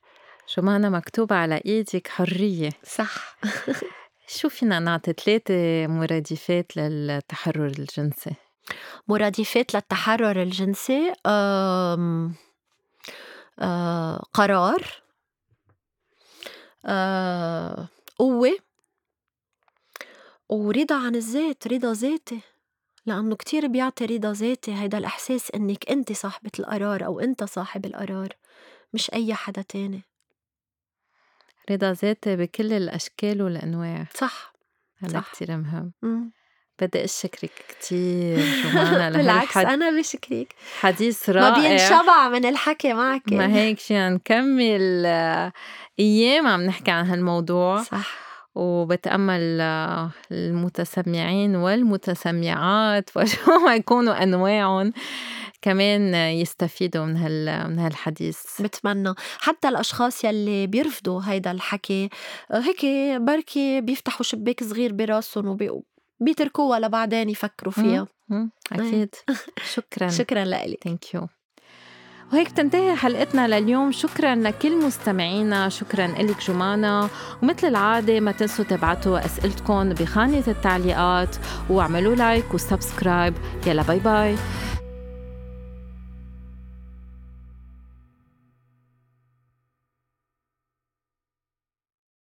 شو 0.56 0.62
معنى 0.62 0.89
مكتوب 0.89 1.34
على 1.34 1.62
إيدك 1.66 2.08
حريه 2.08 2.70
صح. 2.84 3.38
شو 4.38 4.49
فينا 4.49 4.80
نعطي 4.80 5.14
ثلاثة 5.14 5.88
مرادفات 5.88 6.78
للتحرر 6.78 7.66
الجنسي؟ 7.66 8.36
مرادفات 9.08 9.74
للتحرر 9.74 10.41
الجنسي 10.41 11.14
أم 11.26 12.36
أه 13.60 14.24
قرار 14.34 14.84
قوة 18.18 18.58
ورضا 20.49 20.95
عن 21.06 21.16
الذات 21.16 21.68
رضا 21.68 21.93
ذاتي. 21.93 22.41
لأنه 23.06 23.36
كتير 23.36 23.68
بيعطي 23.68 24.06
رضا 24.06 24.34
ذاتي. 24.34 24.74
هيدا 24.74 24.97
الإحساس 24.97 25.51
إنك 25.51 25.89
أنت 25.91 26.12
صاحبة 26.12 26.51
القرار 26.60 27.06
أو 27.06 27.20
أنت 27.20 27.43
صاحب 27.43 27.86
القرار 27.86 28.34
مش 28.93 29.14
أي 29.14 29.34
حدا 29.34 29.62
تاني. 29.62 30.12
رضا 31.72 31.93
ذاتي 31.93 32.36
بكل 32.36 32.74
الأشكال 32.74 33.41
والأنواع. 33.41 34.05
صح 34.14 34.53
هذا 35.03 35.24
كتير 35.32 35.57
مهم. 35.57 35.91
مم. 36.01 36.32
بدي 36.82 37.03
اشكرك 37.03 37.51
كثير 37.80 38.38
بالعكس 39.14 39.57
أنا 39.57 39.99
بشكرك 39.99 40.55
حديث 40.80 41.30
رائع. 41.30 41.49
ما 41.49 41.68
بينشبع 41.68 42.30
من 42.30 42.45
الحكي 42.45 42.93
معك. 42.93 43.22
ما 43.34 43.55
هيك 43.55 43.80
فينا 43.80 44.09
نكمل 44.09 45.03
آه، 45.05 45.51
أيام 45.99 46.47
عم 46.47 46.61
نحكي 46.61 46.91
عن 46.91 47.05
هالموضوع. 47.05 47.84
صح. 47.84 48.24
وبتأمل 48.55 49.57
آه، 49.61 50.11
المتسمعين 50.32 51.55
والمتسمعات 51.55 53.09
وشو 53.18 53.59
ما 53.66 53.76
يكونوا 53.76 54.24
أنواعهم. 54.24 54.93
كمان 55.64 56.16
يستفيدوا 56.16 57.05
من 57.05 57.18
هال 57.18 57.70
من 57.70 57.80
هالحديث. 57.80 58.61
بتمنى. 58.61 59.14
حتى 59.39 59.68
الأشخاص 59.68 60.24
يلي 60.24 60.68
بيرفضوا 60.68 61.22
هيدا 61.26 61.51
الحكي 61.51 62.09
هيك 62.51 62.86
بركي 63.22 63.82
بيفتحوا 63.82 64.24
شباك 64.24 64.64
صغير 64.64 64.93
براسهم 64.93 65.57
وبيتركوها 66.20 66.80
لبعدين 66.80 67.30
يفكروا 67.30 67.74
فيها. 67.74 68.07
أكيد. 68.72 69.16
شكرا. 69.76 70.07
شكرا 70.07 70.45
لك 70.45 70.84
thank 70.84 71.14
you 71.14 71.28
وهيك 72.34 72.51
تنتهي 72.51 72.95
حلقتنا 72.95 73.47
لليوم. 73.47 73.91
شكرا 73.91 74.36
لكل 74.36 74.86
مستمعينا. 74.86 75.70
شكرا 75.70 76.07
لك 76.07 76.39
جمانة. 76.47 77.09
ومثل 77.43 77.68
العادة 77.68 78.20
ما 78.20 78.32
تنسوا 78.32 78.66
تبعتوا 78.66 79.26
أسئلتكم 79.26 79.89
بخانة 79.89 80.43
التعليقات 80.47 81.36
واعملوا 81.70 82.16
like 82.16 82.54
و 82.54 82.62
subscribe 82.62 83.34
يلا 83.68 83.82
bye 83.82 83.99
bye 83.99 84.36